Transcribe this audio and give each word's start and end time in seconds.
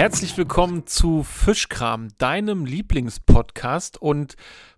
Herzlich 0.00 0.38
willkommen 0.38 0.86
zu 0.86 1.22
Fischkram, 1.24 2.08
deinem 2.16 2.64
Lieblingspodcast. 2.64 4.00
Und 4.00 4.36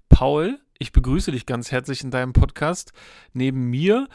Paul, 0.08 0.58
ich 0.80 0.90
begrüße 0.90 1.30
dich 1.30 1.46
ganz 1.46 1.70
herzlich 1.70 2.02
in 2.02 2.10
deinem 2.10 2.32
Podcast. 2.32 2.92
Neben 3.32 3.70
mir 3.70 4.08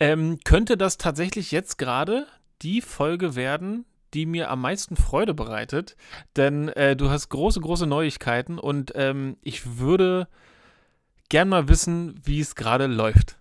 ähm, 0.00 0.38
könnte 0.42 0.78
das 0.78 0.96
tatsächlich 0.96 1.50
jetzt 1.50 1.76
gerade 1.76 2.26
die 2.62 2.80
Folge 2.80 3.36
werden, 3.36 3.84
die 4.14 4.24
mir 4.24 4.50
am 4.50 4.62
meisten 4.62 4.96
Freude 4.96 5.34
bereitet. 5.34 5.98
Denn 6.34 6.70
äh, 6.70 6.96
du 6.96 7.10
hast 7.10 7.28
große, 7.28 7.60
große 7.60 7.86
Neuigkeiten 7.86 8.58
und 8.58 8.92
ähm, 8.94 9.36
ich 9.42 9.76
würde 9.76 10.28
gern 11.28 11.50
mal 11.50 11.68
wissen, 11.68 12.18
wie 12.24 12.40
es 12.40 12.54
gerade 12.54 12.86
läuft. 12.86 13.36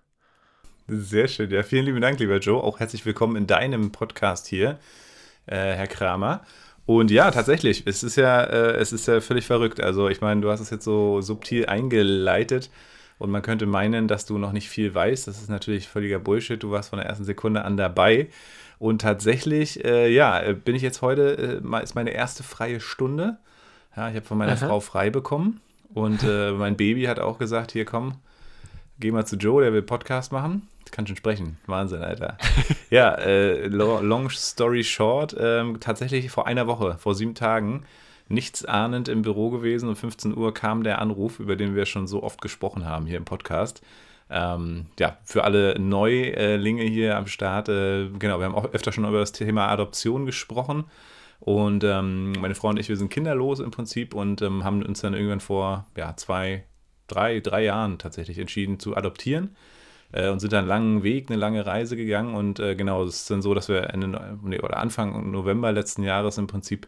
Sehr 0.90 1.30
schön. 1.30 1.50
Ja, 1.52 1.64
vielen 1.64 1.86
lieben 1.86 2.02
Dank, 2.02 2.20
lieber 2.20 2.40
Joe. 2.40 2.62
Auch 2.62 2.82
herzlich 2.82 3.06
willkommen 3.06 3.38
in 3.38 3.48
deinem 3.48 3.94
Podcast 3.94 4.46
hier, 4.46 4.78
äh, 5.46 5.56
Herr 5.56 5.88
Kramer. 5.88 6.42
Und 6.86 7.12
ja, 7.12 7.32
tatsächlich, 7.32 7.84
es 7.86 8.04
ist 8.04 8.18
ja, 8.18 8.44
äh, 8.44 8.76
es 8.76 8.92
ist 8.92 9.08
ja 9.08 9.22
völlig 9.22 9.46
verrückt. 9.46 9.82
Also, 9.82 10.10
ich 10.10 10.22
meine, 10.22 10.42
du 10.42 10.50
hast 10.50 10.60
es 10.60 10.70
jetzt 10.70 10.84
so 10.84 11.22
subtil 11.22 11.66
eingeleitet 11.66 12.70
und 13.20 13.32
man 13.32 13.42
könnte 13.42 13.66
meinen, 13.66 14.08
dass 14.08 14.26
du 14.26 14.38
noch 14.38 14.52
nicht 14.52 14.68
viel 14.68 14.94
weißt. 14.94 15.28
Das 15.28 15.42
ist 15.42 15.50
natürlich 15.50 15.88
völliger 15.88 16.20
Bullshit. 16.20 16.62
Du 16.62 16.72
warst 16.72 16.90
von 16.90 17.00
der 17.00 17.08
ersten 17.08 17.24
Sekunde 17.24 17.64
an 17.64 17.78
dabei. 17.78 18.28
Und 18.80 19.02
tatsächlich, 19.02 19.86
äh, 19.86 20.12
ja, 20.12 20.42
bin 20.52 20.76
ich 20.76 20.82
jetzt 20.82 21.02
heute, 21.02 21.62
äh, 21.64 21.84
ist 21.84 21.96
meine 21.96 22.12
erste 22.12 22.44
freie 22.44 22.82
Stunde. 22.82 23.38
Ja, 23.96 24.10
ich 24.10 24.16
habe 24.16 24.26
von 24.26 24.38
meiner 24.38 24.54
Aha. 24.54 24.68
Frau 24.68 24.80
frei 24.82 25.10
bekommen. 25.10 25.62
Und 25.94 26.24
äh, 26.24 26.52
mein 26.52 26.76
Baby 26.76 27.04
hat 27.04 27.20
auch 27.20 27.38
gesagt: 27.38 27.72
Hier 27.72 27.86
komm, 27.86 28.16
geh 29.00 29.12
mal 29.12 29.26
zu 29.26 29.38
Joe, 29.38 29.62
der 29.62 29.72
will 29.72 29.84
Podcast 29.84 30.32
machen 30.34 30.68
kann 30.94 31.08
schon 31.08 31.18
sprechen. 31.18 31.58
Wahnsinn, 31.66 32.02
Alter. 32.02 32.38
ja, 32.90 33.16
äh, 33.16 33.68
long 33.68 34.30
story 34.30 34.84
short, 34.84 35.36
ähm, 35.38 35.80
tatsächlich 35.80 36.30
vor 36.32 36.48
einer 36.48 36.68
Woche, 36.68 36.98
vor 37.00 37.16
sieben 37.16 37.36
Tagen, 37.36 37.84
nichts 38.30 38.64
ahnend 38.64 39.10
im 39.10 39.24
Büro 39.24 39.50
gewesen. 39.50 39.90
Um 39.90 39.96
15 39.96 40.38
Uhr 40.38 40.54
kam 40.54 40.84
der 40.84 41.00
Anruf, 41.00 41.40
über 41.40 41.56
den 41.56 41.76
wir 41.76 41.86
schon 41.86 42.08
so 42.08 42.24
oft 42.24 42.42
gesprochen 42.42 42.86
haben 42.86 43.08
hier 43.08 43.18
im 43.18 43.26
Podcast. 43.26 43.82
Ähm, 44.30 44.86
ja, 45.00 45.18
für 45.26 45.44
alle 45.44 45.78
Neulinge 45.80 46.84
hier 46.84 47.18
am 47.18 47.28
Start, 47.28 47.70
äh, 47.70 48.08
genau, 48.20 48.40
wir 48.40 48.46
haben 48.46 48.56
auch 48.56 48.72
öfter 48.72 48.92
schon 48.92 49.06
über 49.06 49.20
das 49.20 49.34
Thema 49.34 49.68
Adoption 49.68 50.26
gesprochen. 50.26 50.86
Und 51.40 51.84
ähm, 51.84 52.34
meine 52.34 52.56
Frau 52.56 52.70
und 52.70 52.80
ich, 52.80 52.88
wir 52.88 52.96
sind 52.96 53.10
kinderlos 53.10 53.60
im 53.60 53.72
Prinzip 53.72 54.14
und 54.14 54.42
ähm, 54.42 54.64
haben 54.64 54.82
uns 54.84 55.02
dann 55.02 55.14
irgendwann 55.14 55.42
vor 55.42 55.86
ja, 55.98 56.16
zwei, 56.16 56.64
drei, 57.08 57.42
drei 57.42 57.64
Jahren 57.64 57.98
tatsächlich 57.98 58.38
entschieden 58.38 58.80
zu 58.80 58.96
adoptieren 58.96 59.56
äh, 60.14 60.30
und 60.30 60.40
sind 60.40 60.54
dann 60.54 60.60
einen 60.60 60.68
langen 60.70 61.04
Weg, 61.04 61.30
eine 61.30 61.40
lange 61.40 61.66
Reise 61.66 61.98
gegangen. 61.98 62.36
Und 62.36 62.60
äh, 62.60 62.76
genau, 62.76 63.04
es 63.04 63.16
ist 63.16 63.32
dann 63.32 63.42
so, 63.42 63.54
dass 63.54 63.68
wir 63.68 63.90
Ende 63.90 64.38
nee, 64.44 64.60
oder 64.60 64.78
Anfang 64.78 65.32
November 65.32 65.72
letzten 65.72 66.04
Jahres 66.04 66.38
im 66.38 66.48
Prinzip 66.48 66.88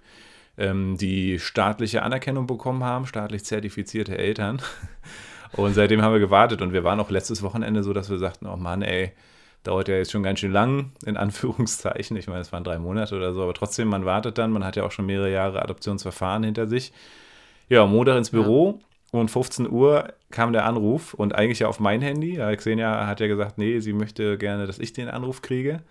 ähm, 0.57 0.97
die 0.97 1.39
staatliche 1.39 2.03
Anerkennung 2.03 2.47
bekommen 2.47 2.83
haben, 2.83 3.05
staatlich 3.05 3.43
zertifizierte 3.43 4.17
Eltern. 4.17 4.61
Und 5.53 5.73
seitdem 5.73 6.01
haben 6.01 6.13
wir 6.13 6.19
gewartet 6.19 6.61
und 6.61 6.73
wir 6.73 6.83
waren 6.83 6.99
auch 6.99 7.09
letztes 7.09 7.41
Wochenende 7.41 7.81
so, 7.81 7.93
dass 7.93 8.09
wir 8.09 8.17
sagten, 8.17 8.45
oh 8.45 8.57
Mann, 8.57 8.81
ey, 8.81 9.13
dauert 9.63 9.87
ja 9.87 9.95
jetzt 9.95 10.11
schon 10.11 10.23
ganz 10.23 10.39
schön 10.39 10.51
lang, 10.51 10.91
in 11.05 11.15
Anführungszeichen. 11.15 12.17
Ich 12.17 12.27
meine, 12.27 12.41
es 12.41 12.51
waren 12.51 12.65
drei 12.65 12.77
Monate 12.77 13.15
oder 13.15 13.33
so, 13.33 13.41
aber 13.41 13.53
trotzdem, 13.53 13.87
man 13.87 14.03
wartet 14.03 14.37
dann, 14.37 14.51
man 14.51 14.65
hat 14.65 14.75
ja 14.75 14.83
auch 14.83 14.91
schon 14.91 15.05
mehrere 15.05 15.31
Jahre 15.31 15.61
Adoptionsverfahren 15.61 16.43
hinter 16.43 16.67
sich. 16.67 16.91
Ja, 17.69 17.85
Montag 17.85 18.17
ins 18.17 18.31
Büro, 18.31 18.79
ja. 18.79 18.94
Und 19.19 19.31
15 19.31 19.69
Uhr 19.69 20.13
kam 20.31 20.53
der 20.53 20.65
Anruf 20.65 21.13
und 21.13 21.35
eigentlich 21.35 21.59
ja 21.59 21.67
auf 21.67 21.79
mein 21.79 22.01
Handy. 22.01 22.39
Xenia 22.57 23.07
hat 23.07 23.19
ja 23.19 23.27
gesagt, 23.27 23.57
nee, 23.57 23.79
sie 23.79 23.93
möchte 23.93 24.37
gerne, 24.37 24.67
dass 24.67 24.79
ich 24.79 24.93
den 24.93 25.09
Anruf 25.09 25.41
kriege. 25.41 25.81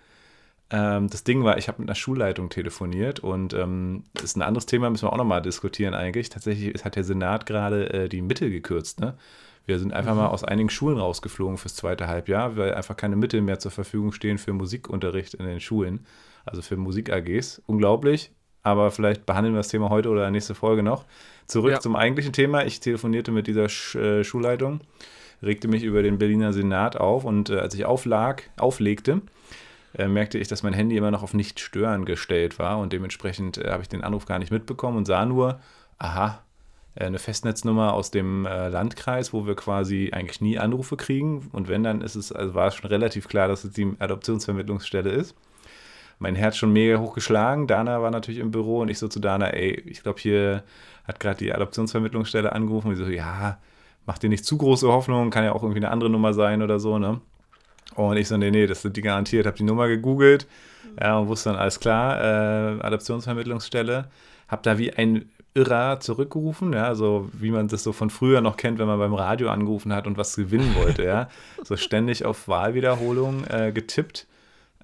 Ähm, 0.71 1.09
das 1.09 1.25
Ding 1.25 1.45
war, 1.45 1.59
ich 1.59 1.69
habe 1.69 1.81
mit 1.83 1.89
einer 1.89 1.95
Schulleitung 1.95 2.49
telefoniert 2.49 3.21
und 3.21 3.53
ähm, 3.55 4.05
das 4.15 4.25
ist 4.25 4.37
ein 4.37 4.43
anderes 4.43 4.67
Thema, 4.67 4.91
müssen 4.91 5.07
wir 5.07 5.13
auch 5.13 5.19
nochmal 5.19 5.43
diskutieren 5.43 5.95
eigentlich. 5.95 6.31
Tatsächlich 6.31 6.85
hat 6.85 6.97
der 6.97 7.05
Senat 7.05 7.47
gerade 7.47 7.93
äh, 7.93 8.09
die 8.09 8.23
Mittel 8.23 8.51
gekürzt. 8.51 9.01
Ne? 9.01 9.15
Wir 9.67 9.79
sind 9.79 9.93
einfach 9.93 10.13
mhm. 10.13 10.19
mal 10.19 10.29
aus 10.29 10.45
einigen 10.45 10.71
Schulen 10.71 10.99
rausgeflogen 10.99 11.59
fürs 11.59 11.77
zweite 11.77 12.09
Halbjahr, 12.09 12.57
weil 12.57 12.75
einfach 12.75 12.97
keine 12.97 13.17
Mittel 13.17 13.41
mehr 13.41 13.59
zur 13.59 13.71
Verfügung 13.71 14.13
stehen 14.13 14.39
für 14.39 14.53
Musikunterricht 14.53 15.35
in 15.35 15.47
den 15.47 15.61
Schulen, 15.61 16.07
also 16.45 16.63
für 16.63 16.77
Musik-AGs. 16.77 17.63
Unglaublich, 17.67 18.33
aber 18.65 18.91
vielleicht 18.91 19.27
behandeln 19.27 19.55
wir 19.55 19.59
das 19.59 19.69
Thema 19.69 19.91
heute 19.91 20.09
oder 20.09 20.29
nächste 20.31 20.55
Folge 20.55 20.83
noch. 20.83 21.05
Zurück 21.47 21.73
ja. 21.73 21.81
zum 21.81 21.95
eigentlichen 21.95 22.33
Thema. 22.33 22.65
Ich 22.65 22.81
telefonierte 22.81 23.31
mit 23.31 23.47
dieser 23.47 23.69
Sch 23.69 23.95
äh, 23.95 24.25
Schulleitung, 24.25 24.81
regte 25.43 25.69
mich 25.69 25.85
über 25.85 26.03
den 26.03 26.19
Berliner 26.19 26.53
Senat 26.53 26.97
auf 26.97 27.25
und 27.25 27.51
äh, 27.51 27.59
als 27.59 27.75
ich 27.75 27.85
auflag, 27.85 28.51
auflegte, 28.57 29.21
äh, 29.97 30.09
merkte 30.09 30.39
ich, 30.39 30.49
dass 30.49 30.63
mein 30.63 30.73
Handy 30.73 30.97
immer 30.97 31.11
noch 31.11 31.23
auf 31.23 31.35
Nicht 31.35 31.61
stören 31.61 32.07
gestellt 32.07 32.59
war 32.59 32.79
und 32.79 32.95
dementsprechend 32.95 33.59
äh, 33.59 33.71
habe 33.71 33.83
ich 33.83 33.89
den 33.91 34.03
Anruf 34.03 34.25
gar 34.25 34.39
nicht 34.39 34.51
mitbekommen 34.51 34.97
und 34.97 35.05
sah 35.05 35.27
nur, 35.27 35.61
aha, 35.99 36.43
äh, 36.95 37.05
eine 37.05 37.19
Festnetznummer 37.19 37.93
aus 37.93 38.11
dem 38.11 38.45
Landkreis, 38.45 39.35
wo 39.35 39.47
wir 39.47 39.57
quasi 39.57 40.11
eigentlich 40.11 40.41
nie 40.41 40.59
Anrufe 40.59 40.97
kriegen 40.97 41.51
und 41.53 41.69
wenn 41.69 41.83
dann 41.83 42.01
ist 42.01 42.15
es, 42.15 42.33
also 42.33 42.55
war 42.55 42.69
es 42.69 42.77
schon 42.77 42.89
relativ 42.89 43.29
klar, 43.29 43.47
dass 43.47 43.65
es 43.65 43.73
die 43.73 43.93
Adoptionsvermittlungsstelle 43.99 45.11
ist 45.11 45.37
mein 46.19 46.35
Herz 46.35 46.57
schon 46.57 46.73
mega 46.73 46.99
hochgeschlagen. 46.99 47.67
Dana 47.67 48.03
war 48.03 48.11
natürlich 48.11 48.41
im 48.41 48.51
Büro 48.51 48.81
und 48.81 48.89
ich 48.89 48.99
so 48.99 49.09
zu 49.09 49.21
Dana, 49.21 49.51
ey, 49.51 49.83
ich 49.87 50.03
glaube, 50.03 50.21
hier 50.21 50.63
hat 51.05 51.21
gerade 51.21 51.39
die 51.39 51.53
Adoptionsvermittlungsstelle 51.53 52.53
angerufen. 52.53 52.89
Und 52.89 52.95
ich 52.95 52.99
so, 53.01 53.07
ja, 53.07 53.59
mach 54.07 54.19
dir 54.19 54.29
nicht 54.29 54.45
zu 54.45 54.57
große 54.57 54.89
Hoffnung, 54.89 55.31
kann 55.31 55.45
ja 55.45 55.53
auch 55.53 55.63
irgendwie 55.63 55.81
eine 55.81 55.91
andere 55.91 56.11
Nummer 56.11 56.33
sein 56.33 56.63
oder 56.63 56.79
so, 56.79 56.99
ne? 56.99 57.21
Und 57.95 58.17
ich 58.17 58.29
so, 58.29 58.37
nee, 58.37 58.51
nee, 58.51 58.67
das 58.67 58.83
sind 58.83 58.97
die 58.97 59.03
garantiert. 59.03 59.47
Hab 59.47 59.57
die 59.57 59.63
Nummer 59.63 59.89
gegoogelt 59.89 60.47
ja, 61.01 61.19
und 61.19 61.29
wusste 61.29 61.51
dann, 61.51 61.59
alles 61.59 61.81
klar, 61.81 62.21
äh, 62.21 62.81
Adoptionsvermittlungsstelle. 62.81 64.09
Hab 64.49 64.63
da 64.63 64.79
wie 64.79 64.93
ein 64.93 65.31
Irrer 65.55 66.01
zurückgerufen, 66.01 66.73
ja, 66.73 66.95
so 66.95 67.29
wie 67.33 67.51
man 67.51 67.69
das 67.69 67.85
so 67.85 67.93
von 67.93 68.11
früher 68.11 68.41
noch 68.41 68.57
kennt, 68.57 68.79
wenn 68.79 68.89
man 68.89 68.99
beim 68.99 69.15
Radio 69.15 69.51
angerufen 69.51 69.93
hat 69.93 70.07
und 70.07 70.19
was 70.19 70.35
gewinnen 70.35 70.75
wollte, 70.75 71.05
ja. 71.05 71.29
So 71.63 71.77
ständig 71.77 72.25
auf 72.25 72.49
Wahlwiederholung 72.49 73.45
äh, 73.45 73.71
getippt 73.73 74.27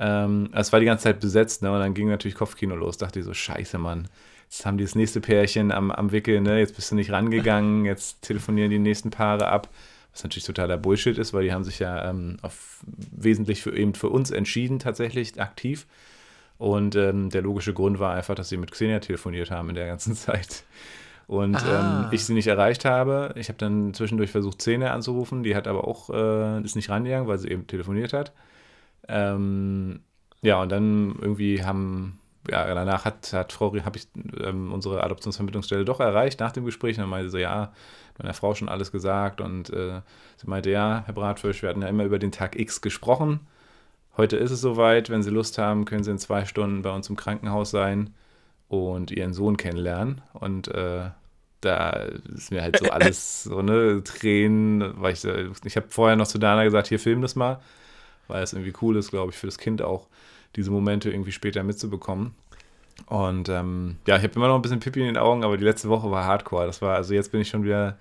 ähm, 0.01 0.49
es 0.53 0.73
war 0.73 0.81
die 0.81 0.87
ganze 0.87 1.05
Zeit 1.05 1.21
besetzt, 1.21 1.63
ne? 1.63 1.71
Und 1.71 1.79
dann 1.79 1.93
ging 1.93 2.09
natürlich 2.09 2.35
Kopfkino 2.35 2.75
los. 2.75 2.97
Dachte 2.97 3.19
ich 3.19 3.27
so, 3.27 3.35
scheiße, 3.35 3.79
Mann. 3.79 4.09
Jetzt 4.45 4.65
haben 4.65 4.79
die 4.79 4.85
das 4.85 4.95
nächste 4.95 5.21
Pärchen 5.21 5.71
am, 5.71 5.91
am 5.91 6.11
Wickel, 6.11 6.41
ne? 6.41 6.59
Jetzt 6.59 6.75
bist 6.75 6.91
du 6.91 6.95
nicht 6.95 7.13
rangegangen, 7.13 7.85
jetzt 7.85 8.23
telefonieren 8.23 8.71
die 8.71 8.79
nächsten 8.79 9.11
Paare 9.11 9.49
ab. 9.49 9.69
Was 10.13 10.25
natürlich 10.25 10.47
totaler 10.47 10.79
Bullshit 10.79 11.19
ist, 11.19 11.35
weil 11.35 11.45
die 11.45 11.53
haben 11.53 11.63
sich 11.65 11.79
ja 11.79 12.09
ähm, 12.09 12.39
auf, 12.43 12.81
wesentlich 13.13 13.63
für, 13.63 13.77
eben 13.77 13.95
für 13.95 14.09
uns 14.09 14.31
entschieden, 14.31 14.79
tatsächlich 14.79 15.41
aktiv. 15.41 15.87
Und 16.57 16.97
ähm, 16.97 17.31
der 17.31 17.43
logische 17.43 17.75
Grund 17.75 18.01
war 18.01 18.15
einfach, 18.15 18.35
dass 18.35 18.49
sie 18.49 18.57
mit 18.57 18.73
Xenia 18.73 19.01
telefoniert 19.01 19.51
haben 19.51 19.69
in 19.69 19.75
der 19.75 19.87
ganzen 19.87 20.15
Zeit. 20.17 20.65
Und 21.27 21.63
ähm, 21.71 22.07
ich 22.11 22.25
sie 22.25 22.35
nicht 22.35 22.49
erreicht 22.49 22.85
habe. 22.85 23.35
Ich 23.37 23.49
habe 23.49 23.59
dann 23.59 23.95
zwischendurch 23.95 24.31
versucht, 24.31 24.59
Xenia 24.59 24.93
anzurufen. 24.93 25.43
Die 25.43 25.55
hat 25.55 25.69
aber 25.69 25.87
auch, 25.87 26.11
äh, 26.11 26.61
ist 26.65 26.75
nicht 26.75 26.91
rangegangen, 26.91 27.29
weil 27.29 27.39
sie 27.39 27.49
eben 27.49 27.67
telefoniert 27.69 28.13
hat. 28.13 28.33
Ähm, 29.09 30.01
ja, 30.43 30.63
und 30.63 30.71
dann 30.71 31.17
irgendwie 31.21 31.65
haben, 31.65 32.19
ja, 32.51 32.73
danach 32.75 33.05
hat, 33.05 33.33
hat 33.33 33.53
Frau, 33.53 33.75
habe 33.85 33.99
ich 33.99 34.09
ähm, 34.43 34.73
unsere 34.73 35.03
Adoptionsvermittlungsstelle 35.05 35.85
doch 35.85 36.01
erreicht 36.01 36.41
nach 36.41 36.53
dem 36.53 36.65
Gespräch. 36.65 36.97
Und 36.97 37.03
dann 37.03 37.11
meinte 37.11 37.29
sie 37.29 37.33
so, 37.33 37.39
ja, 37.39 37.73
meiner 38.19 38.35
Frau 38.35 38.55
schon 38.55 38.69
alles 38.69 38.93
gesagt. 38.93 39.41
Und 39.41 39.71
äh, 39.71 40.01
sie 40.37 40.47
meinte, 40.49 40.71
ja, 40.71 41.03
Herr 41.05 41.15
Bratfisch, 41.15 41.63
wir 41.63 41.69
hatten 41.69 41.83
ja 41.83 41.89
immer 41.89 42.05
über 42.05 42.19
den 42.19 42.33
Tag 42.33 42.59
X 42.59 42.81
gesprochen. 42.81 43.41
Heute 44.17 44.37
ist 44.37 44.51
es 44.51 44.61
soweit. 44.61 45.11
Wenn 45.11 45.23
Sie 45.23 45.31
Lust 45.31 45.59
haben, 45.59 45.85
können 45.85 46.05
Sie 46.05 46.11
in 46.11 46.19
zwei 46.19 46.45
Stunden 46.45 46.83
bei 46.83 46.91
uns 46.91 47.09
im 47.09 47.17
Krankenhaus 47.17 47.71
sein 47.71 48.15
und 48.69 49.11
Ihren 49.11 49.35
Sohn 49.35 49.57
kennenlernen. 49.57 50.23
Und 50.33 50.69
äh, 50.69 51.11
da 51.61 51.91
ist 51.91 52.51
mir 52.51 52.63
halt 52.63 52.79
so 52.79 52.87
alles 52.91 53.45
so, 53.45 53.63
ne, 53.63 54.03
Tränen, 54.05 54.95
weil 55.01 55.13
ich, 55.13 55.25
ich 55.25 55.77
habe 55.77 55.87
vorher 55.89 56.17
noch 56.17 56.27
zu 56.27 56.39
Dana 56.39 56.65
gesagt, 56.65 56.89
hier 56.89 56.99
film 56.99 57.23
das 57.23 57.37
mal 57.37 57.61
weil 58.31 58.43
es 58.43 58.53
irgendwie 58.53 58.73
cool 58.81 58.97
ist, 58.97 59.11
glaube 59.11 59.33
ich, 59.33 59.39
für 59.39 59.47
das 59.47 59.59
Kind 59.59 59.83
auch, 59.83 60.07
diese 60.57 60.71
Momente 60.71 61.11
irgendwie 61.11 61.33
später 61.33 61.63
mitzubekommen. 61.63 62.35
Und 63.07 63.49
ähm, 63.49 63.97
ja, 64.07 64.17
ich 64.17 64.23
habe 64.23 64.35
immer 64.35 64.49
noch 64.49 64.57
ein 64.57 64.63
bisschen 64.63 64.81
Pipi 64.81 65.01
in 65.01 65.07
den 65.07 65.17
Augen, 65.17 65.45
aber 65.45 65.57
die 65.57 65.65
letzte 65.65 65.89
Woche 65.89 66.11
war 66.11 66.25
hardcore. 66.25 66.67
Das 66.67 66.83
war, 66.83 66.97
also 66.97 67.15
jetzt 67.15 67.33
bin 67.33 67.41
ich 67.41 67.49
schon 67.49 67.65
wieder 67.65 67.97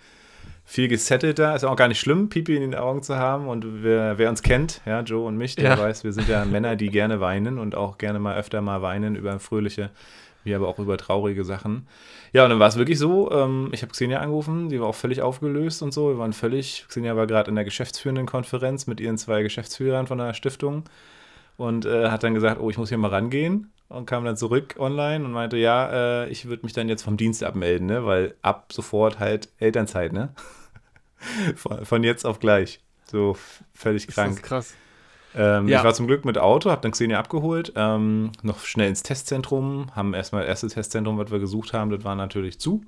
viel 0.66 0.88
gesettelter. 0.88 1.56
Ist 1.56 1.64
auch 1.64 1.76
gar 1.76 1.88
nicht 1.88 2.00
schlimm, 2.00 2.30
Pipi 2.30 2.56
in 2.56 2.62
den 2.62 2.76
Augen 2.76 3.02
zu 3.02 3.18
haben. 3.18 3.48
Und 3.48 3.84
wer, 3.84 4.18
wer 4.18 4.30
uns 4.30 4.42
kennt, 4.42 4.81
ja, 4.86 5.02
Joe 5.02 5.26
und 5.26 5.38
mich, 5.38 5.56
der 5.56 5.72
ja. 5.72 5.80
weiß, 5.80 6.04
wir 6.04 6.14
sind 6.14 6.28
ja 6.28 6.46
Männer, 6.46 6.75
die 6.75 6.90
gerne 6.90 7.20
weinen 7.20 7.60
und 7.60 7.75
auch 7.75 7.98
gerne 7.98 8.20
mal 8.20 8.38
öfter 8.38 8.62
mal 8.62 8.82
weinen 8.82 9.16
über 9.16 9.40
fröhliche 9.40 9.90
wie 10.50 10.56
aber 10.56 10.68
auch 10.68 10.80
über 10.80 10.98
traurige 10.98 11.46
Sachen. 11.46 11.88
Ja, 12.34 12.44
und 12.44 12.50
dann 12.50 12.60
war 12.60 12.68
es 12.68 12.78
wirklich 12.78 13.00
so, 13.00 13.31
ähm, 13.31 13.69
ich 13.72 13.81
habe 13.81 13.92
Xenia 13.92 14.19
angerufen, 14.19 14.69
die 14.69 14.81
war 14.81 14.88
auch 14.88 14.96
völlig 14.96 15.22
aufgelöst 15.22 15.81
und 15.81 15.94
so. 15.94 16.10
Wir 16.10 16.18
waren 16.18 16.34
völlig, 16.34 16.86
Xenia 16.90 17.16
war 17.16 17.28
gerade 17.28 17.50
in 17.50 17.56
der 17.56 17.63
geschäftsführenden 17.63 18.25
Konferenz 18.25 18.88
mit 18.88 19.00
ihren 19.00 19.18
zwei 19.18 19.44
Geschäftsführern 19.44 20.07
von 20.07 20.18
der 20.18 20.34
Stiftung 20.34 20.84
und 21.57 21.86
äh, 21.86 22.10
hat 22.10 22.24
dann 22.24 22.34
gesagt, 22.34 22.60
oh, 22.60 22.69
ich 22.69 22.78
muss 22.78 22.90
hier 22.90 22.98
mal 22.98 23.10
rangehen 23.10 23.72
und 23.90 24.06
kam 24.06 24.25
dann 24.25 24.38
zurück 24.38 24.75
online 24.80 25.24
und 25.25 25.31
meinte, 25.31 25.57
ja, 25.57 26.24
äh, 26.24 26.30
ich 26.30 26.46
würde 26.46 26.63
mich 26.63 26.74
dann 26.74 26.90
jetzt 26.90 27.04
vom 27.04 27.18
Dienst 27.18 27.44
abmelden, 27.44 27.88
ne? 27.88 28.06
weil 28.06 28.36
ab 28.42 28.72
sofort 28.72 29.19
halt 29.19 29.50
Elternzeit, 29.57 30.13
ne? 30.13 30.30
von, 31.56 31.86
von, 31.86 32.04
jetzt 32.04 32.25
auf 32.25 32.40
gleich. 32.40 32.80
So 33.06 33.36
völlig 33.74 34.07
krank. 34.07 34.30
Das 34.30 34.38
ist 34.38 34.44
krass. 34.44 34.74
Ähm, 35.39 35.69
ja. 35.69 35.77
Ich 35.77 35.83
war 35.86 35.94
zum 35.94 36.06
Glück 36.06 36.25
mit 36.25 36.38
Auto, 36.38 36.69
habe 36.69 36.81
dann 36.81 36.91
Xenia 36.91 37.18
abgeholt, 37.18 37.71
ähm, 37.77 38.33
noch 38.44 38.59
schnell 38.65 38.89
ins 38.89 39.03
Testzentrum, 39.03 39.88
haben 39.95 40.13
erstmal 40.13 40.41
das 40.41 40.50
erste 40.50 40.68
Testzentrum, 40.68 41.18
was 41.18 41.31
wir 41.31 41.39
gesucht 41.39 41.71
haben, 41.71 41.91
das 41.91 42.03
war 42.03 42.15
natürlich 42.15 42.59
zu. 42.59 42.83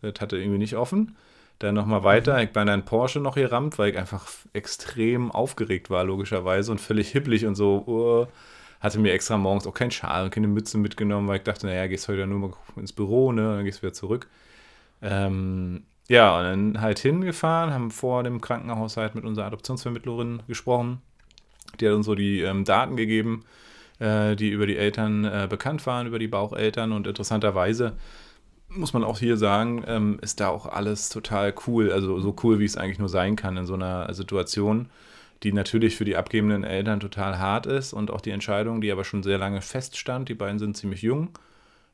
Das 0.00 0.20
hatte 0.20 0.36
irgendwie 0.38 0.58
nicht 0.58 0.76
offen. 0.76 1.16
Dann 1.58 1.74
nochmal 1.74 2.04
weiter, 2.04 2.34
mhm. 2.34 2.44
ich 2.44 2.52
bin 2.52 2.68
dann 2.68 2.84
Porsche 2.84 3.18
noch 3.18 3.34
gerammt, 3.34 3.80
weil 3.80 3.90
ich 3.90 3.98
einfach 3.98 4.28
extrem 4.52 5.32
aufgeregt 5.32 5.90
war, 5.90 6.04
logischerweise, 6.04 6.70
und 6.70 6.80
völlig 6.80 7.10
hibbelig 7.10 7.46
und 7.46 7.56
so. 7.56 7.82
Uh, 7.88 8.26
hatte 8.80 9.00
mir 9.00 9.12
extra 9.12 9.36
morgens 9.36 9.66
auch 9.66 9.74
keinen 9.74 9.90
Schal 9.90 10.24
und 10.24 10.30
keine 10.30 10.46
Mütze 10.46 10.78
mitgenommen, 10.78 11.26
weil 11.26 11.38
ich 11.38 11.42
dachte, 11.42 11.66
naja, 11.66 11.88
gehst 11.88 12.06
heute 12.06 12.28
nur 12.28 12.38
mal 12.38 12.52
ins 12.76 12.92
Büro, 12.92 13.32
ne, 13.32 13.56
dann 13.56 13.64
gehst 13.64 13.78
du 13.78 13.82
wieder 13.82 13.92
zurück. 13.92 14.28
Ähm, 15.02 15.82
ja, 16.08 16.38
und 16.38 16.44
dann 16.44 16.80
halt 16.80 17.00
hingefahren, 17.00 17.74
haben 17.74 17.90
vor 17.90 18.22
dem 18.22 18.40
Krankenhaus 18.40 18.96
halt 18.96 19.16
mit 19.16 19.24
unserer 19.24 19.46
Adoptionsvermittlerin 19.46 20.42
gesprochen. 20.46 21.00
Die 21.80 21.86
hat 21.86 21.94
uns 21.94 22.06
so 22.06 22.14
die 22.14 22.40
ähm, 22.40 22.64
Daten 22.64 22.96
gegeben, 22.96 23.44
äh, 23.98 24.36
die 24.36 24.50
über 24.50 24.66
die 24.66 24.76
Eltern 24.76 25.24
äh, 25.24 25.46
bekannt 25.48 25.86
waren, 25.86 26.06
über 26.06 26.18
die 26.18 26.28
Baucheltern. 26.28 26.92
Und 26.92 27.06
interessanterweise 27.06 27.94
muss 28.68 28.92
man 28.92 29.04
auch 29.04 29.18
hier 29.18 29.36
sagen, 29.36 29.84
ähm, 29.86 30.18
ist 30.22 30.40
da 30.40 30.48
auch 30.48 30.66
alles 30.66 31.08
total 31.08 31.54
cool. 31.66 31.92
Also 31.92 32.20
so 32.20 32.34
cool, 32.42 32.58
wie 32.58 32.64
es 32.64 32.76
eigentlich 32.76 32.98
nur 32.98 33.08
sein 33.08 33.36
kann 33.36 33.56
in 33.56 33.66
so 33.66 33.74
einer 33.74 34.12
Situation 34.14 34.88
die 35.42 35.52
natürlich 35.52 35.96
für 35.96 36.04
die 36.04 36.16
abgebenden 36.16 36.64
Eltern 36.64 37.00
total 37.00 37.38
hart 37.38 37.66
ist 37.66 37.92
und 37.92 38.10
auch 38.10 38.20
die 38.20 38.30
Entscheidung, 38.30 38.80
die 38.80 38.92
aber 38.92 39.04
schon 39.04 39.22
sehr 39.22 39.38
lange 39.38 39.60
feststand. 39.60 40.28
Die 40.28 40.34
beiden 40.34 40.58
sind 40.58 40.76
ziemlich 40.76 41.02
jung. 41.02 41.30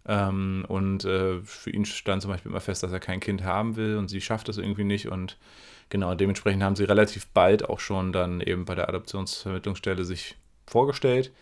Ähm, 0.06 0.64
und 0.68 1.04
äh, 1.04 1.40
für 1.42 1.70
ihn 1.70 1.84
stand 1.84 2.22
zum 2.22 2.30
Beispiel 2.30 2.50
immer 2.50 2.60
fest, 2.60 2.82
dass 2.82 2.92
er 2.92 3.00
kein 3.00 3.20
Kind 3.20 3.44
haben 3.44 3.76
will 3.76 3.96
und 3.96 4.08
sie 4.08 4.20
schafft 4.20 4.48
das 4.48 4.58
irgendwie 4.58 4.84
nicht. 4.84 5.08
Und 5.08 5.38
genau, 5.88 6.14
dementsprechend 6.14 6.62
haben 6.62 6.76
sie 6.76 6.84
relativ 6.84 7.26
bald 7.28 7.68
auch 7.68 7.80
schon 7.80 8.12
dann 8.12 8.40
eben 8.40 8.64
bei 8.64 8.74
der 8.74 8.88
Adoptionsvermittlungsstelle 8.88 10.04
sich 10.04 10.36
vorgestellt. 10.66 11.32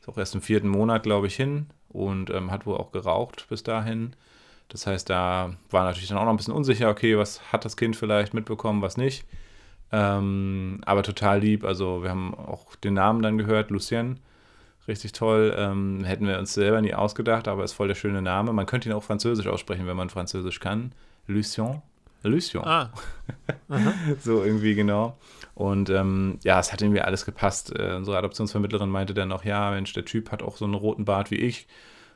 Ist 0.00 0.08
auch 0.08 0.18
erst 0.18 0.34
im 0.34 0.42
vierten 0.42 0.68
Monat, 0.68 1.02
glaube 1.02 1.26
ich, 1.26 1.36
hin 1.36 1.66
und 1.88 2.30
ähm, 2.30 2.50
hat 2.50 2.66
wohl 2.66 2.76
auch 2.76 2.92
geraucht 2.92 3.46
bis 3.48 3.62
dahin. 3.62 4.14
Das 4.68 4.86
heißt, 4.86 5.10
da 5.10 5.54
war 5.70 5.84
natürlich 5.84 6.08
dann 6.08 6.18
auch 6.18 6.24
noch 6.24 6.30
ein 6.30 6.36
bisschen 6.36 6.54
unsicher, 6.54 6.88
okay, 6.88 7.18
was 7.18 7.52
hat 7.52 7.64
das 7.64 7.76
Kind 7.76 7.96
vielleicht 7.96 8.34
mitbekommen, 8.34 8.82
was 8.82 8.96
nicht. 8.96 9.26
Ähm, 9.92 10.80
aber 10.86 11.02
total 11.02 11.40
lieb. 11.40 11.64
Also 11.64 12.02
wir 12.02 12.10
haben 12.10 12.34
auch 12.34 12.76
den 12.76 12.94
Namen 12.94 13.22
dann 13.22 13.36
gehört, 13.38 13.70
Lucien. 13.70 14.20
Richtig 14.86 15.12
toll. 15.12 15.54
Ähm, 15.56 16.04
hätten 16.04 16.26
wir 16.26 16.38
uns 16.38 16.54
selber 16.54 16.80
nie 16.80 16.94
ausgedacht, 16.94 17.48
aber 17.48 17.64
ist 17.64 17.72
voll 17.72 17.88
der 17.88 17.94
schöne 17.96 18.22
Name. 18.22 18.52
Man 18.52 18.66
könnte 18.66 18.88
ihn 18.88 18.94
auch 18.94 19.02
französisch 19.02 19.48
aussprechen, 19.48 19.86
wenn 19.86 19.96
man 19.96 20.10
Französisch 20.10 20.60
kann. 20.60 20.92
Lucien. 21.26 21.82
Lucien. 22.28 22.64
Ah. 22.64 22.92
so 24.20 24.42
irgendwie 24.42 24.74
genau. 24.74 25.16
Und 25.54 25.90
ähm, 25.90 26.38
ja, 26.42 26.58
es 26.58 26.72
hat 26.72 26.82
irgendwie 26.82 27.00
alles 27.00 27.24
gepasst. 27.24 27.74
Äh, 27.78 27.94
unsere 27.94 28.16
Adoptionsvermittlerin 28.18 28.88
meinte 28.88 29.14
dann 29.14 29.28
noch, 29.28 29.44
ja, 29.44 29.70
Mensch, 29.70 29.92
der 29.92 30.04
Typ 30.04 30.30
hat 30.30 30.42
auch 30.42 30.56
so 30.56 30.64
einen 30.64 30.74
roten 30.74 31.04
Bart 31.04 31.30
wie 31.30 31.36
ich. 31.36 31.66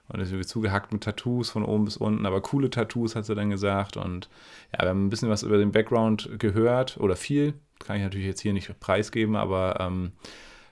Und 0.08 0.20
ist 0.20 0.28
irgendwie 0.28 0.46
zugehackt 0.46 0.92
mit 0.92 1.02
Tattoos 1.02 1.48
von 1.48 1.64
oben 1.64 1.86
bis 1.86 1.96
unten, 1.96 2.26
aber 2.26 2.42
coole 2.42 2.68
Tattoos, 2.68 3.16
hat 3.16 3.24
sie 3.24 3.34
dann 3.34 3.48
gesagt. 3.48 3.96
Und 3.96 4.28
ja, 4.72 4.82
wir 4.82 4.90
haben 4.90 5.06
ein 5.06 5.10
bisschen 5.10 5.30
was 5.30 5.42
über 5.42 5.56
den 5.56 5.72
Background 5.72 6.38
gehört 6.38 6.98
oder 6.98 7.16
viel. 7.16 7.54
Kann 7.78 7.96
ich 7.96 8.02
natürlich 8.02 8.26
jetzt 8.26 8.40
hier 8.40 8.52
nicht 8.52 8.78
preisgeben, 8.80 9.34
aber 9.34 9.78
ähm, 9.80 10.12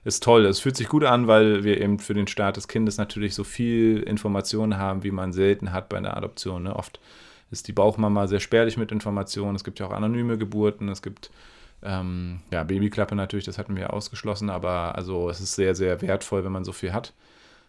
ist 0.04 0.22
toll. 0.22 0.44
Es 0.44 0.60
fühlt 0.60 0.76
sich 0.76 0.88
gut 0.88 1.04
an, 1.04 1.28
weil 1.28 1.64
wir 1.64 1.80
eben 1.80 1.98
für 1.98 2.14
den 2.14 2.26
Start 2.26 2.56
des 2.56 2.68
Kindes 2.68 2.98
natürlich 2.98 3.34
so 3.34 3.44
viel 3.44 4.02
Informationen 4.02 4.76
haben, 4.76 5.02
wie 5.02 5.10
man 5.10 5.32
selten 5.32 5.72
hat 5.72 5.88
bei 5.88 5.96
einer 5.96 6.16
Adoption. 6.16 6.64
Ne? 6.64 6.76
Oft 6.76 7.00
ist 7.52 7.68
die 7.68 7.72
Bauchmama 7.72 8.26
sehr 8.26 8.40
spärlich 8.40 8.76
mit 8.76 8.90
Informationen. 8.90 9.54
Es 9.54 9.64
gibt 9.64 9.78
ja 9.78 9.86
auch 9.86 9.92
anonyme 9.92 10.38
Geburten, 10.38 10.88
es 10.88 11.02
gibt 11.02 11.30
ähm, 11.82 12.40
ja, 12.50 12.64
Babyklappe 12.64 13.14
natürlich, 13.14 13.44
das 13.44 13.58
hatten 13.58 13.76
wir 13.76 13.92
ausgeschlossen, 13.92 14.50
aber 14.50 14.96
also 14.96 15.28
es 15.28 15.40
ist 15.40 15.54
sehr, 15.54 15.74
sehr 15.74 16.00
wertvoll, 16.00 16.44
wenn 16.44 16.52
man 16.52 16.64
so 16.64 16.72
viel 16.72 16.92
hat 16.92 17.12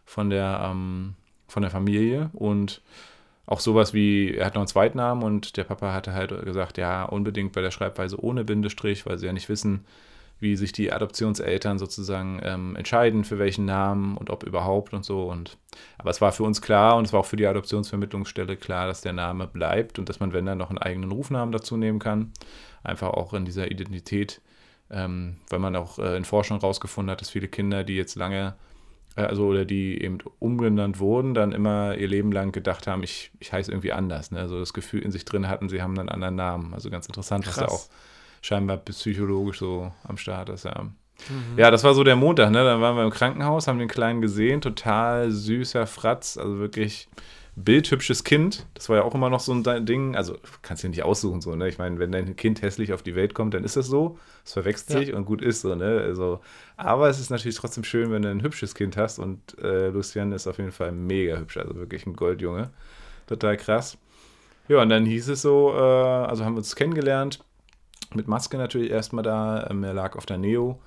von 0.06 0.30
der, 0.30 0.69
ähm, 0.71 1.15
von 1.47 1.63
der 1.63 1.71
Familie 1.71 2.30
und 2.33 2.81
auch 3.45 3.59
sowas 3.59 3.94
wie, 3.94 4.35
er 4.35 4.45
hat 4.45 4.53
noch 4.56 4.62
einen 4.62 4.68
Zweitnamen 4.68 5.24
und 5.24 5.57
der 5.57 5.65
Papa 5.65 5.94
hatte 5.94 6.13
halt 6.13 6.45
gesagt, 6.45 6.77
ja, 6.77 7.03
unbedingt 7.03 7.51
bei 7.51 7.62
der 7.62 7.71
Schreibweise 7.71 8.24
ohne 8.24 8.45
Bindestrich, 8.45 9.06
weil 9.06 9.18
sie 9.18 9.25
ja 9.25 9.33
nicht 9.33 9.50
wissen, 9.50 9.83
wie 10.43 10.55
sich 10.55 10.71
die 10.71 10.91
Adoptionseltern 10.91 11.79
sozusagen 11.79 12.39
ähm, 12.43 12.75
entscheiden, 12.75 13.23
für 13.23 13.39
welchen 13.39 13.65
Namen 13.65 14.15
und 14.17 14.29
ob 14.29 14.43
überhaupt 14.43 14.93
und 14.93 15.03
so. 15.03 15.23
Und, 15.23 15.57
aber 15.97 16.11
es 16.11 16.21
war 16.21 16.31
für 16.31 16.43
uns 16.43 16.61
klar 16.61 16.97
und 16.97 17.05
es 17.05 17.13
war 17.13 17.21
auch 17.21 17.25
für 17.25 17.37
die 17.37 17.47
Adoptionsvermittlungsstelle 17.47 18.57
klar, 18.57 18.85
dass 18.85 19.01
der 19.01 19.13
Name 19.13 19.47
bleibt 19.47 19.97
und 19.97 20.09
dass 20.09 20.19
man, 20.19 20.33
wenn 20.33 20.45
dann 20.45 20.59
noch 20.59 20.69
einen 20.69 20.77
eigenen 20.77 21.11
Rufnamen 21.11 21.51
dazu 21.51 21.77
nehmen 21.77 21.97
kann, 21.97 22.31
einfach 22.83 23.09
auch 23.09 23.33
in 23.33 23.45
dieser 23.45 23.71
Identität, 23.71 24.41
ähm, 24.91 25.37
weil 25.49 25.59
man 25.59 25.75
auch 25.75 25.97
äh, 25.97 26.15
in 26.15 26.25
Forschung 26.25 26.59
herausgefunden 26.59 27.11
hat, 27.11 27.21
dass 27.21 27.31
viele 27.31 27.47
Kinder, 27.47 27.83
die 27.83 27.95
jetzt 27.95 28.15
lange 28.15 28.53
äh, 29.15 29.21
also 29.21 29.47
oder 29.47 29.65
die 29.65 30.01
eben 30.03 30.19
umgenannt 30.39 30.99
wurden, 30.99 31.33
dann 31.33 31.51
immer 31.51 31.95
ihr 31.97 32.07
Leben 32.07 32.31
lang 32.31 32.51
gedacht 32.51 32.85
haben, 32.87 33.03
ich, 33.03 33.31
ich 33.39 33.53
heiße 33.53 33.71
irgendwie 33.71 33.93
anders. 33.93 34.31
Ne? 34.31 34.39
Also 34.39 34.59
das 34.59 34.73
Gefühl 34.73 35.01
in 35.01 35.11
sich 35.11 35.25
drin 35.25 35.47
hatten, 35.47 35.69
sie 35.69 35.81
haben 35.81 35.97
einen 35.97 36.09
anderen 36.09 36.35
Namen. 36.35 36.73
Also 36.73 36.89
ganz 36.89 37.07
interessant, 37.07 37.45
Krass. 37.45 37.57
was 37.57 37.65
da 37.65 37.71
auch 37.71 37.89
scheinbar 38.43 38.77
psychologisch 38.77 39.59
so 39.59 39.91
am 40.03 40.17
Start 40.17 40.49
ist, 40.49 40.65
ja. 40.65 40.83
Mhm. 40.83 41.57
Ja, 41.57 41.71
das 41.71 41.83
war 41.83 41.93
so 41.93 42.03
der 42.03 42.17
Montag, 42.17 42.51
ne? 42.51 42.63
Dann 42.63 42.81
waren 42.81 42.97
wir 42.97 43.03
im 43.03 43.09
Krankenhaus, 43.09 43.67
haben 43.67 43.79
den 43.79 43.87
Kleinen 43.87 44.21
gesehen, 44.21 44.61
total 44.61 45.31
süßer 45.31 45.87
Fratz, 45.87 46.37
also 46.37 46.59
wirklich 46.59 47.07
bildhübsches 47.55 48.25
Kind. 48.25 48.65
Das 48.73 48.89
war 48.89 48.97
ja 48.97 49.03
auch 49.03 49.15
immer 49.15 49.29
noch 49.29 49.39
so 49.39 49.53
ein 49.53 49.85
Ding. 49.85 50.17
Also 50.17 50.37
kannst 50.61 50.83
du 50.83 50.89
nicht 50.89 51.03
aussuchen, 51.03 51.39
so, 51.39 51.55
ne? 51.55 51.69
Ich 51.69 51.77
meine, 51.77 51.99
wenn 51.99 52.11
dein 52.11 52.35
Kind 52.35 52.61
hässlich 52.61 52.91
auf 52.91 53.01
die 53.01 53.15
Welt 53.15 53.33
kommt, 53.33 53.53
dann 53.53 53.63
ist 53.63 53.77
das 53.77 53.87
so. 53.87 54.19
Es 54.43 54.51
verwechselt 54.51 54.99
sich 54.99 55.09
ja. 55.09 55.15
und 55.15 55.23
gut 55.23 55.41
ist 55.41 55.61
so, 55.61 55.73
ne? 55.75 56.01
Also, 56.01 56.41
aber 56.75 57.07
es 57.07 57.21
ist 57.21 57.29
natürlich 57.29 57.55
trotzdem 57.55 57.85
schön, 57.85 58.11
wenn 58.11 58.23
du 58.23 58.29
ein 58.29 58.43
hübsches 58.43 58.75
Kind 58.75 58.97
hast 58.97 59.19
und 59.19 59.57
äh, 59.59 59.87
Lucian 59.87 60.33
ist 60.33 60.47
auf 60.47 60.57
jeden 60.57 60.73
Fall 60.73 60.91
mega 60.91 61.37
hübsch, 61.37 61.55
also 61.55 61.75
wirklich 61.75 62.05
ein 62.05 62.17
Goldjunge. 62.17 62.71
Total 63.27 63.55
krass. 63.55 63.97
Ja, 64.67 64.81
und 64.81 64.89
dann 64.89 65.05
hieß 65.05 65.29
es 65.29 65.43
so, 65.43 65.73
äh, 65.73 65.79
also 65.79 66.43
haben 66.43 66.55
wir 66.55 66.59
uns 66.59 66.75
kennengelernt, 66.75 67.39
mit 68.15 68.27
Maske 68.27 68.57
natürlich 68.57 68.92
erstmal 68.92 69.24
da. 69.24 69.68
Ähm, 69.69 69.83
er 69.83 69.94
lag 69.94 70.15
auf 70.15 70.25
der 70.25 70.38
Neo 70.38 70.80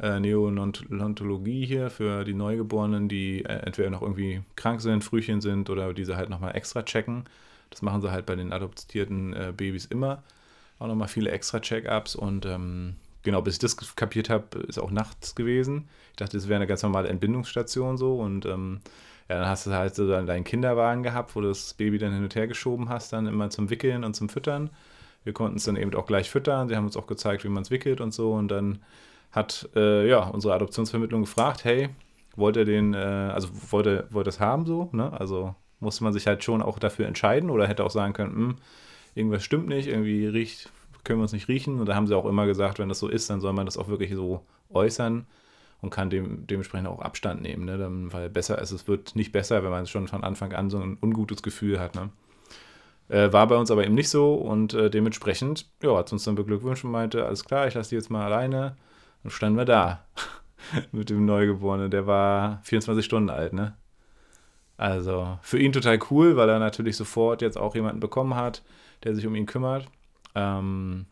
äh, 0.00 0.18
Neonontologie 0.20 1.64
hier 1.64 1.90
für 1.90 2.24
die 2.24 2.34
Neugeborenen, 2.34 3.08
die 3.08 3.44
äh, 3.44 3.64
entweder 3.64 3.90
noch 3.90 4.02
irgendwie 4.02 4.42
krank 4.56 4.80
sind, 4.80 5.04
Frühchen 5.04 5.40
sind 5.40 5.70
oder 5.70 5.94
diese 5.94 6.16
halt 6.16 6.28
nochmal 6.28 6.56
extra 6.56 6.82
checken. 6.82 7.24
Das 7.70 7.82
machen 7.82 8.02
sie 8.02 8.10
halt 8.10 8.26
bei 8.26 8.36
den 8.36 8.52
adoptierten 8.52 9.32
äh, 9.32 9.52
Babys 9.56 9.86
immer. 9.86 10.22
Auch 10.78 10.88
nochmal 10.88 11.08
viele 11.08 11.30
extra 11.30 11.60
Check-ups 11.60 12.16
und 12.16 12.44
ähm, 12.46 12.96
genau, 13.22 13.42
bis 13.42 13.54
ich 13.54 13.60
das 13.60 13.94
kapiert 13.96 14.28
habe, 14.28 14.58
ist 14.66 14.78
auch 14.78 14.90
nachts 14.90 15.34
gewesen. 15.34 15.88
Ich 16.10 16.16
dachte, 16.16 16.36
das 16.36 16.48
wäre 16.48 16.56
eine 16.56 16.66
ganz 16.66 16.82
normale 16.82 17.08
Entbindungsstation 17.08 17.96
so 17.96 18.16
und 18.16 18.44
ähm, 18.46 18.80
ja, 19.28 19.38
dann 19.38 19.48
hast 19.48 19.66
du 19.66 19.70
halt 19.70 19.94
so 19.94 20.08
deinen 20.08 20.44
Kinderwagen 20.44 21.02
gehabt, 21.02 21.36
wo 21.36 21.40
du 21.40 21.48
das 21.48 21.74
Baby 21.74 21.98
dann 21.98 22.12
hin 22.12 22.24
und 22.24 22.34
her 22.34 22.48
geschoben 22.48 22.88
hast, 22.88 23.12
dann 23.12 23.26
immer 23.26 23.50
zum 23.50 23.70
Wickeln 23.70 24.04
und 24.04 24.14
zum 24.14 24.28
Füttern. 24.28 24.70
Wir 25.24 25.32
konnten 25.32 25.56
es 25.56 25.64
dann 25.64 25.76
eben 25.76 25.94
auch 25.94 26.06
gleich 26.06 26.30
füttern. 26.30 26.68
Sie 26.68 26.76
haben 26.76 26.84
uns 26.84 26.96
auch 26.96 27.06
gezeigt, 27.06 27.44
wie 27.44 27.48
man 27.48 27.62
es 27.62 27.70
wickelt 27.70 28.00
und 28.00 28.12
so. 28.12 28.32
Und 28.32 28.48
dann 28.48 28.80
hat 29.30 29.68
äh, 29.74 30.08
ja, 30.08 30.24
unsere 30.24 30.54
Adoptionsvermittlung 30.54 31.22
gefragt, 31.22 31.64
hey, 31.64 31.88
wollt 32.36 32.56
ihr 32.56 32.64
den, 32.64 32.94
äh, 32.94 32.98
also 32.98 33.48
wollt 33.70 33.86
ihr, 33.86 34.06
wollt 34.10 34.26
ihr 34.26 34.30
das 34.30 34.40
haben 34.40 34.66
so? 34.66 34.88
Ne? 34.92 35.12
Also 35.18 35.54
musste 35.80 36.04
man 36.04 36.12
sich 36.12 36.26
halt 36.26 36.44
schon 36.44 36.62
auch 36.62 36.78
dafür 36.78 37.06
entscheiden 37.06 37.50
oder 37.50 37.66
hätte 37.66 37.84
auch 37.84 37.90
sagen 37.90 38.12
können, 38.12 38.34
hm, 38.34 38.56
irgendwas 39.14 39.42
stimmt 39.42 39.68
nicht, 39.68 39.88
irgendwie 39.88 40.26
riecht, 40.26 40.70
können 41.04 41.18
wir 41.18 41.24
uns 41.24 41.32
nicht 41.32 41.48
riechen. 41.48 41.80
Und 41.80 41.86
da 41.86 41.94
haben 41.94 42.06
sie 42.06 42.16
auch 42.16 42.26
immer 42.26 42.46
gesagt, 42.46 42.78
wenn 42.78 42.88
das 42.88 42.98
so 42.98 43.08
ist, 43.08 43.28
dann 43.30 43.40
soll 43.40 43.52
man 43.52 43.66
das 43.66 43.76
auch 43.76 43.88
wirklich 43.88 44.14
so 44.14 44.42
äußern 44.70 45.26
und 45.80 45.90
kann 45.90 46.10
dem, 46.10 46.46
dementsprechend 46.46 46.88
auch 46.88 47.00
Abstand 47.00 47.42
nehmen, 47.42 47.64
ne? 47.64 47.76
Dann, 47.76 48.12
weil 48.12 48.30
besser 48.30 48.60
ist, 48.60 48.70
es 48.70 48.86
wird 48.86 49.16
nicht 49.16 49.32
besser, 49.32 49.64
wenn 49.64 49.70
man 49.70 49.86
schon 49.86 50.06
von 50.08 50.22
Anfang 50.22 50.52
an 50.52 50.70
so 50.70 50.78
ein 50.78 50.96
ungutes 51.02 51.42
Gefühl 51.42 51.80
hat. 51.80 51.96
Ne? 51.96 52.10
Äh, 53.12 53.30
war 53.30 53.46
bei 53.46 53.56
uns 53.56 53.70
aber 53.70 53.84
eben 53.84 53.94
nicht 53.94 54.08
so 54.08 54.34
und 54.34 54.72
äh, 54.72 54.88
dementsprechend 54.88 55.66
ja, 55.82 55.94
hat 55.98 56.10
uns 56.14 56.24
dann 56.24 56.34
beglückwünscht 56.34 56.82
und 56.82 56.92
meinte, 56.92 57.26
alles 57.26 57.44
klar, 57.44 57.66
ich 57.66 57.74
lasse 57.74 57.90
die 57.90 57.96
jetzt 57.96 58.08
mal 58.08 58.24
alleine. 58.24 58.74
Dann 59.22 59.30
standen 59.30 59.58
wir 59.58 59.66
da 59.66 60.06
mit 60.92 61.10
dem 61.10 61.26
Neugeborenen. 61.26 61.90
Der 61.90 62.06
war 62.06 62.60
24 62.62 63.04
Stunden 63.04 63.28
alt, 63.28 63.52
ne? 63.52 63.76
Also 64.78 65.38
für 65.42 65.58
ihn 65.58 65.72
total 65.72 65.98
cool, 66.10 66.36
weil 66.36 66.48
er 66.48 66.58
natürlich 66.58 66.96
sofort 66.96 67.42
jetzt 67.42 67.58
auch 67.58 67.74
jemanden 67.74 68.00
bekommen 68.00 68.34
hat, 68.34 68.62
der 69.04 69.14
sich 69.14 69.26
um 69.26 69.34
ihn 69.34 69.44
kümmert. 69.44 69.86
Ähm, 70.34 71.04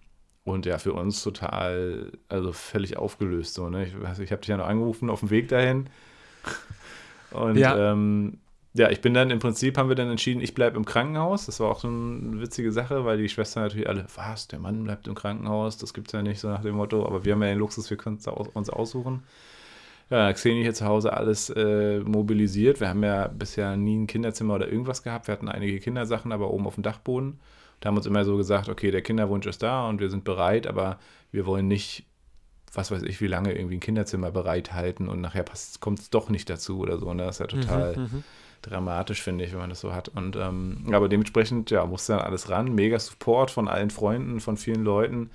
und 0.45 0.65
ja, 0.65 0.79
für 0.79 0.95
uns 0.95 1.23
total, 1.23 2.13
also 2.31 2.55
völlig 2.55 2.97
aufgelöst. 2.97 3.53
So, 3.53 3.69
ne? 3.69 3.85
Ich, 3.85 3.95
also 4.07 4.23
ich 4.23 4.33
habe 4.33 4.41
dich 4.41 4.49
ja 4.49 4.57
noch 4.57 4.67
angerufen 4.67 5.11
auf 5.11 5.21
dem 5.21 5.29
Weg 5.29 5.49
dahin. 5.49 5.91
Und 7.31 7.57
ja. 7.57 7.93
ähm, 7.93 8.39
ja, 8.73 8.89
ich 8.89 9.01
bin 9.01 9.15
dann 9.15 9.31
im 9.31 9.41
Prinzip, 9.41 9.77
haben 9.77 9.89
wir 9.89 9.97
dann 9.97 10.11
entschieden, 10.11 10.41
ich 10.41 10.55
bleibe 10.55 10.77
im 10.77 10.85
Krankenhaus. 10.85 11.47
Das 11.47 11.59
war 11.59 11.71
auch 11.71 11.81
so 11.81 11.89
eine 11.89 12.41
witzige 12.41 12.71
Sache, 12.71 13.05
weil 13.05 13.19
die 13.19 13.29
Schwestern 13.29 13.65
natürlich 13.65 13.89
alle, 13.89 14.07
was, 14.15 14.47
der 14.47 14.61
Mann 14.61 14.85
bleibt 14.85 15.09
im 15.09 15.15
Krankenhaus, 15.17 15.77
das 15.77 15.93
gibt 15.93 16.09
es 16.09 16.13
ja 16.13 16.23
nicht, 16.23 16.41
so 16.41 16.49
nach 16.49 16.63
dem 16.63 16.77
Motto. 16.77 17.05
Aber 17.05 17.25
wir 17.25 17.33
haben 17.33 17.43
ja 17.43 17.49
den 17.49 17.59
Luxus, 17.59 17.91
wir 17.91 17.97
können 17.97 18.19
uns 18.55 18.71
aussuchen. 18.71 19.25
Ja, 20.09 20.33
Xeni 20.33 20.63
hier 20.63 20.75
zu 20.75 20.87
Hause 20.87 21.13
alles 21.13 21.51
äh, 21.51 22.01
mobilisiert. 22.01 22.81
Wir 22.81 22.89
haben 22.89 23.03
ja 23.03 23.29
bisher 23.29 23.77
nie 23.77 23.97
ein 23.97 24.07
Kinderzimmer 24.07 24.55
oder 24.55 24.69
irgendwas 24.69 25.03
gehabt. 25.03 25.29
Wir 25.29 25.33
hatten 25.33 25.49
einige 25.49 25.79
Kindersachen, 25.79 26.33
aber 26.33 26.51
oben 26.51 26.67
auf 26.67 26.75
dem 26.75 26.83
Dachboden. 26.83 27.41
Da 27.81 27.89
haben 27.89 27.97
uns 27.97 28.07
immer 28.07 28.25
so 28.25 28.37
gesagt, 28.37 28.69
okay, 28.69 28.91
der 28.91 29.03
Kinderwunsch 29.03 29.47
ist 29.47 29.63
da 29.63 29.89
und 29.89 30.01
wir 30.01 30.11
sind 30.11 30.25
bereit, 30.25 30.67
aber 30.67 30.99
wir 31.33 31.47
wollen 31.47 31.69
nicht 31.69 32.07
was 32.73 32.91
weiß 32.91 33.03
ich, 33.03 33.21
wie 33.21 33.27
lange 33.27 33.53
irgendwie 33.53 33.77
ein 33.77 33.81
Kinderzimmer 33.81 34.31
bereithalten 34.31 35.09
und 35.09 35.21
nachher 35.21 35.45
kommt 35.81 36.01
es 36.01 36.11
doch 36.11 36.29
nicht 36.29 36.49
dazu 36.49 36.79
oder 36.79 36.99
so. 36.99 37.13
Ne? 37.13 37.25
Das 37.25 37.37
ist 37.37 37.41
ja 37.41 37.47
total 37.47 37.97
mhm, 37.97 38.03
mhm, 38.03 38.25
dramatisch, 38.63 39.23
finde 39.23 39.45
ich, 39.45 39.53
wenn 39.53 39.59
man 39.59 39.71
das 39.71 39.81
so 39.81 39.93
hat. 39.93 40.09
Und 40.09 40.37
ähm, 40.37 40.87
aber 40.93 41.09
dementsprechend, 41.09 41.71
ja, 41.71 41.85
musste 41.85 42.13
dann 42.13 42.23
alles 42.23 42.49
ran. 42.49 42.75
Mega 42.75 42.99
Support 42.99 43.51
von 43.51 43.69
allen 43.69 43.91
Freunden, 43.91 44.41
von 44.41 44.57
vielen 44.57 44.85
Leuten. 44.85 45.31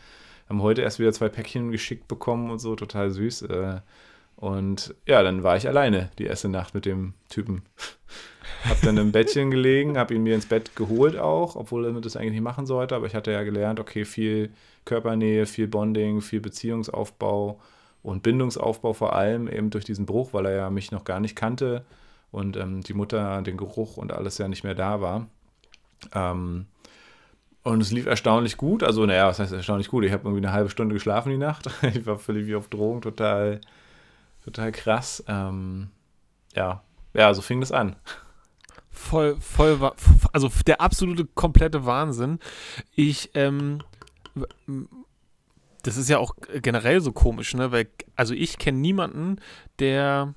Haben 0.47 0.61
heute 0.61 0.81
erst 0.81 0.99
wieder 0.99 1.11
zwei 1.11 1.27
Päckchen 1.27 1.71
geschickt 1.71 2.07
bekommen 2.07 2.51
und 2.51 2.59
so, 2.59 2.75
total 2.75 3.09
süß. 3.09 3.43
Äh, 3.43 3.81
und 4.37 4.93
ja, 5.05 5.23
dann 5.23 5.43
war 5.43 5.57
ich 5.57 5.67
alleine 5.67 6.11
die 6.19 6.25
erste 6.25 6.49
Nacht 6.49 6.73
mit 6.73 6.85
dem 6.85 7.13
Typen. 7.29 7.63
hab 8.63 8.81
dann 8.81 8.97
im 8.97 9.11
Bettchen 9.11 9.51
gelegen, 9.51 9.97
hab 9.97 10.11
ihn 10.11 10.23
mir 10.23 10.35
ins 10.35 10.45
Bett 10.45 10.75
geholt 10.75 11.17
auch, 11.17 11.55
obwohl 11.55 11.85
er 11.85 12.01
das 12.01 12.15
eigentlich 12.15 12.33
nicht 12.33 12.41
machen 12.41 12.65
sollte. 12.65 12.95
Aber 12.95 13.07
ich 13.07 13.15
hatte 13.15 13.31
ja 13.31 13.43
gelernt, 13.43 13.79
okay, 13.79 14.05
viel 14.05 14.51
Körpernähe, 14.85 15.45
viel 15.45 15.67
Bonding, 15.67 16.21
viel 16.21 16.41
Beziehungsaufbau 16.41 17.59
und 18.03 18.23
Bindungsaufbau 18.23 18.93
vor 18.93 19.13
allem 19.13 19.47
eben 19.47 19.71
durch 19.71 19.83
diesen 19.83 20.05
Bruch, 20.05 20.33
weil 20.33 20.45
er 20.45 20.55
ja 20.55 20.69
mich 20.69 20.91
noch 20.91 21.03
gar 21.03 21.19
nicht 21.19 21.35
kannte 21.35 21.85
und 22.31 22.57
ähm, 22.57 22.81
die 22.81 22.93
Mutter, 22.93 23.41
den 23.41 23.57
Geruch 23.57 23.97
und 23.97 24.13
alles 24.13 24.37
ja 24.37 24.47
nicht 24.47 24.63
mehr 24.63 24.75
da 24.75 25.01
war. 25.01 25.27
Ähm, 26.13 26.67
und 27.63 27.81
es 27.81 27.91
lief 27.91 28.05
erstaunlich 28.05 28.57
gut. 28.57 28.83
Also, 28.83 29.05
naja, 29.07 29.27
was 29.27 29.39
heißt 29.39 29.51
erstaunlich 29.51 29.87
gut? 29.87 30.05
Ich 30.05 30.11
habe 30.11 30.23
irgendwie 30.27 30.45
eine 30.45 30.53
halbe 30.53 30.69
Stunde 30.69 30.93
geschlafen 30.93 31.31
die 31.31 31.37
Nacht. 31.37 31.67
ich 31.81 32.05
war 32.05 32.19
völlig 32.19 32.45
wie 32.45 32.55
auf 32.55 32.67
Drogen, 32.67 33.01
total, 33.01 33.59
total 34.43 34.71
krass. 34.71 35.23
Ähm, 35.27 35.89
ja, 36.55 36.83
ja, 37.15 37.33
so 37.33 37.41
fing 37.41 37.61
das 37.61 37.71
an. 37.71 37.95
Voll, 38.91 39.35
voll, 39.39 39.91
also 40.31 40.51
der 40.67 40.79
absolute 40.79 41.25
komplette 41.25 41.85
Wahnsinn. 41.85 42.39
Ich, 42.93 43.31
ähm, 43.33 43.79
das 45.83 45.97
ist 45.97 46.09
ja 46.09 46.17
auch 46.17 46.35
generell 46.61 47.01
so 47.01 47.11
komisch, 47.11 47.53
ne? 47.53 47.71
Weil, 47.71 47.87
also 48.15 48.33
ich 48.33 48.57
kenne 48.57 48.79
niemanden, 48.79 49.37
der 49.79 50.33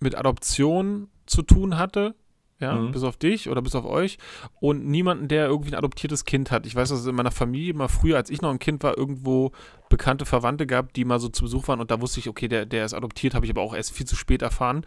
mit 0.00 0.14
Adoption 0.16 1.08
zu 1.26 1.42
tun 1.42 1.78
hatte, 1.78 2.14
ja, 2.60 2.74
mhm. 2.74 2.92
bis 2.92 3.02
auf 3.02 3.16
dich 3.16 3.48
oder 3.48 3.62
bis 3.62 3.74
auf 3.74 3.86
euch 3.86 4.18
und 4.60 4.86
niemanden, 4.86 5.28
der 5.28 5.46
irgendwie 5.46 5.70
ein 5.70 5.78
adoptiertes 5.78 6.26
Kind 6.26 6.50
hat. 6.50 6.66
Ich 6.66 6.74
weiß, 6.74 6.90
dass 6.90 7.00
es 7.00 7.06
in 7.06 7.14
meiner 7.14 7.30
Familie 7.30 7.72
mal 7.72 7.88
früher, 7.88 8.16
als 8.16 8.28
ich 8.28 8.42
noch 8.42 8.50
ein 8.50 8.58
Kind 8.58 8.82
war, 8.82 8.98
irgendwo 8.98 9.52
bekannte 9.88 10.26
Verwandte 10.26 10.66
gab, 10.66 10.92
die 10.92 11.06
mal 11.06 11.18
so 11.18 11.30
zu 11.30 11.44
Besuch 11.44 11.68
waren 11.68 11.80
und 11.80 11.90
da 11.90 12.00
wusste 12.02 12.20
ich, 12.20 12.28
okay, 12.28 12.48
der, 12.48 12.66
der 12.66 12.84
ist 12.84 12.92
adoptiert, 12.92 13.34
habe 13.34 13.46
ich 13.46 13.50
aber 13.50 13.62
auch 13.62 13.74
erst 13.74 13.92
viel 13.92 14.06
zu 14.06 14.14
spät 14.14 14.42
erfahren. 14.42 14.84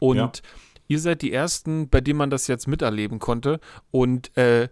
Und 0.00 0.16
ja. 0.16 0.32
ihr 0.88 0.98
seid 0.98 1.22
die 1.22 1.32
Ersten, 1.32 1.88
bei 1.88 2.00
denen 2.00 2.18
man 2.18 2.30
das 2.30 2.48
jetzt 2.48 2.66
miterleben 2.66 3.20
konnte 3.20 3.60
und 3.92 4.36
äh, 4.36 4.68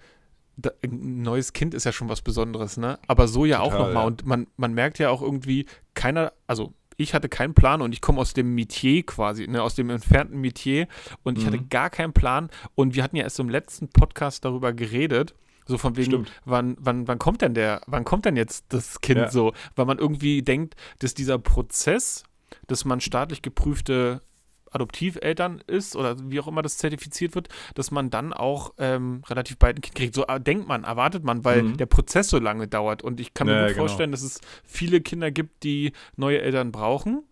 ein 0.83 1.23
neues 1.23 1.53
Kind 1.53 1.75
ist 1.75 1.85
ja 1.85 1.93
schon 1.93 2.09
was 2.09 2.23
Besonderes, 2.23 2.77
ne? 2.77 2.99
Aber 3.07 3.29
so 3.29 3.45
ja 3.45 3.59
Total, 3.59 3.69
auch 3.69 3.79
nochmal. 3.79 4.03
Ja. 4.03 4.07
Und 4.07 4.27
man, 4.27 4.47
man 4.57 4.75
merkt 4.75 4.99
ja 4.99 5.11
auch 5.11 5.23
irgendwie, 5.23 5.67
keiner, 5.95 6.33
also 6.47 6.75
ich 6.97 7.15
hatte 7.15 7.29
keinen 7.29 7.55
Plan 7.55 7.81
und 7.81 7.93
ich 7.93 8.01
komme 8.01 8.21
aus 8.21 8.35
dem 8.35 8.55
Metier 8.55 9.05
quasi, 9.05 9.47
ne, 9.47 9.63
aus 9.63 9.75
dem 9.75 9.91
entfernten 9.91 10.41
Metier 10.41 10.87
und 11.23 11.39
ich 11.39 11.45
mhm. 11.45 11.49
hatte 11.49 11.65
gar 11.65 11.91
keinen 11.91 12.13
Plan 12.13 12.51
und 12.75 12.95
wir 12.95 13.03
hatten 13.03 13.17
ja 13.17 13.25
erst 13.25 13.41
im 13.41 13.49
letzten 13.49 13.89
Podcast 13.89 14.45
darüber 14.45 14.73
geredet, 14.73 15.35
so 15.67 15.79
von 15.79 15.97
wegen, 15.97 16.27
wann, 16.45 16.77
wann, 16.79 17.09
wann 17.09 17.19
kommt 17.19 17.43
denn 17.43 17.55
der, 17.55 17.81
wann 17.87 18.05
kommt 18.05 18.25
denn 18.25 18.37
jetzt 18.37 18.67
das 18.71 19.01
Kind 19.01 19.19
ja. 19.19 19.31
so? 19.31 19.53
Weil 19.77 19.87
man 19.87 19.99
irgendwie 19.99 20.43
denkt, 20.43 20.75
dass 20.99 21.15
dieser 21.15 21.39
Prozess, 21.39 22.25
dass 22.67 22.85
man 22.85 23.01
staatlich 23.01 23.41
geprüfte 23.41 24.21
Adoptiveltern 24.71 25.63
ist 25.67 25.97
oder 25.97 26.17
wie 26.31 26.41
auch 26.41 26.49
immer 26.49 26.63
das 26.63 26.79
zertifiziert 26.79 27.35
wird, 27.35 27.49
dass 27.75 27.91
man 27.91 28.11
dann 28.11 28.33
auch 28.33 28.75
ähm, 28.79 29.23
relativ 29.29 29.59
bald 29.59 29.79
ein 29.79 29.81
Kind 29.81 29.95
kriegt. 29.95 30.15
So 30.15 30.27
äh, 30.27 30.41
denkt 30.41 30.69
man, 30.69 30.85
erwartet 30.85 31.25
man, 31.25 31.45
weil 31.45 31.63
mhm. 31.63 31.77
der 31.77 31.87
Prozess 31.87 32.29
so 32.29 32.39
lange 32.39 32.69
dauert. 32.69 33.03
Und 33.03 33.21
ich 33.21 33.35
kann 33.35 33.47
mir 33.47 33.55
ja, 33.55 33.61
gut 33.61 33.69
genau. 33.69 33.87
vorstellen, 33.87 34.11
dass 34.13 34.23
es 34.23 34.41
viele 34.65 35.01
Kinder 35.01 35.31
gibt, 35.31 35.63
die 35.65 35.93
neue 36.17 36.41
Eltern 36.41 36.73
brauchen. 36.73 37.25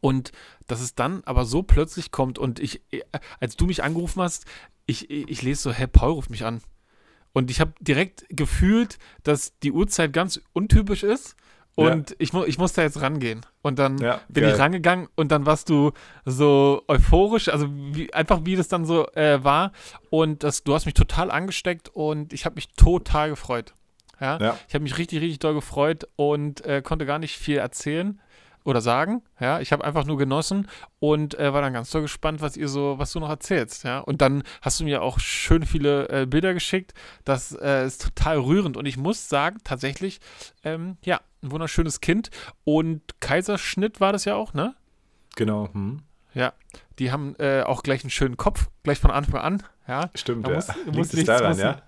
Und 0.00 0.32
dass 0.66 0.80
es 0.80 0.94
dann 0.94 1.22
aber 1.24 1.46
so 1.46 1.62
plötzlich 1.62 2.10
kommt 2.10 2.38
und 2.38 2.60
ich, 2.60 2.82
äh, 2.90 3.00
als 3.40 3.56
du 3.56 3.64
mich 3.64 3.82
angerufen 3.82 4.20
hast, 4.20 4.44
ich, 4.84 5.10
ich 5.10 5.42
lese 5.42 5.62
so, 5.62 5.72
hä, 5.72 5.86
Paul 5.86 6.12
ruft 6.12 6.30
mich 6.30 6.44
an. 6.44 6.60
Und 7.32 7.50
ich 7.50 7.60
habe 7.60 7.72
direkt 7.80 8.26
gefühlt, 8.30 8.98
dass 9.22 9.58
die 9.60 9.72
Uhrzeit 9.72 10.12
ganz 10.12 10.40
untypisch 10.52 11.02
ist 11.02 11.36
und 11.78 12.10
ja. 12.10 12.16
ich, 12.18 12.32
mu 12.32 12.42
ich 12.44 12.58
musste 12.58 12.82
jetzt 12.82 13.00
rangehen. 13.00 13.46
Und 13.62 13.78
dann 13.78 13.98
ja, 13.98 14.20
bin 14.28 14.42
geil. 14.42 14.52
ich 14.52 14.58
rangegangen 14.58 15.06
und 15.14 15.30
dann 15.30 15.46
warst 15.46 15.70
du 15.70 15.92
so 16.24 16.82
euphorisch, 16.88 17.48
also 17.48 17.68
wie, 17.70 18.12
einfach 18.12 18.40
wie 18.42 18.56
das 18.56 18.66
dann 18.66 18.84
so 18.84 19.06
äh, 19.12 19.44
war. 19.44 19.70
Und 20.10 20.42
das, 20.42 20.64
du 20.64 20.74
hast 20.74 20.86
mich 20.86 20.94
total 20.94 21.30
angesteckt 21.30 21.88
und 21.94 22.32
ich 22.32 22.46
habe 22.46 22.56
mich 22.56 22.70
total 22.70 23.30
gefreut. 23.30 23.74
Ja? 24.20 24.38
ja. 24.40 24.58
Ich 24.66 24.74
habe 24.74 24.82
mich 24.82 24.98
richtig, 24.98 25.20
richtig 25.20 25.38
doll 25.38 25.54
gefreut 25.54 26.08
und 26.16 26.64
äh, 26.64 26.82
konnte 26.82 27.06
gar 27.06 27.20
nicht 27.20 27.38
viel 27.38 27.58
erzählen 27.58 28.20
oder 28.64 28.80
sagen. 28.80 29.22
Ja, 29.38 29.60
ich 29.60 29.70
habe 29.70 29.84
einfach 29.84 30.04
nur 30.04 30.18
genossen 30.18 30.66
und 30.98 31.38
äh, 31.38 31.52
war 31.52 31.62
dann 31.62 31.74
ganz 31.74 31.92
so 31.92 32.00
gespannt, 32.00 32.40
was 32.40 32.56
ihr 32.56 32.66
so, 32.66 32.98
was 32.98 33.12
du 33.12 33.20
noch 33.20 33.28
erzählst. 33.28 33.84
Ja, 33.84 34.00
und 34.00 34.20
dann 34.20 34.42
hast 34.62 34.80
du 34.80 34.84
mir 34.84 35.02
auch 35.02 35.20
schön 35.20 35.64
viele 35.64 36.08
äh, 36.08 36.26
Bilder 36.26 36.54
geschickt. 36.54 36.92
Das 37.24 37.52
äh, 37.52 37.86
ist 37.86 38.02
total 38.02 38.40
rührend 38.40 38.76
und 38.76 38.86
ich 38.86 38.96
muss 38.96 39.28
sagen, 39.28 39.58
tatsächlich, 39.62 40.18
ähm, 40.64 40.96
ja, 41.04 41.20
ein 41.42 41.50
wunderschönes 41.50 42.00
Kind 42.00 42.30
und 42.64 43.02
Kaiserschnitt 43.20 44.00
war 44.00 44.12
das 44.12 44.24
ja 44.24 44.34
auch, 44.34 44.54
ne? 44.54 44.74
Genau. 45.36 45.72
Hm. 45.72 46.02
Ja, 46.34 46.52
die 46.98 47.10
haben 47.10 47.34
äh, 47.38 47.62
auch 47.62 47.82
gleich 47.82 48.02
einen 48.02 48.10
schönen 48.10 48.36
Kopf, 48.36 48.68
gleich 48.82 48.98
von 48.98 49.10
Anfang 49.10 49.40
an. 49.40 49.62
Ja, 49.86 50.10
stimmt. 50.14 50.46
Da 50.46 50.50
ja. 50.50 50.56
muss, 50.56 50.68
muss 50.86 51.12
nichts, 51.12 51.26
daran, 51.26 51.50
muss, 51.50 51.58
ja? 51.58 51.82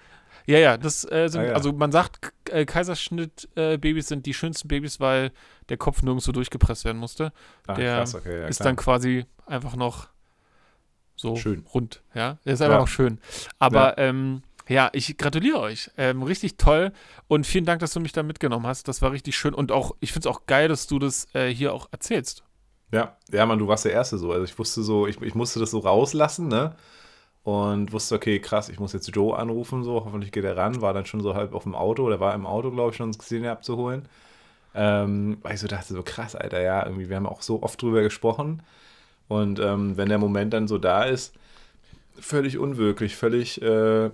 Ja, 0.46 0.58
ja, 0.58 0.76
das 0.76 1.04
äh, 1.10 1.28
sind, 1.28 1.42
ah, 1.42 1.46
ja. 1.46 1.52
also 1.52 1.72
man 1.72 1.92
sagt, 1.92 2.32
äh, 2.50 2.64
Kaiserschnitt-Babys 2.64 4.06
äh, 4.06 4.08
sind 4.08 4.26
die 4.26 4.34
schönsten 4.34 4.68
Babys, 4.68 4.98
weil 4.98 5.32
der 5.68 5.76
Kopf 5.76 6.02
nirgendwo 6.02 6.32
durchgepresst 6.32 6.84
werden 6.84 6.98
musste. 6.98 7.32
Ach, 7.66 7.76
der 7.76 7.98
krass, 7.98 8.14
okay, 8.14 8.40
ja, 8.40 8.46
ist 8.46 8.64
dann 8.64 8.76
quasi 8.76 9.26
einfach 9.46 9.76
noch 9.76 10.08
so 11.16 11.36
schön. 11.36 11.66
rund, 11.74 12.02
ja. 12.14 12.38
Der 12.44 12.54
ist 12.54 12.62
einfach 12.62 12.78
noch 12.80 12.88
schön. 12.88 13.20
Aber. 13.58 13.98
Ähm, 13.98 14.42
ja, 14.70 14.88
ich 14.92 15.16
gratuliere 15.18 15.60
euch. 15.60 15.90
Ähm, 15.96 16.22
richtig 16.22 16.56
toll 16.56 16.92
und 17.28 17.46
vielen 17.46 17.64
Dank, 17.64 17.80
dass 17.80 17.92
du 17.92 18.00
mich 18.00 18.12
da 18.12 18.22
mitgenommen 18.22 18.66
hast. 18.66 18.88
Das 18.88 19.02
war 19.02 19.12
richtig 19.12 19.36
schön 19.36 19.54
und 19.54 19.72
auch, 19.72 19.94
ich 20.00 20.12
finde 20.12 20.28
es 20.28 20.34
auch 20.34 20.46
geil, 20.46 20.68
dass 20.68 20.86
du 20.86 20.98
das 20.98 21.26
äh, 21.34 21.48
hier 21.48 21.74
auch 21.74 21.88
erzählst. 21.90 22.44
Ja, 22.92 23.16
ja, 23.30 23.46
Mann, 23.46 23.58
du 23.58 23.68
warst 23.68 23.84
der 23.84 23.92
Erste 23.92 24.18
so. 24.18 24.32
Also 24.32 24.44
ich 24.44 24.58
wusste 24.58 24.82
so, 24.82 25.06
ich, 25.06 25.20
ich 25.20 25.34
musste 25.34 25.60
das 25.60 25.70
so 25.70 25.78
rauslassen, 25.78 26.48
ne? 26.48 26.74
und 27.42 27.92
wusste, 27.92 28.14
okay, 28.14 28.38
krass, 28.38 28.68
ich 28.68 28.78
muss 28.78 28.92
jetzt 28.92 29.14
Joe 29.14 29.36
anrufen, 29.36 29.82
so, 29.82 30.04
hoffentlich 30.04 30.32
geht 30.32 30.44
er 30.44 30.56
ran, 30.56 30.82
war 30.82 30.92
dann 30.92 31.06
schon 31.06 31.20
so 31.20 31.34
halb 31.34 31.54
auf 31.54 31.62
dem 31.62 31.74
Auto, 31.74 32.08
der 32.08 32.20
war 32.20 32.34
im 32.34 32.46
Auto, 32.46 32.70
glaube 32.70 32.90
ich, 32.90 32.96
schon, 32.96 33.06
um 33.06 33.18
Xenia 33.18 33.52
abzuholen. 33.52 34.08
Ähm, 34.74 35.38
weil 35.42 35.54
ich 35.54 35.60
so 35.60 35.66
dachte, 35.66 35.94
so 35.94 36.02
krass, 36.02 36.36
Alter, 36.36 36.60
ja, 36.60 36.84
irgendwie, 36.84 37.08
wir 37.08 37.16
haben 37.16 37.26
auch 37.26 37.42
so 37.42 37.62
oft 37.62 37.80
drüber 37.82 38.02
gesprochen. 38.02 38.62
Und 39.28 39.58
ähm, 39.60 39.96
wenn 39.96 40.08
der 40.08 40.18
Moment 40.18 40.52
dann 40.52 40.68
so 40.68 40.78
da 40.78 41.04
ist, 41.04 41.34
völlig 42.18 42.58
unwirklich, 42.58 43.16
völlig, 43.16 43.60
äh, 43.62 44.10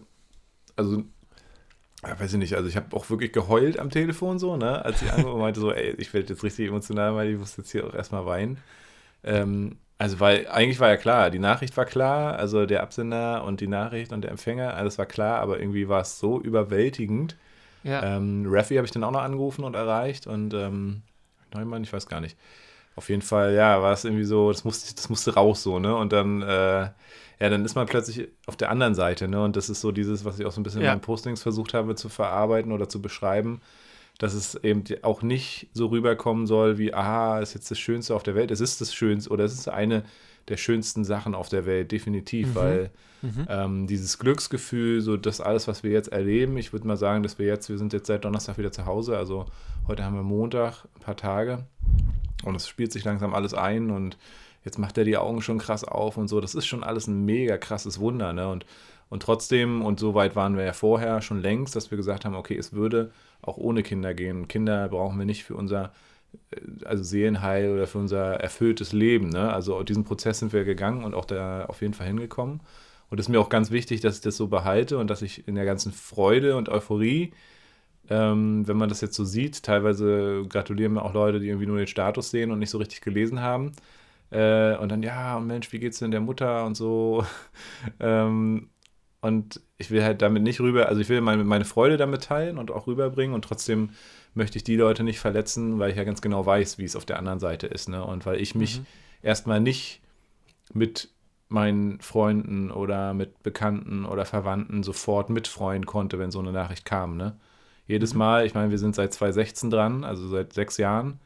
also, 0.77 1.05
ja, 2.05 2.21
weiß 2.21 2.35
ich 2.35 2.39
nicht, 2.39 2.55
also 2.55 2.69
ich 2.69 2.77
habe 2.77 2.95
auch 2.97 3.11
wirklich 3.11 3.33
geheult 3.33 3.79
am 3.79 3.91
Telefon 3.91 4.39
so, 4.39 4.57
ne, 4.57 4.85
als 4.85 5.03
ich 5.03 5.13
angerufen 5.13 5.41
meinte, 5.41 5.61
so, 5.61 5.73
ey, 5.73 5.95
ich 5.99 6.13
werde 6.15 6.29
jetzt 6.29 6.45
richtig 6.45 6.69
emotional, 6.69 7.15
weil 7.15 7.31
ich 7.33 7.39
muss 7.39 7.57
jetzt 7.57 7.73
hier 7.73 7.87
auch 7.87 7.95
erstmal 7.95 8.27
weinen. 8.27 8.59
Ähm, 9.25 9.79
also, 9.99 10.21
weil 10.21 10.47
eigentlich 10.49 10.79
war 10.79 10.91
ja 10.91 10.97
klar, 10.99 11.31
die 11.31 11.39
Nachricht 11.39 11.77
war 11.77 11.87
klar, 11.87 12.39
also 12.39 12.67
der 12.67 12.83
Absender 12.83 13.45
und 13.45 13.61
die 13.61 13.67
Nachricht 13.67 14.13
und 14.13 14.23
der 14.23 14.31
Empfänger, 14.31 14.75
alles 14.75 14.99
war 14.99 15.07
klar, 15.07 15.41
aber 15.41 15.59
irgendwie 15.59 15.89
war 15.89 16.03
es 16.03 16.19
so 16.19 16.41
überwältigend. 16.41 17.37
Ja. 17.83 18.03
Ähm, 18.17 18.45
Raffi 18.49 18.75
habe 18.77 18.85
ich 18.85 18.91
dann 18.91 19.05
auch 19.05 19.11
noch 19.13 19.23
angerufen 19.23 19.65
und 19.65 19.75
erreicht 19.75 20.27
und 20.27 20.53
ähm, 20.53 21.03
Neumann, 21.55 21.83
ich 21.83 21.93
weiß 21.93 22.09
gar 22.09 22.21
nicht. 22.21 22.37
Auf 22.97 23.09
jeden 23.09 23.23
Fall, 23.23 23.55
ja, 23.55 23.81
war 23.83 23.93
es 23.93 24.05
irgendwie 24.05 24.25
so, 24.25 24.51
das 24.53 24.65
musste, 24.65 24.95
das 24.95 25.09
musste 25.09 25.35
raus 25.35 25.63
so, 25.63 25.79
ne? 25.79 25.95
Und 25.95 26.13
dann, 26.13 26.43
äh, 26.43 26.89
ja, 27.39 27.51
dann 27.51 27.65
ist 27.65 27.75
man 27.75 27.87
plötzlich 27.87 28.29
auf 28.47 28.57
der 28.57 28.71
anderen 28.71 28.95
Seite, 28.95 29.29
ne? 29.29 29.43
Und 29.43 29.57
das 29.57 29.69
ist 29.69 29.81
so 29.81 29.93
dieses, 29.93 30.25
was 30.25 30.39
ich 30.39 30.47
auch 30.47 30.53
so 30.53 30.61
ein 30.61 30.65
bisschen 30.65 30.81
ja. 30.81 30.89
in 30.89 30.93
meinen 30.93 31.03
Postings 31.03 31.43
versucht 31.43 31.75
habe 31.75 31.95
zu 31.95 32.09
verarbeiten 32.09 32.73
oder 32.73 32.89
zu 32.89 33.03
beschreiben 33.03 33.61
dass 34.19 34.35
es 34.35 34.55
eben 34.57 34.83
auch 35.03 35.23
nicht 35.23 35.69
so 35.73 35.87
rüberkommen 35.87 36.47
soll 36.47 36.79
wie, 36.79 36.95
aha, 36.95 37.41
ist 37.41 37.55
jetzt 37.55 37.71
das 37.71 37.79
Schönste 37.79 38.15
auf 38.15 38.23
der 38.23 38.35
Welt. 38.35 38.51
Es 38.51 38.61
ist 38.61 38.81
das 38.81 38.95
Schönste 38.95 39.31
oder 39.31 39.45
es 39.45 39.53
ist 39.53 39.69
eine 39.69 40.05
der 40.49 40.57
schönsten 40.57 41.05
Sachen 41.05 41.35
auf 41.35 41.49
der 41.49 41.67
Welt, 41.67 41.93
definitiv, 41.93 42.49
mhm. 42.49 42.55
weil 42.55 42.91
mhm. 43.23 43.47
Ähm, 43.49 43.87
dieses 43.87 44.19
Glücksgefühl, 44.19 45.01
so 45.01 45.17
das 45.17 45.41
alles, 45.41 45.67
was 45.67 45.83
wir 45.83 45.91
jetzt 45.91 46.13
erleben, 46.13 46.57
ich 46.57 46.73
würde 46.73 46.87
mal 46.87 46.97
sagen, 46.97 47.23
dass 47.23 47.39
wir 47.39 47.47
jetzt, 47.47 47.69
wir 47.69 47.79
sind 47.79 47.93
jetzt 47.93 48.07
seit 48.07 48.25
Donnerstag 48.25 48.57
wieder 48.57 48.71
zu 48.71 48.87
Hause, 48.87 49.19
also 49.19 49.47
heute 49.89 50.05
haben 50.05 50.15
wir 50.15 50.23
Montag, 50.23 50.85
ein 50.95 51.01
paar 51.01 51.17
Tage 51.17 51.67
und 52.45 52.55
es 52.55 52.69
spielt 52.69 52.93
sich 52.93 53.05
langsam 53.05 53.35
alles 53.35 53.55
ein 53.55 53.91
und 53.91 54.17
jetzt 54.67 54.79
macht 54.79 54.99
er 54.99 55.05
die 55.05 55.17
Augen 55.17 55.41
schon 55.41 55.59
krass 55.59 55.85
auf 55.85 56.19
und 56.19 56.29
so, 56.29 56.41
das 56.43 56.55
ist 56.55 56.67
schon 56.67 56.85
alles 56.85 57.07
ein 57.07 57.25
mega 57.25 57.57
krasses 57.59 57.99
Wunder, 58.01 58.35
ne, 58.35 58.49
und 58.49 58.67
und 59.09 59.23
trotzdem, 59.23 59.83
und 59.85 60.01
so 60.01 60.15
weit 60.15 60.35
waren 60.35 60.57
wir 60.57 60.65
ja 60.65 60.73
vorher 60.73 61.23
schon 61.23 61.41
längst, 61.41 61.77
dass 61.77 61.91
wir 61.93 61.97
gesagt 61.97 62.25
haben, 62.25 62.35
okay, 62.35 62.57
es 62.59 62.73
würde 62.73 63.13
auch 63.41 63.57
ohne 63.57 63.85
Kinder 63.85 64.15
gehen. 64.15 64.49
Kinder 64.49 64.89
brauchen 64.89 65.17
wir 65.19 65.25
nicht 65.27 65.45
für 65.45 65.55
unser 65.55 65.93
äh, 66.51 66.61
also 66.85 67.05
Seelenheil 67.05 67.73
oder 67.73 67.87
für 67.87 67.99
unser 67.99 68.35
erfülltes 68.41 68.93
Leben. 68.93 69.29
Ne? 69.31 69.53
Also 69.53 69.83
diesen 69.85 70.05
Prozess 70.05 70.41
sind 70.41 70.53
wir 70.53 70.65
gegangen 70.65 71.05
und 71.05 71.15
auch 71.15 71.25
da 71.25 71.67
auf 71.67 71.83
jeden 71.83 71.95
Fall 71.95 72.09
hingekommen. 72.09 72.61
Und 73.11 73.21
es 73.21 73.27
ist 73.27 73.31
mir 73.31 73.41
auch 73.41 73.49
ganz 73.49 73.71
wichtig, 73.71 74.01
dass 74.01 74.17
ich 74.17 74.23
das 74.23 74.37
so 74.37 74.49
behalte 74.49 74.99
und 74.99 75.09
dass 75.09 75.23
ich 75.23 75.47
in 75.49 75.55
der 75.55 75.65
ganzen 75.67 75.93
Freude 75.93 76.57
und 76.57 76.69
Euphorie 76.69 77.33
Ähm, 78.09 78.67
wenn 78.69 78.77
man 78.77 78.89
das 78.89 79.01
jetzt 79.01 79.15
so 79.17 79.25
sieht, 79.25 79.63
teilweise 79.65 80.45
gratulieren 80.49 80.93
mir 80.95 81.03
auch 81.03 81.15
Leute, 81.15 81.41
die 81.41 81.49
irgendwie 81.49 81.67
nur 81.67 81.79
den 81.79 81.87
Status 81.89 82.31
sehen 82.31 82.53
und 82.53 82.61
nicht 82.61 82.71
so 82.71 82.79
richtig 82.79 83.01
gelesen 83.01 83.41
haben. 83.41 83.73
Äh, 84.31 84.77
und 84.77 84.91
dann, 84.91 85.03
ja, 85.03 85.37
und 85.37 85.47
Mensch, 85.47 85.73
wie 85.73 85.79
geht's 85.79 85.99
denn 85.99 86.11
der 86.11 86.21
Mutter 86.21 86.65
und 86.65 86.77
so. 86.77 87.25
ähm, 88.01 88.71
und 89.21 89.61
ich 89.79 89.91
will 89.91 90.05
halt 90.05 90.23
damit 90.23 90.43
nicht 90.43 90.61
rüber, 90.61 90.89
also 90.89 91.01
ich 91.01 91.09
will 91.09 91.21
meine, 91.21 91.45
meine 91.45 91.65
Freude 91.65 91.97
damit 91.97 92.25
teilen 92.25 92.59
und 92.59 92.71
auch 92.71 92.87
rüberbringen 92.87 93.35
und 93.35 93.43
trotzdem 93.43 93.91
möchte 94.35 94.59
ich 94.59 94.65
die 94.65 94.77
Leute 94.77 95.03
nicht 95.03 95.19
verletzen, 95.19 95.79
weil 95.79 95.91
ich 95.91 95.97
ja 95.97 96.05
ganz 96.05 96.21
genau 96.21 96.45
weiß, 96.45 96.79
wie 96.79 96.85
es 96.85 96.95
auf 96.95 97.07
der 97.07 97.19
anderen 97.19 97.41
Seite 97.41 97.67
ist. 97.67 97.89
Ne? 97.89 98.05
Und 98.05 98.27
weil 98.27 98.41
ich 98.41 98.55
mich 98.55 98.81
mhm. 98.81 98.87
erstmal 99.23 99.61
nicht 99.61 100.01
mit 100.73 101.09
meinen 101.49 102.01
Freunden 102.01 102.71
oder 102.71 103.15
mit 103.15 103.43
Bekannten 103.43 104.05
oder 104.05 104.25
Verwandten 104.25 104.83
sofort 104.83 105.31
mitfreuen 105.31 105.87
konnte, 105.87 106.19
wenn 106.19 106.31
so 106.31 106.41
eine 106.41 106.53
Nachricht 106.53 106.85
kam. 106.85 107.17
Ne? 107.17 107.37
Jedes 107.87 108.13
mhm. 108.13 108.19
Mal, 108.19 108.47
ich 108.47 108.55
meine, 108.55 108.71
wir 108.71 108.79
sind 108.79 108.95
seit 108.95 109.13
2016 109.15 109.71
dran, 109.71 110.05
also 110.05 110.29
seit 110.29 110.53
sechs 110.53 110.77
Jahren 110.77 111.19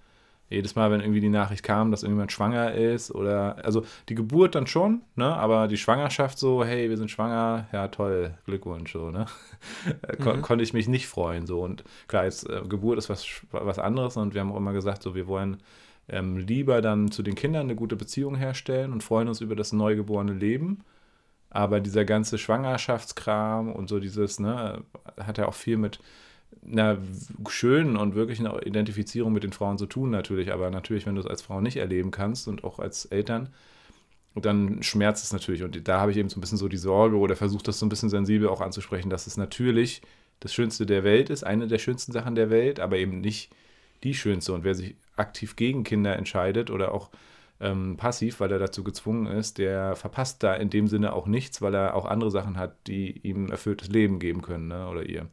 jedes 0.51 0.75
Mal, 0.75 0.91
wenn 0.91 1.01
irgendwie 1.01 1.21
die 1.21 1.29
Nachricht 1.29 1.63
kam, 1.63 1.93
dass 1.93 2.03
irgendjemand 2.03 2.33
schwanger 2.33 2.75
ist 2.75 3.15
oder, 3.15 3.65
also 3.65 3.85
die 4.09 4.17
Geburt 4.17 4.57
dann 4.57 4.67
schon, 4.67 5.03
ne, 5.15 5.35
aber 5.35 5.69
die 5.69 5.77
Schwangerschaft 5.77 6.39
so, 6.39 6.65
hey, 6.65 6.91
wir 6.91 6.97
sind 6.97 7.11
schwanger, 7.11 7.69
ja 7.73 7.87
toll, 7.89 8.35
Glückwunsch, 8.47 8.93
so, 8.93 9.11
ne, 9.11 9.27
Kon 10.23 10.39
mhm. 10.39 10.43
konnte 10.43 10.65
ich 10.65 10.73
mich 10.73 10.89
nicht 10.89 11.07
freuen, 11.07 11.47
so. 11.47 11.61
Und 11.63 11.85
klar, 12.09 12.25
jetzt, 12.25 12.51
äh, 12.51 12.63
Geburt 12.69 12.99
ist 12.99 13.09
was, 13.09 13.27
was 13.53 13.79
anderes 13.79 14.17
und 14.17 14.35
wir 14.35 14.41
haben 14.41 14.53
auch 14.53 14.57
immer 14.57 14.73
gesagt, 14.73 15.03
so, 15.03 15.15
wir 15.15 15.29
wollen 15.29 15.59
ähm, 16.09 16.37
lieber 16.39 16.83
dann 16.83 17.13
zu 17.13 17.23
den 17.23 17.37
Kindern 17.37 17.63
eine 17.63 17.77
gute 17.77 17.95
Beziehung 17.95 18.35
herstellen 18.35 18.93
und 18.93 19.05
freuen 19.05 19.29
uns 19.29 19.41
über 19.41 19.55
das 19.55 19.73
neugeborene 19.73 20.33
Leben, 20.33 20.83
aber 21.49 21.79
dieser 21.81 22.05
ganze 22.05 22.39
Schwangerschaftskram 22.39 23.73
und 23.73 23.89
so 23.89 24.01
dieses, 24.01 24.41
ne, 24.41 24.83
hat 25.17 25.39
ja 25.39 25.47
auch 25.47 25.55
viel 25.55 25.77
mit 25.77 26.01
einer 26.67 26.99
schönen 27.49 27.97
und 27.97 28.15
wirklichen 28.15 28.47
Identifizierung 28.47 29.33
mit 29.33 29.43
den 29.43 29.53
Frauen 29.53 29.79
zu 29.79 29.87
tun, 29.87 30.11
natürlich. 30.11 30.53
Aber 30.53 30.71
natürlich, 30.71 31.07
wenn 31.07 31.15
du 31.15 31.21
es 31.21 31.27
als 31.27 31.43
Frau 31.43 31.61
nicht 31.61 31.77
erleben 31.77 32.11
kannst 32.11 32.49
und 32.49 32.65
auch 32.65 32.79
als 32.79 33.07
Eltern, 33.07 33.49
dann 34.35 34.83
schmerzt 34.83 35.25
es 35.25 35.33
natürlich. 35.33 35.63
Und 35.63 35.89
da 35.89 36.01
habe 36.01 36.11
ich 36.11 36.17
eben 36.17 36.29
so 36.29 36.39
ein 36.39 36.41
bisschen 36.41 36.59
so 36.59 36.69
die 36.69 36.77
Sorge 36.77 37.17
oder 37.17 37.37
versuche 37.37 37.63
das 37.63 37.79
so 37.79 37.87
ein 37.87 37.89
bisschen 37.89 38.11
sensibel 38.11 38.49
auch 38.49 38.61
anzusprechen, 38.61 39.11
dass 39.11 39.27
es 39.27 39.37
natürlich 39.37 40.03
das 40.39 40.55
Schönste 40.55 40.87
der 40.87 41.05
Welt 41.05 41.31
ist, 41.31 41.45
eine 41.45 41.67
der 41.67 41.79
schönsten 41.79 42.13
Sachen 42.13 42.35
der 42.35 42.51
Welt, 42.51 42.81
aber 42.81 42.97
eben 42.99 43.21
nicht 43.21 43.51
die 44.05 44.15
schönste. 44.15 44.53
Und 44.53 44.65
wer 44.65 44.75
sich 44.75 44.95
aktiv 45.17 45.57
gegen 45.57 45.85
Kinder 45.85 46.17
entscheidet 46.17 46.71
oder 46.71 46.95
auch 46.95 47.11
ähm, 47.61 47.97
passiv, 47.97 48.41
weil 48.41 48.51
er 48.53 48.59
dazu 48.59 48.83
gezwungen 48.83 49.27
ist, 49.27 49.59
der 49.59 49.97
verpasst 49.97 50.43
da 50.43 50.55
in 50.55 50.71
dem 50.71 50.89
Sinne 50.89 51.13
auch 51.13 51.27
nichts, 51.27 51.61
weil 51.61 51.75
er 51.75 51.95
auch 51.95 52.07
andere 52.07 52.31
Sachen 52.31 52.57
hat, 52.57 52.75
die 52.87 53.19
ihm 53.19 53.51
erfülltes 53.51 53.89
Leben 53.89 54.19
geben 54.19 54.41
können 54.41 54.69
ne? 54.69 54.89
oder 54.89 55.05
ihr. 55.05 55.29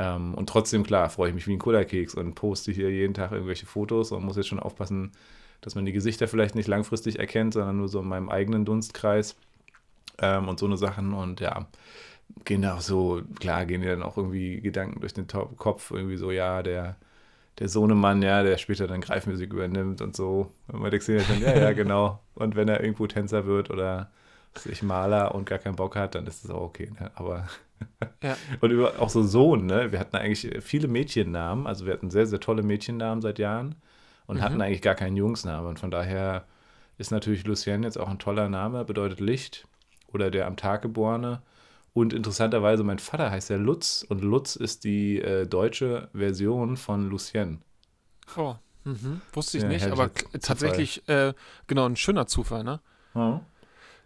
Ähm, 0.00 0.32
und 0.34 0.48
trotzdem, 0.48 0.82
klar, 0.82 1.10
freue 1.10 1.28
ich 1.28 1.34
mich 1.34 1.46
wie 1.46 1.52
ein 1.52 1.58
Cola-Keks 1.58 2.14
und 2.14 2.34
poste 2.34 2.72
hier 2.72 2.90
jeden 2.90 3.12
Tag 3.12 3.32
irgendwelche 3.32 3.66
Fotos 3.66 4.12
und 4.12 4.24
muss 4.24 4.36
jetzt 4.36 4.48
schon 4.48 4.58
aufpassen, 4.58 5.12
dass 5.60 5.74
man 5.74 5.84
die 5.84 5.92
Gesichter 5.92 6.26
vielleicht 6.26 6.54
nicht 6.54 6.68
langfristig 6.68 7.18
erkennt, 7.18 7.52
sondern 7.52 7.76
nur 7.76 7.88
so 7.88 8.00
in 8.00 8.08
meinem 8.08 8.30
eigenen 8.30 8.64
Dunstkreis 8.64 9.36
ähm, 10.18 10.48
und 10.48 10.58
so 10.58 10.64
eine 10.64 10.78
Sachen. 10.78 11.12
Und 11.12 11.40
ja, 11.40 11.66
gehen 12.46 12.62
da 12.62 12.76
auch 12.76 12.80
so, 12.80 13.20
klar, 13.40 13.66
gehen 13.66 13.82
dir 13.82 13.90
dann 13.90 14.02
auch 14.02 14.16
irgendwie 14.16 14.62
Gedanken 14.62 15.00
durch 15.00 15.12
den 15.12 15.26
Kopf, 15.26 15.90
irgendwie 15.90 16.16
so, 16.16 16.30
ja, 16.30 16.62
der, 16.62 16.96
der 17.58 17.68
Sohnemann, 17.68 18.22
ja, 18.22 18.42
der 18.42 18.56
später 18.56 18.86
dann 18.86 19.02
Greifmusik 19.02 19.52
übernimmt 19.52 20.00
und 20.00 20.16
so. 20.16 20.50
Und 20.68 20.80
man 20.80 20.90
denkt 20.90 21.04
sich 21.04 21.26
dann, 21.26 21.42
ja, 21.42 21.54
ja, 21.54 21.72
genau. 21.74 22.20
Und 22.36 22.56
wenn 22.56 22.68
er 22.68 22.80
irgendwo 22.80 23.06
Tänzer 23.06 23.44
wird 23.44 23.70
oder 23.70 24.10
sich 24.54 24.82
Maler 24.82 25.34
und 25.34 25.44
gar 25.44 25.58
keinen 25.58 25.76
Bock 25.76 25.94
hat, 25.94 26.14
dann 26.14 26.26
ist 26.26 26.44
das 26.44 26.50
auch 26.50 26.62
okay. 26.62 26.90
Ne? 26.98 27.10
Aber 27.16 27.46
ja. 28.22 28.36
Und 28.60 28.70
über, 28.70 29.00
auch 29.00 29.10
so 29.10 29.22
Sohn, 29.22 29.66
ne? 29.66 29.92
Wir 29.92 29.98
hatten 29.98 30.16
eigentlich 30.16 30.62
viele 30.62 30.88
Mädchennamen, 30.88 31.66
also 31.66 31.86
wir 31.86 31.92
hatten 31.92 32.10
sehr, 32.10 32.26
sehr 32.26 32.40
tolle 32.40 32.62
Mädchennamen 32.62 33.22
seit 33.22 33.38
Jahren 33.38 33.76
und 34.26 34.36
mhm. 34.36 34.42
hatten 34.42 34.62
eigentlich 34.62 34.82
gar 34.82 34.94
keinen 34.94 35.16
Jungsnamen. 35.16 35.68
Und 35.68 35.78
von 35.78 35.90
daher 35.90 36.44
ist 36.98 37.10
natürlich 37.10 37.44
Lucien 37.46 37.82
jetzt 37.82 37.98
auch 37.98 38.08
ein 38.08 38.18
toller 38.18 38.48
Name, 38.48 38.84
bedeutet 38.84 39.20
Licht 39.20 39.66
oder 40.12 40.30
der 40.30 40.46
am 40.46 40.56
Tag 40.56 40.82
geborene. 40.82 41.42
Und 41.92 42.12
interessanterweise, 42.12 42.84
mein 42.84 42.98
Vater 42.98 43.30
heißt 43.30 43.50
ja 43.50 43.56
Lutz 43.56 44.04
und 44.08 44.22
Lutz 44.22 44.54
ist 44.54 44.84
die 44.84 45.20
äh, 45.20 45.46
deutsche 45.46 46.08
Version 46.12 46.76
von 46.76 47.08
Lucien. 47.08 47.62
Oh, 48.36 48.54
mhm. 48.84 49.20
wusste 49.32 49.56
ich 49.56 49.64
ja, 49.64 49.68
nicht, 49.68 49.86
aber 49.86 50.10
tatsächlich, 50.40 51.08
äh, 51.08 51.34
genau, 51.66 51.86
ein 51.86 51.96
schöner 51.96 52.26
Zufall, 52.26 52.62
ne? 52.62 52.80
Mhm. 53.14 53.40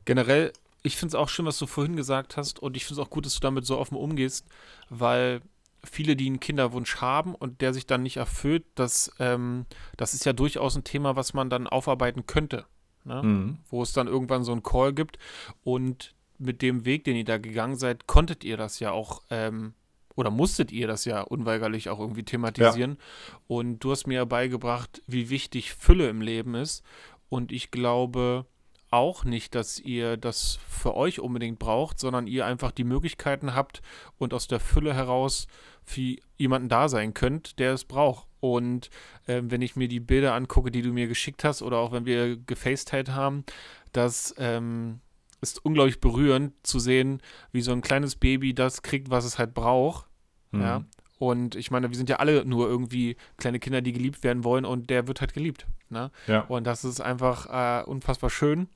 Generell 0.07 0.53
ich 0.85 0.97
finde 0.97 1.09
es 1.09 1.15
auch 1.21 1.29
schön, 1.29 1.47
was 1.47 1.59
du 1.59 1.67
vorhin 1.67 1.97
gesagt 1.97 2.37
hast 2.37 2.61
und 2.61 2.77
ich 2.77 2.85
finde 2.85 3.01
es 3.01 3.07
auch 3.07 3.11
gut, 3.11 3.25
dass 3.27 3.35
du 3.35 3.41
damit 3.41 3.65
so 3.65 3.79
offen 3.79 3.97
umgehst, 3.97 4.47
weil 4.91 5.41
viele, 5.83 6.15
die 6.15 6.27
einen 6.27 6.41
Kinderwunsch 6.41 6.97
haben 6.97 7.35
und 7.35 7.63
der 7.63 7.73
sich 7.73 7.87
dann 7.87 8.03
nicht 8.03 8.19
erfüllt, 8.19 8.65
das, 8.75 9.11
ähm, 9.19 9.65
das 9.97 10.15
ist 10.15 10.27
ja 10.27 10.35
durchaus 10.35 10.77
ein 10.77 10.85
Thema, 10.85 11.17
was 11.17 11.35
man 11.35 11.51
dann 11.51 11.67
aufarbeiten 11.67 12.27
könnte. 12.27 12.67
Ne? 13.05 13.23
Mhm. 13.23 13.59
Wo 13.69 13.83
es 13.83 13.93
dann 13.93 14.07
irgendwann 14.07 14.45
so 14.45 14.53
einen 14.53 14.63
Call 14.63 14.93
gibt 14.93 15.19
und 15.63 16.15
mit 16.39 16.63
dem 16.63 16.85
Weg, 16.85 17.05
den 17.05 17.17
ihr 17.17 17.25
da 17.25 17.39
gegangen 17.39 17.77
seid, 17.77 18.07
konntet 18.07 18.45
ihr 18.45 18.57
das 18.57 18.79
ja 18.79 18.93
auch 18.93 19.23
ähm, 19.31 19.73
oder 20.17 20.31
musstet 20.31 20.71
ihr 20.71 20.87
das 20.87 21.07
ja 21.07 21.23
unweigerlich 21.23 21.89
auch 21.89 21.99
irgendwie 21.99 22.25
thematisieren. 22.25 22.99
Ja. 22.99 23.39
Und 23.49 23.81
du 23.81 23.91
hast 23.91 24.07
mir 24.07 24.27
beigebracht, 24.27 25.03
wie 25.07 25.31
wichtig 25.31 25.73
Fülle 25.73 26.09
im 26.09 26.21
Leben 26.21 26.55
ist. 26.55 26.85
Und 27.29 27.53
ich 27.53 27.71
glaube, 27.71 28.47
auch 28.95 29.25
nicht, 29.25 29.55
dass 29.55 29.79
ihr 29.79 30.17
das 30.17 30.59
für 30.69 30.95
euch 30.95 31.21
unbedingt 31.21 31.59
braucht, 31.59 31.99
sondern 31.99 32.27
ihr 32.27 32.47
einfach 32.47 32.71
die 32.71 32.85
Möglichkeiten 32.85 33.55
habt 33.55 33.83
und 34.19 34.33
aus 34.33 34.47
der 34.47 34.61
Fülle 34.61 34.95
heraus 34.95 35.47
für 35.83 36.17
jemanden 36.37 36.69
da 36.69 36.89
sein 36.89 37.13
könnt, 37.13 37.59
der 37.59 37.75
es 37.75 37.85
braucht. 37.85 38.27
Und 38.41 38.91
äh, 39.27 39.43
wenn 39.45 39.63
ich 39.63 39.77
mir 39.77 39.89
die 39.89 40.01
Bilder 40.01 40.35
angucke, 40.35 40.71
die 40.71 40.83
du 40.83 40.93
mir 40.93 41.09
geschickt 41.09 41.45
hast, 41.45 41.63
oder 41.63 41.79
auch 41.79 41.93
wenn 41.93 42.07
wir 42.07 42.37
gefacetimed 42.37 43.11
haben, 43.11 43.45
das 43.93 44.35
ähm, 44.39 45.01
ist 45.41 45.65
unglaublich 45.65 46.01
berührend 46.01 46.55
zu 46.67 46.79
sehen, 46.79 47.21
wie 47.53 47.61
so 47.61 47.73
ein 47.73 47.83
kleines 47.83 48.17
Baby 48.17 48.55
das 48.55 48.83
kriegt, 48.83 49.11
was 49.11 49.25
es 49.25 49.39
halt 49.39 49.55
braucht. 49.55 50.07
Mhm. 50.53 50.61
Ja. 50.61 50.85
Und 51.19 51.55
ich 51.55 51.71
meine, 51.71 51.89
wir 51.89 51.97
sind 51.97 52.09
ja 52.09 52.17
alle 52.17 52.45
nur 52.45 52.69
irgendwie 52.69 53.17
kleine 53.37 53.59
Kinder, 53.59 53.81
die 53.81 53.93
geliebt 53.93 54.25
werden 54.25 54.45
wollen 54.45 54.65
und 54.65 54.91
der 54.91 55.07
wird 55.07 55.21
halt 55.21 55.33
geliebt. 55.33 55.67
Ne? 55.89 56.11
Ja. 56.27 56.41
Und 56.43 56.65
das 56.65 56.85
ist 56.85 57.01
einfach 57.01 57.47
äh, 57.47 57.85
unfassbar 57.85 58.31
schön. 58.31 58.69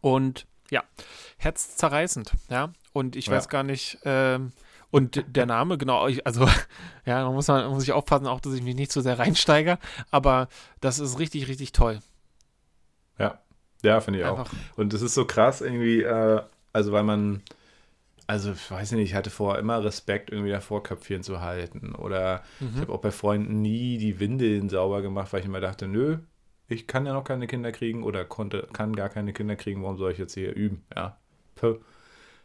Und 0.00 0.46
ja, 0.70 0.84
herzzerreißend, 1.38 2.32
ja. 2.48 2.72
Und 2.92 3.16
ich 3.16 3.26
ja. 3.26 3.32
weiß 3.32 3.48
gar 3.48 3.62
nicht, 3.62 3.98
ähm, 4.04 4.52
und 4.90 5.24
der 5.28 5.46
Name, 5.46 5.78
genau, 5.78 6.08
also, 6.24 6.48
ja, 7.04 7.24
man 7.24 7.34
muss, 7.34 7.48
man 7.48 7.68
muss 7.70 7.84
ich 7.84 7.92
aufpassen, 7.92 8.26
auch, 8.26 8.40
dass 8.40 8.54
ich 8.54 8.62
mich 8.62 8.74
nicht 8.74 8.90
zu 8.90 9.00
so 9.00 9.04
sehr 9.04 9.18
reinsteige, 9.18 9.78
aber 10.10 10.48
das 10.80 10.98
ist 10.98 11.18
richtig, 11.18 11.48
richtig 11.48 11.72
toll. 11.72 12.00
Ja, 13.18 13.40
ja, 13.82 14.00
finde 14.00 14.20
ich 14.20 14.26
Einfach. 14.26 14.52
auch. 14.52 14.78
Und 14.78 14.92
das 14.92 15.02
ist 15.02 15.14
so 15.14 15.24
krass 15.24 15.60
irgendwie, 15.60 16.02
äh, 16.02 16.42
also, 16.72 16.92
weil 16.92 17.04
man, 17.04 17.42
also, 18.26 18.52
ich 18.52 18.70
weiß 18.70 18.92
nicht, 18.92 19.10
ich 19.10 19.14
hatte 19.14 19.30
vorher 19.30 19.60
immer 19.60 19.82
Respekt, 19.84 20.30
irgendwie 20.30 20.50
davor 20.50 20.82
Köpfchen 20.82 21.22
zu 21.22 21.40
halten. 21.40 21.94
Oder 21.94 22.42
mhm. 22.58 22.70
ich 22.74 22.80
habe 22.80 22.92
auch 22.92 23.00
bei 23.00 23.10
Freunden 23.10 23.60
nie 23.62 23.98
die 23.98 24.20
Windeln 24.20 24.68
sauber 24.68 25.02
gemacht, 25.02 25.32
weil 25.32 25.40
ich 25.40 25.46
immer 25.46 25.60
dachte, 25.60 25.86
nö, 25.86 26.18
ich 26.70 26.86
kann 26.86 27.06
ja 27.06 27.12
noch 27.12 27.24
keine 27.24 27.46
Kinder 27.46 27.72
kriegen 27.72 28.04
oder 28.04 28.24
konnte, 28.24 28.68
kann 28.72 28.94
gar 28.94 29.08
keine 29.08 29.32
Kinder 29.32 29.56
kriegen, 29.56 29.82
warum 29.82 29.98
soll 29.98 30.12
ich 30.12 30.18
jetzt 30.18 30.34
hier 30.34 30.54
üben? 30.54 30.84
Ja. 30.94 31.16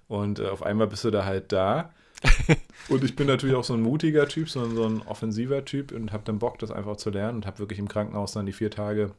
Und 0.07 0.39
äh, 0.39 0.47
auf 0.47 0.63
einmal 0.63 0.87
bist 0.87 1.03
du 1.03 1.11
da 1.11 1.25
halt 1.25 1.51
da. 1.51 1.93
und 2.89 3.03
ich 3.03 3.15
bin 3.15 3.27
natürlich 3.27 3.55
auch 3.55 3.63
so 3.63 3.73
ein 3.73 3.81
mutiger 3.81 4.27
Typ, 4.27 4.49
so, 4.49 4.67
so 4.69 4.85
ein 4.85 5.01
offensiver 5.03 5.63
Typ 5.63 5.91
und 5.91 6.11
habe 6.11 6.23
dann 6.25 6.39
Bock, 6.39 6.59
das 6.59 6.71
einfach 6.71 6.97
zu 6.97 7.11
lernen 7.11 7.37
und 7.37 7.45
habe 7.45 7.59
wirklich 7.59 7.79
im 7.79 7.87
Krankenhaus 7.87 8.33
dann 8.33 8.45
die 8.45 8.53
vier 8.53 8.71
Tage, 8.71 9.11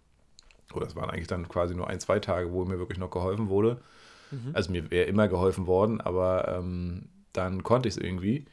oder 0.74 0.86
es 0.86 0.96
waren 0.96 1.10
eigentlich 1.10 1.28
dann 1.28 1.48
quasi 1.48 1.74
nur 1.74 1.88
ein, 1.88 2.00
zwei 2.00 2.18
Tage, 2.18 2.52
wo 2.52 2.64
mir 2.64 2.78
wirklich 2.78 2.98
noch 2.98 3.10
geholfen 3.10 3.48
wurde. 3.48 3.80
Mhm. 4.30 4.50
Also 4.54 4.72
mir 4.72 4.90
wäre 4.90 5.06
immer 5.06 5.28
geholfen 5.28 5.66
worden, 5.66 6.00
aber 6.00 6.56
ähm, 6.58 7.08
dann 7.32 7.62
konnte 7.62 7.88
ich 7.88 7.96
es 7.96 8.02
irgendwie. 8.02 8.46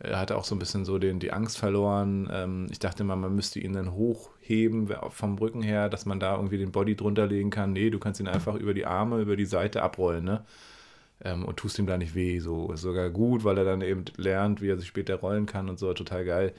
Er 0.00 0.18
hatte 0.20 0.36
auch 0.36 0.44
so 0.44 0.54
ein 0.54 0.60
bisschen 0.60 0.84
so 0.84 0.98
den, 0.98 1.18
die 1.18 1.32
Angst 1.32 1.58
verloren. 1.58 2.28
Ähm, 2.32 2.66
ich 2.70 2.78
dachte 2.78 3.02
mal, 3.02 3.16
man 3.16 3.34
müsste 3.34 3.58
ihn 3.58 3.72
dann 3.72 3.92
hochheben 3.92 4.88
vom 5.10 5.38
Rücken 5.38 5.62
her, 5.62 5.88
dass 5.88 6.06
man 6.06 6.20
da 6.20 6.36
irgendwie 6.36 6.58
den 6.58 6.70
Body 6.70 6.94
drunter 6.94 7.26
legen 7.26 7.50
kann. 7.50 7.72
Nee, 7.72 7.90
du 7.90 7.98
kannst 7.98 8.20
ihn 8.20 8.28
einfach 8.28 8.54
über 8.54 8.74
die 8.74 8.86
Arme, 8.86 9.20
über 9.20 9.36
die 9.36 9.44
Seite 9.44 9.82
abrollen, 9.82 10.24
ne? 10.24 10.44
Ähm, 11.24 11.44
und 11.44 11.56
tust 11.56 11.80
ihm 11.80 11.86
da 11.86 11.98
nicht 11.98 12.14
weh. 12.14 12.38
So 12.38 12.70
ist 12.72 12.82
sogar 12.82 13.10
gut, 13.10 13.42
weil 13.42 13.58
er 13.58 13.64
dann 13.64 13.80
eben 13.80 14.04
lernt, 14.16 14.60
wie 14.62 14.68
er 14.68 14.78
sich 14.78 14.86
später 14.86 15.16
rollen 15.16 15.46
kann 15.46 15.68
und 15.68 15.80
so. 15.80 15.92
Total 15.92 16.24
geil. 16.24 16.54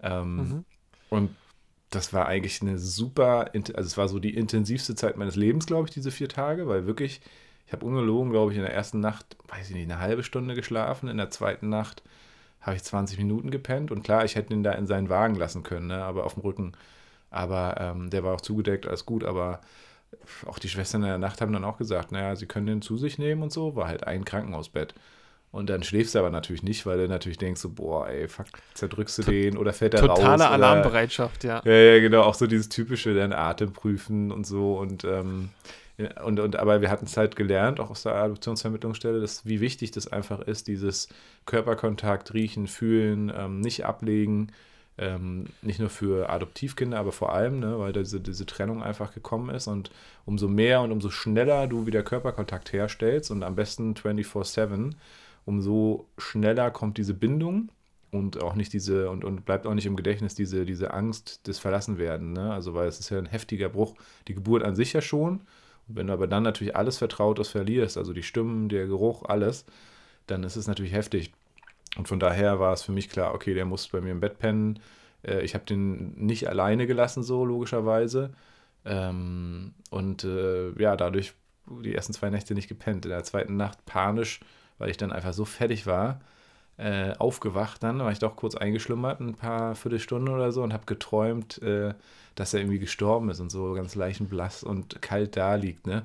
Ähm, 0.00 0.36
mhm. 0.36 0.64
Und 1.10 1.30
das 1.90 2.12
war 2.14 2.26
eigentlich 2.26 2.62
eine 2.62 2.78
super, 2.78 3.50
also 3.54 3.86
es 3.86 3.96
war 3.98 4.08
so 4.08 4.18
die 4.18 4.34
intensivste 4.34 4.94
Zeit 4.94 5.16
meines 5.16 5.36
Lebens, 5.36 5.66
glaube 5.66 5.88
ich, 5.88 5.94
diese 5.94 6.10
vier 6.10 6.28
Tage, 6.28 6.66
weil 6.68 6.86
wirklich, 6.86 7.20
ich 7.66 7.72
habe 7.72 7.84
ungelogen, 7.84 8.30
glaube 8.30 8.52
ich, 8.52 8.58
in 8.58 8.64
der 8.64 8.74
ersten 8.74 9.00
Nacht, 9.00 9.36
weiß 9.48 9.70
ich 9.70 9.76
nicht, 9.76 9.90
eine 9.90 10.00
halbe 10.00 10.22
Stunde 10.22 10.54
geschlafen, 10.54 11.08
in 11.08 11.16
der 11.18 11.30
zweiten 11.30 11.68
Nacht 11.68 12.02
habe 12.60 12.76
ich 12.76 12.82
20 12.84 13.18
Minuten 13.18 13.50
gepennt 13.50 13.90
und 13.90 14.02
klar, 14.02 14.24
ich 14.24 14.34
hätte 14.34 14.52
ihn 14.52 14.62
da 14.62 14.72
in 14.72 14.86
seinen 14.86 15.08
Wagen 15.08 15.34
lassen 15.34 15.62
können, 15.62 15.88
ne, 15.88 16.02
aber 16.02 16.24
auf 16.24 16.34
dem 16.34 16.42
Rücken. 16.42 16.72
Aber 17.30 17.76
ähm, 17.78 18.10
der 18.10 18.24
war 18.24 18.34
auch 18.34 18.40
zugedeckt, 18.40 18.86
alles 18.86 19.06
gut, 19.06 19.24
aber 19.24 19.60
auch 20.46 20.58
die 20.58 20.68
Schwestern 20.68 21.02
in 21.02 21.08
der 21.08 21.18
Nacht 21.18 21.40
haben 21.40 21.52
dann 21.52 21.64
auch 21.64 21.78
gesagt, 21.78 22.12
naja, 22.12 22.36
sie 22.36 22.46
können 22.46 22.66
den 22.66 22.82
zu 22.82 22.96
sich 22.96 23.18
nehmen 23.18 23.42
und 23.42 23.52
so, 23.52 23.76
war 23.76 23.88
halt 23.88 24.06
ein 24.06 24.24
Krankenhausbett. 24.24 24.94
Und 25.50 25.70
dann 25.70 25.82
schläfst 25.82 26.14
du 26.14 26.18
aber 26.18 26.30
natürlich 26.30 26.62
nicht, 26.62 26.84
weil 26.84 26.98
du 26.98 27.08
natürlich 27.08 27.38
denkst 27.38 27.60
so, 27.60 27.70
boah, 27.70 28.08
ey, 28.08 28.28
fuck, 28.28 28.46
zerdrückst 28.74 29.18
du 29.18 29.22
den 29.22 29.56
oder 29.56 29.72
fällt 29.72 29.94
er 29.94 30.04
raus. 30.04 30.18
Totale 30.18 30.48
Alarmbereitschaft, 30.48 31.44
ja. 31.44 31.62
Ja, 31.64 31.72
ja, 31.72 32.00
genau, 32.00 32.22
auch 32.22 32.34
so 32.34 32.46
dieses 32.46 32.68
typische, 32.68 33.14
dann 33.14 33.32
Atem 33.32 33.72
prüfen 33.72 34.30
und 34.30 34.46
so 34.46 34.78
und, 34.78 35.04
ähm, 35.04 35.50
und, 36.24 36.38
und 36.38 36.56
aber 36.56 36.80
wir 36.80 36.90
hatten 36.90 37.06
es 37.06 37.16
halt 37.16 37.34
gelernt, 37.34 37.80
auch 37.80 37.90
aus 37.90 38.04
der 38.04 38.14
Adoptionsvermittlungsstelle, 38.14 39.20
dass, 39.20 39.46
wie 39.46 39.60
wichtig 39.60 39.90
das 39.90 40.06
einfach 40.06 40.40
ist, 40.40 40.68
dieses 40.68 41.08
Körperkontakt, 41.46 42.34
riechen, 42.34 42.68
fühlen, 42.68 43.32
ähm, 43.34 43.60
nicht 43.60 43.84
ablegen, 43.84 44.52
ähm, 44.96 45.46
nicht 45.62 45.80
nur 45.80 45.90
für 45.90 46.28
Adoptivkinder, 46.30 46.98
aber 46.98 47.12
vor 47.12 47.32
allem, 47.32 47.60
ne, 47.60 47.78
weil 47.78 47.92
diese, 47.92 48.20
diese 48.20 48.46
Trennung 48.46 48.82
einfach 48.82 49.12
gekommen 49.12 49.54
ist 49.54 49.66
und 49.66 49.90
umso 50.24 50.48
mehr 50.48 50.82
und 50.82 50.92
umso 50.92 51.10
schneller 51.10 51.66
du 51.66 51.86
wieder 51.86 52.02
Körperkontakt 52.02 52.72
herstellst 52.72 53.30
und 53.30 53.42
am 53.42 53.56
besten 53.56 53.94
24-7, 53.94 54.92
umso 55.46 56.06
schneller 56.18 56.70
kommt 56.70 56.98
diese 56.98 57.14
Bindung 57.14 57.70
und 58.10 58.42
auch 58.42 58.54
nicht 58.54 58.72
diese, 58.72 59.10
und, 59.10 59.24
und 59.24 59.44
bleibt 59.44 59.66
auch 59.66 59.74
nicht 59.74 59.86
im 59.86 59.96
Gedächtnis 59.96 60.34
diese, 60.34 60.64
diese 60.64 60.92
Angst 60.92 61.46
des 61.46 61.58
Verlassenwerden, 61.58 62.32
ne? 62.32 62.52
Also 62.52 62.74
weil 62.74 62.88
es 62.88 63.00
ist 63.00 63.10
ja 63.10 63.18
ein 63.18 63.26
heftiger 63.26 63.68
Bruch. 63.68 63.94
Die 64.28 64.34
Geburt 64.34 64.62
an 64.62 64.76
sich 64.76 64.92
ja 64.92 65.00
schon. 65.00 65.40
Wenn 65.88 66.08
du 66.08 66.12
aber 66.12 66.26
dann 66.26 66.42
natürlich 66.42 66.76
alles 66.76 66.98
Vertrautes 66.98 67.48
verlierst, 67.48 67.96
also 67.96 68.12
die 68.12 68.22
Stimmen, 68.22 68.68
der 68.68 68.86
Geruch, 68.86 69.24
alles, 69.24 69.64
dann 70.26 70.44
ist 70.44 70.56
es 70.56 70.66
natürlich 70.66 70.92
heftig. 70.92 71.32
Und 71.96 72.08
von 72.08 72.20
daher 72.20 72.60
war 72.60 72.72
es 72.72 72.82
für 72.82 72.92
mich 72.92 73.08
klar, 73.08 73.34
okay, 73.34 73.54
der 73.54 73.64
muss 73.64 73.88
bei 73.88 74.00
mir 74.00 74.12
im 74.12 74.20
Bett 74.20 74.38
pennen. 74.38 74.80
Äh, 75.22 75.40
ich 75.42 75.54
habe 75.54 75.64
den 75.64 76.14
nicht 76.14 76.48
alleine 76.48 76.86
gelassen, 76.86 77.22
so 77.22 77.44
logischerweise. 77.44 78.34
Ähm, 78.84 79.74
und 79.90 80.24
äh, 80.24 80.70
ja, 80.80 80.96
dadurch 80.96 81.34
die 81.66 81.94
ersten 81.94 82.12
zwei 82.12 82.30
Nächte 82.30 82.54
nicht 82.54 82.68
gepennt. 82.68 83.04
In 83.04 83.10
der 83.10 83.24
zweiten 83.24 83.56
Nacht 83.56 83.84
panisch, 83.86 84.40
weil 84.78 84.90
ich 84.90 84.96
dann 84.96 85.12
einfach 85.12 85.32
so 85.32 85.44
fertig 85.44 85.86
war, 85.86 86.20
äh, 86.78 87.12
aufgewacht 87.18 87.82
dann, 87.82 87.98
war 87.98 88.12
ich 88.12 88.20
doch 88.20 88.36
kurz 88.36 88.54
eingeschlummert, 88.54 89.20
ein 89.20 89.34
paar 89.34 89.74
Viertelstunden 89.74 90.32
oder 90.34 90.52
so 90.52 90.62
und 90.62 90.72
habe 90.72 90.86
geträumt, 90.86 91.60
äh, 91.62 91.94
dass 92.36 92.54
er 92.54 92.60
irgendwie 92.60 92.78
gestorben 92.78 93.30
ist 93.30 93.40
und 93.40 93.50
so 93.50 93.74
ganz 93.74 93.94
leichenblass 93.96 94.62
und 94.64 95.02
kalt 95.02 95.36
da 95.36 95.54
liegt, 95.56 95.86
ne? 95.86 96.04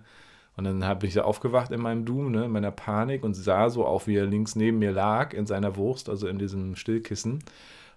Und 0.56 0.66
dann 0.66 0.86
habe 0.86 1.08
ich 1.08 1.14
so 1.16 1.22
aufgewacht 1.24 1.72
in 1.72 1.82
meinem 1.82 2.06
Doom, 2.06 2.32
ne, 2.32 2.46
in 2.46 2.52
meiner 2.52 2.72
Panik 2.72 3.24
und 3.24 3.34
sah 3.34 3.70
so 3.72 3.86
auf, 3.86 4.06
wie 4.08 4.18
er 4.18 4.26
links 4.28 4.56
neben 4.56 4.78
mir 4.80 4.92
lag, 4.92 5.34
in 5.34 5.48
seiner 5.48 5.76
Wurst, 5.78 6.10
also 6.10 6.28
in 6.28 6.38
diesem 6.38 6.76
Stillkissen. 6.76 7.40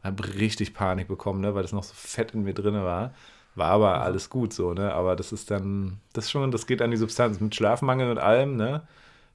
Habe 0.03 0.35
richtig 0.37 0.73
Panik 0.75 1.09
bekommen, 1.09 1.41
ne, 1.41 1.55
weil 1.55 1.63
das 1.63 1.73
noch 1.73 1.83
so 1.83 1.93
fett 1.95 2.33
in 2.35 2.45
mir 2.45 2.55
drin 2.55 2.75
war. 2.75 3.13
War 3.57 3.71
aber 3.73 4.01
alles 4.03 4.31
gut 4.31 4.53
so, 4.55 4.73
ne? 4.75 4.93
Aber 4.95 5.17
das 5.17 5.33
ist 5.33 5.51
dann, 5.51 5.99
das 6.15 6.31
schon, 6.31 6.51
das 6.51 6.67
geht 6.67 6.81
an 6.83 6.91
die 6.91 6.97
Substanz 6.99 7.41
mit 7.41 7.55
Schlafmangel 7.55 8.11
und 8.11 8.19
allem, 8.19 8.57
ne? 8.57 8.83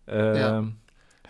Ähm, 0.07 0.35
Ja. 0.35 0.63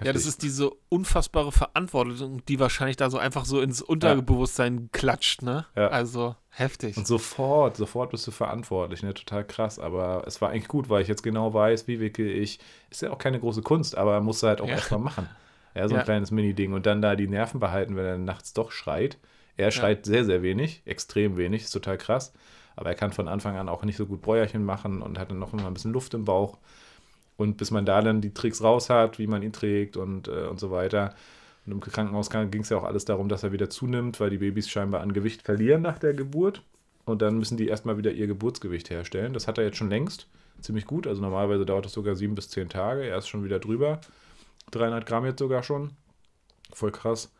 Ja, 0.04 0.14
das 0.14 0.24
heftig. 0.24 0.28
ist 0.30 0.44
diese 0.44 0.72
unfassbare 0.90 1.52
Verantwortung, 1.52 2.44
die 2.46 2.60
wahrscheinlich 2.60 2.98
da 2.98 3.10
so 3.10 3.18
einfach 3.18 3.46
so 3.46 3.62
ins 3.62 3.82
Unterbewusstsein 3.82 4.90
klatscht, 4.92 5.42
ne? 5.42 5.66
Ja. 5.76 5.88
Also 5.90 6.36
heftig. 6.50 6.98
Und 6.98 7.08
sofort, 7.08 7.78
sofort 7.78 8.12
bist 8.12 8.26
du 8.28 8.32
verantwortlich, 8.32 9.04
ne? 9.04 9.14
Total 9.14 9.46
krass. 9.46 9.80
Aber 9.80 10.24
es 10.28 10.42
war 10.42 10.50
eigentlich 10.50 10.68
gut, 10.68 10.90
weil 10.90 11.02
ich 11.02 11.08
jetzt 11.08 11.24
genau 11.24 11.54
weiß, 11.54 11.88
wie 11.88 12.00
wickel 12.00 12.28
ich. 12.28 12.60
Ist 12.90 13.02
ja 13.02 13.12
auch 13.12 13.18
keine 13.18 13.40
große 13.40 13.62
Kunst, 13.62 13.96
aber 13.98 14.20
musst 14.22 14.44
du 14.44 14.48
halt 14.48 14.62
auch 14.62 14.68
Ja. 14.68 14.74
erstmal 14.76 15.00
machen. 15.00 15.28
Ja, 15.74 15.88
so 15.88 15.96
ein 15.96 16.00
Ja. 16.00 16.04
kleines 16.04 16.32
Mini-Ding. 16.32 16.74
Und 16.74 16.86
dann 16.86 17.02
da 17.02 17.16
die 17.16 17.30
Nerven 17.30 17.62
behalten, 17.62 17.96
wenn 17.96 18.04
er 18.04 18.18
nachts 18.18 18.52
doch 18.52 18.74
schreit. 18.74 19.18
Er 19.56 19.72
schreit 19.72 20.06
sehr, 20.06 20.26
sehr 20.26 20.42
wenig, 20.44 20.82
extrem 20.84 21.38
wenig, 21.38 21.62
ist 21.64 21.72
total 21.72 21.98
krass. 21.98 22.34
Aber 22.76 22.90
er 22.90 22.96
kann 22.96 23.14
von 23.14 23.30
Anfang 23.30 23.56
an 23.56 23.70
auch 23.70 23.84
nicht 23.86 23.96
so 23.96 24.06
gut 24.06 24.22
Bäuerchen 24.22 24.66
machen 24.66 25.02
und 25.02 25.18
hat 25.18 25.32
dann 25.32 25.40
noch 25.40 25.54
immer 25.54 25.68
ein 25.68 25.74
bisschen 25.74 25.94
Luft 25.94 26.14
im 26.14 26.26
Bauch. 26.26 26.58
Und 27.38 27.58
bis 27.58 27.72
man 27.72 27.86
da 27.86 28.02
dann 28.02 28.22
die 28.22 28.34
Tricks 28.34 28.62
raus 28.62 28.89
hat, 28.89 29.17
wie 29.17 29.28
man 29.28 29.41
ihn 29.41 29.54
trägt 29.54 29.98
und, 29.98 30.28
äh, 30.28 30.48
und 30.48 30.60
so 30.60 30.72
weiter. 30.72 31.15
Und 31.65 31.74
im 31.74 31.80
Krankenhaus 31.80 32.30
ging 32.30 32.62
es 32.62 32.70
ja 32.70 32.78
auch 32.78 32.84
alles 32.84 33.06
darum, 33.06 33.30
dass 33.30 33.44
er 33.44 33.52
wieder 33.52 33.70
zunimmt, 33.70 34.20
weil 34.20 34.30
die 34.30 34.38
Babys 34.38 34.70
scheinbar 34.70 35.02
an 35.02 35.13
Gewicht 35.13 35.41
verlieren 35.41 35.82
nach 35.82 36.00
der 36.00 36.13
Geburt. 36.13 36.63
Und 37.06 37.22
dann 37.22 37.38
müssen 37.38 37.58
die 37.58 37.67
erstmal 37.67 37.98
wieder 37.98 38.12
ihr 38.12 38.28
Geburtsgewicht 38.28 38.89
herstellen. 38.89 39.34
Das 39.34 39.48
hat 39.48 39.58
er 39.58 39.63
jetzt 39.65 39.78
schon 39.78 39.89
längst. 39.89 40.28
Ziemlich 40.62 40.86
gut. 40.86 41.08
Also 41.08 41.22
normalerweise 41.22 41.65
dauert 41.65 41.86
es 41.86 41.94
sogar 41.94 42.15
sieben 42.15 42.36
bis 42.36 42.50
zehn 42.50 42.70
Tage. 42.70 43.04
Er 43.04 43.17
ist 43.17 43.28
schon 43.28 43.44
wieder 43.44 43.60
drüber. 43.60 44.00
300 44.72 45.06
Gramm 45.06 45.26
jetzt 45.26 45.39
sogar 45.39 45.63
schon. 45.63 45.91
Voll 46.74 46.91
krass. 46.91 47.32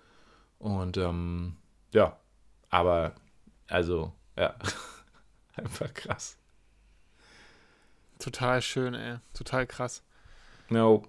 Und 0.60 0.98
ähm, 0.98 1.56
ja, 1.94 2.18
aber 2.70 3.14
also, 3.68 4.14
ja, 4.38 4.56
einfach 5.56 5.94
krass. 5.94 6.38
Total 8.22 8.62
schön, 8.62 8.94
ey. 8.94 9.18
Total 9.34 9.66
krass. 9.66 10.04
No. 10.70 11.04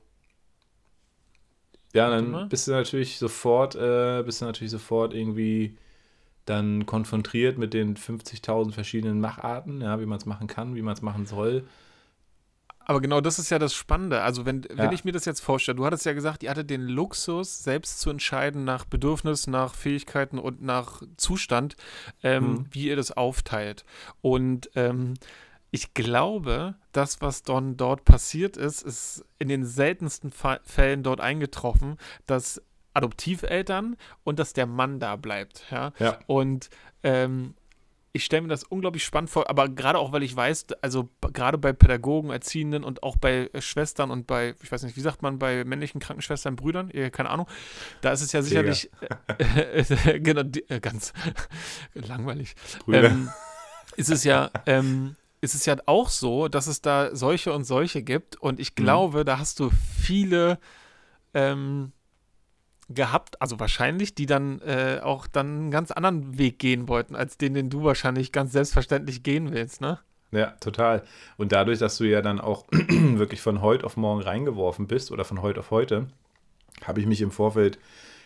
Ja, 1.94 2.08
dann 2.08 2.48
bist 2.48 2.66
du 2.66 2.72
natürlich 2.72 3.18
sofort, 3.18 3.74
äh, 3.76 4.22
bist 4.24 4.40
du 4.40 4.46
natürlich 4.46 4.70
sofort 4.70 5.12
irgendwie 5.12 5.76
dann 6.46 6.86
konfrontiert 6.86 7.58
mit 7.58 7.74
den 7.74 7.96
50.000 7.96 8.72
verschiedenen 8.72 9.20
Macharten, 9.20 9.80
ja, 9.82 10.00
wie 10.00 10.06
man 10.06 10.18
es 10.18 10.26
machen 10.26 10.46
kann, 10.46 10.74
wie 10.74 10.82
man 10.82 10.94
es 10.94 11.02
machen 11.02 11.26
soll. 11.26 11.64
Aber 12.84 13.00
genau 13.00 13.20
das 13.20 13.38
ist 13.38 13.50
ja 13.50 13.60
das 13.60 13.74
Spannende. 13.74 14.22
Also, 14.22 14.44
wenn, 14.44 14.64
wenn 14.64 14.86
Ja. 14.86 14.92
ich 14.92 15.04
mir 15.04 15.12
das 15.12 15.24
jetzt 15.24 15.40
vorstelle, 15.40 15.76
du 15.76 15.84
hattest 15.84 16.04
ja 16.04 16.14
gesagt, 16.14 16.42
ihr 16.42 16.50
hattet 16.50 16.68
den 16.68 16.82
Luxus, 16.88 17.62
selbst 17.62 18.00
zu 18.00 18.10
entscheiden 18.10 18.64
nach 18.64 18.86
Bedürfnis, 18.86 19.46
nach 19.46 19.74
Fähigkeiten 19.74 20.38
und 20.38 20.62
nach 20.62 21.00
Zustand, 21.16 21.76
ähm, 22.24 22.50
Mhm. 22.54 22.66
wie 22.72 22.86
ihr 22.88 22.96
das 22.96 23.12
aufteilt. 23.12 23.84
Und 24.20 24.68
ähm, 24.74 25.14
ich 25.72 25.94
glaube, 25.94 26.74
das, 26.92 27.22
was 27.22 27.42
dann 27.42 27.78
dort 27.78 28.04
passiert 28.04 28.58
ist, 28.58 28.82
ist 28.82 29.24
in 29.38 29.48
den 29.48 29.64
seltensten 29.64 30.30
Fa 30.30 30.60
Fällen 30.64 31.02
dort 31.02 31.20
eingetroffen, 31.20 31.96
dass 32.26 32.62
Adoptiveltern 32.92 33.96
und 34.22 34.38
dass 34.38 34.52
der 34.52 34.66
Mann 34.66 35.00
da 35.00 35.16
bleibt. 35.16 35.64
Ja. 35.70 35.92
Ja. 35.98 36.18
Und 36.26 36.68
ähm, 37.02 37.54
ich 38.12 38.26
stelle 38.26 38.42
mir 38.42 38.48
das 38.48 38.64
unglaublich 38.64 39.02
spannend 39.02 39.30
vor, 39.30 39.48
aber 39.48 39.70
gerade 39.70 39.98
auch, 39.98 40.12
weil 40.12 40.22
ich 40.22 40.36
weiß, 40.36 40.66
also 40.82 41.08
gerade 41.32 41.56
bei 41.56 41.72
Pädagogen, 41.72 42.30
Erziehenden 42.30 42.84
und 42.84 43.02
auch 43.02 43.16
bei 43.16 43.48
äh, 43.54 43.62
Schwestern 43.62 44.10
und 44.10 44.26
bei, 44.26 44.54
ich 44.62 44.70
weiß 44.70 44.82
nicht, 44.82 44.98
wie 44.98 45.00
sagt 45.00 45.22
man, 45.22 45.38
bei 45.38 45.64
männlichen 45.64 46.02
Krankenschwestern, 46.02 46.54
Brüdern, 46.54 46.90
äh, 46.90 47.08
keine 47.08 47.30
Ahnung, 47.30 47.46
da 48.02 48.12
ist 48.12 48.20
es 48.20 48.32
ja 48.32 48.42
sicherlich, 48.42 48.90
äh, 49.38 50.18
genau, 50.20 50.42
die, 50.42 50.68
äh, 50.68 50.80
ganz 50.80 51.14
langweilig. 51.94 52.54
Brüder. 52.84 53.04
Ähm, 53.04 53.30
ist 53.96 54.10
es 54.10 54.24
ja, 54.24 54.50
ähm, 54.66 55.16
ist 55.42 55.54
es 55.54 55.66
ja 55.66 55.76
auch 55.86 56.08
so, 56.08 56.48
dass 56.48 56.66
es 56.66 56.80
da 56.80 57.14
solche 57.14 57.52
und 57.52 57.64
solche 57.64 58.02
gibt 58.02 58.36
und 58.36 58.58
ich 58.58 58.70
Mhm. 58.70 58.84
glaube, 58.84 59.24
da 59.24 59.38
hast 59.38 59.60
du 59.60 59.70
viele 60.00 60.58
ähm, 61.34 61.92
gehabt, 62.88 63.40
also 63.42 63.58
wahrscheinlich, 63.58 64.14
die 64.14 64.26
dann 64.26 64.60
äh, 64.60 65.00
auch 65.02 65.26
dann 65.26 65.46
einen 65.46 65.70
ganz 65.70 65.90
anderen 65.90 66.38
Weg 66.38 66.58
gehen 66.58 66.88
wollten, 66.88 67.16
als 67.16 67.38
den, 67.38 67.54
den 67.54 67.70
du 67.70 67.82
wahrscheinlich 67.84 68.32
ganz 68.32 68.52
selbstverständlich 68.52 69.22
gehen 69.22 69.52
willst, 69.52 69.80
ne? 69.80 69.98
Ja, 70.30 70.52
total. 70.60 71.02
Und 71.36 71.52
dadurch, 71.52 71.78
dass 71.78 71.98
du 71.98 72.04
ja 72.04 72.22
dann 72.22 72.40
auch 72.40 72.66
wirklich 72.70 73.40
von 73.42 73.60
heute 73.60 73.84
auf 73.84 73.96
morgen 73.96 74.22
reingeworfen 74.22 74.86
bist 74.86 75.10
oder 75.10 75.24
von 75.24 75.42
heute 75.42 75.60
auf 75.60 75.70
heute, 75.70 76.08
habe 76.84 77.00
ich 77.00 77.06
mich 77.06 77.20
im 77.20 77.30
Vorfeld, 77.30 77.78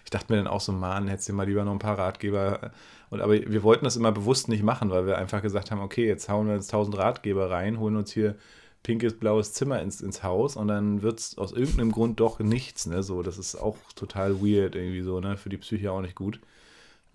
ich 0.07 0.11
dachte 0.11 0.33
mir 0.33 0.39
dann 0.39 0.47
auch 0.47 0.61
so, 0.61 0.71
Mann, 0.71 1.09
hättest 1.09 1.29
du 1.29 1.33
dir 1.33 1.37
mal 1.37 1.49
lieber 1.49 1.65
noch 1.65 1.73
ein 1.73 1.81
paar 1.81 1.99
Ratgeber. 1.99 2.71
Und 3.11 3.21
aber 3.21 3.33
wir 3.33 3.65
wollten 3.65 3.85
das 3.85 3.97
immer 3.97 4.13
bewusst 4.13 4.49
nicht 4.49 4.63
machen, 4.63 4.89
weil 4.89 5.05
wir 5.05 5.19
einfach 5.19 5.43
gesagt 5.43 5.73
haben, 5.73 5.81
okay, 5.81 6.07
jetzt 6.07 6.29
hauen 6.29 6.47
wir 6.47 6.55
uns 6.55 6.69
tausend 6.69 6.97
Ratgeber 6.97 7.51
rein, 7.51 7.81
holen 7.81 7.97
uns 7.97 8.13
hier 8.13 8.37
pinkes, 8.85 9.19
blaues 9.19 9.53
Zimmer 9.53 9.83
ins, 9.83 10.01
ins 10.01 10.23
Haus 10.23 10.55
und 10.55 10.69
dann 10.69 11.03
wird 11.03 11.19
es 11.19 11.39
aus 11.39 11.51
irgendeinem 11.51 11.91
Grund 11.91 12.21
doch 12.21 12.39
nichts, 12.39 12.87
ne? 12.87 13.03
So, 13.03 13.25
das 13.25 13.37
ist 13.37 13.57
auch 13.57 13.79
total 13.97 14.41
weird 14.41 14.77
irgendwie 14.77 15.03
so, 15.03 15.19
ne? 15.19 15.37
Für 15.37 15.49
die 15.49 15.57
Psyche 15.57 15.91
auch 15.91 16.03
nicht 16.03 16.15
gut. 16.15 16.39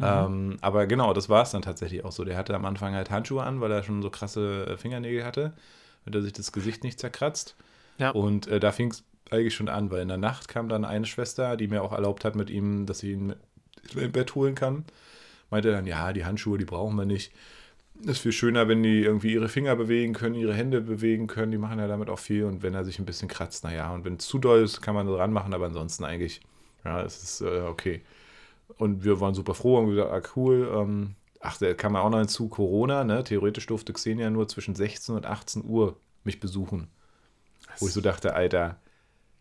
Ähm, 0.02 0.58
aber 0.60 0.86
genau, 0.86 1.14
das 1.14 1.30
war 1.30 1.44
es 1.44 1.52
dann 1.52 1.62
tatsächlich 1.62 2.04
auch 2.04 2.12
so. 2.12 2.26
Der 2.26 2.36
hatte 2.36 2.54
am 2.56 2.66
Anfang 2.66 2.94
halt 2.94 3.10
Handschuhe 3.10 3.44
an, 3.44 3.62
weil 3.62 3.72
er 3.72 3.84
schon 3.84 4.02
so 4.02 4.10
krasse 4.10 4.66
äh, 4.66 4.78
Fingernägel 4.78 5.24
hatte, 5.24 5.54
damit 6.04 6.20
er 6.20 6.24
sich 6.24 6.34
das 6.34 6.52
Gesicht 6.52 6.84
nicht 6.84 7.00
zerkratzt. 7.00 7.56
Ja. 8.00 8.10
Und 8.10 8.48
äh, 8.48 8.60
da 8.60 8.74
fing 8.74 8.92
es 8.92 9.06
eigentlich 9.32 9.56
schon 9.56 9.70
an, 9.70 9.92
weil 9.92 10.02
in 10.02 10.08
der 10.08 10.18
Nacht 10.18 10.48
kam 10.48 10.70
dann 10.70 10.86
eine 10.86 11.06
Schwester, 11.06 11.58
die 11.58 11.68
mir 11.68 11.84
auch 11.84 11.92
erlaubt 11.92 12.26
hat 12.26 12.36
mit 12.36 12.50
ihm, 12.50 12.86
dass 12.86 13.00
sie 13.00 13.14
ihn 13.14 13.36
ins 13.84 14.12
Bett 14.12 14.36
holen 14.36 14.56
kann. 14.56 14.86
Meinte 15.50 15.72
dann, 15.72 15.86
ja, 15.88 16.14
die 16.14 16.26
Handschuhe, 16.26 16.58
die 16.58 16.66
brauchen 16.66 16.96
wir 16.96 17.06
nicht. 17.06 17.34
Ist 18.04 18.20
viel 18.20 18.32
schöner, 18.32 18.68
wenn 18.68 18.82
die 18.82 19.04
irgendwie 19.04 19.34
ihre 19.34 19.50
Finger 19.50 19.76
bewegen 19.76 20.14
können, 20.14 20.36
ihre 20.36 20.54
Hände 20.54 20.82
bewegen 20.82 21.28
können. 21.28 21.52
Die 21.52 21.58
machen 21.58 21.78
ja 21.78 21.88
damit 21.88 22.10
auch 22.10 22.20
viel. 22.20 22.46
Und 22.46 22.64
wenn 22.64 22.74
er 22.74 22.84
sich 22.84 23.00
ein 23.00 23.06
bisschen 23.06 23.28
kratzt, 23.28 23.64
naja, 23.64 23.94
und 23.94 24.06
wenn 24.06 24.16
es 24.16 24.28
zu 24.28 24.40
doll 24.40 24.64
ist, 24.64 24.82
kann 24.82 24.96
man 24.96 25.08
so 25.08 25.16
ranmachen, 25.16 25.54
aber 25.54 25.66
ansonsten 25.66 26.04
eigentlich, 26.04 26.42
ja, 26.84 27.02
es 27.04 27.22
ist 27.22 27.42
äh, 27.42 27.62
okay. 27.62 28.02
Und 28.78 29.04
wir 29.04 29.20
waren 29.20 29.36
super 29.36 29.54
froh 29.54 29.78
und 29.78 29.90
gesagt, 29.90 30.12
ah, 30.12 30.32
cool. 30.36 30.72
Ähm, 30.74 31.16
ach, 31.42 31.58
da 31.58 31.74
kam 31.74 31.94
ja 31.94 32.02
auch 32.02 32.10
noch 32.10 32.20
hinzu, 32.20 32.48
Corona, 32.50 33.04
ne? 33.04 33.24
Theoretisch 33.24 33.68
durfte 33.68 33.94
Xenia 33.94 34.30
nur 34.30 34.48
zwischen 34.48 34.74
16 34.74 35.16
und 35.16 35.26
18 35.26 35.64
Uhr 35.66 35.98
mich 36.24 36.40
besuchen. 36.40 36.88
Wo 37.78 37.88
ich 37.88 37.94
so 37.94 38.02
dachte, 38.02 38.34
Alter, 38.34 38.80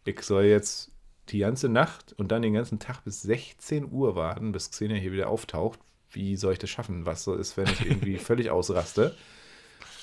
ich 0.05 0.23
soll 0.23 0.45
jetzt 0.45 0.91
die 1.29 1.39
ganze 1.39 1.69
Nacht 1.69 2.13
und 2.17 2.33
dann 2.33 2.43
den 2.43 2.55
ganzen 2.55 2.79
Tag 2.79 3.05
bis 3.05 3.23
16 3.23 3.91
Uhr 3.91 4.17
warten, 4.17 4.53
bis 4.53 4.71
Xenia 4.71 4.97
hier 4.97 5.13
wieder 5.13 5.29
auftaucht. 5.29 5.79
Wie 6.11 6.37
soll 6.37 6.55
ich 6.55 6.59
das 6.59 6.71
schaffen? 6.71 7.07
Was 7.07 7.23
so 7.23 7.35
ist, 7.35 7.57
wenn 7.57 7.67
ich 7.67 7.87
irgendwie 7.87 8.19
völlig 8.19 8.51
ausraste? 8.51 9.15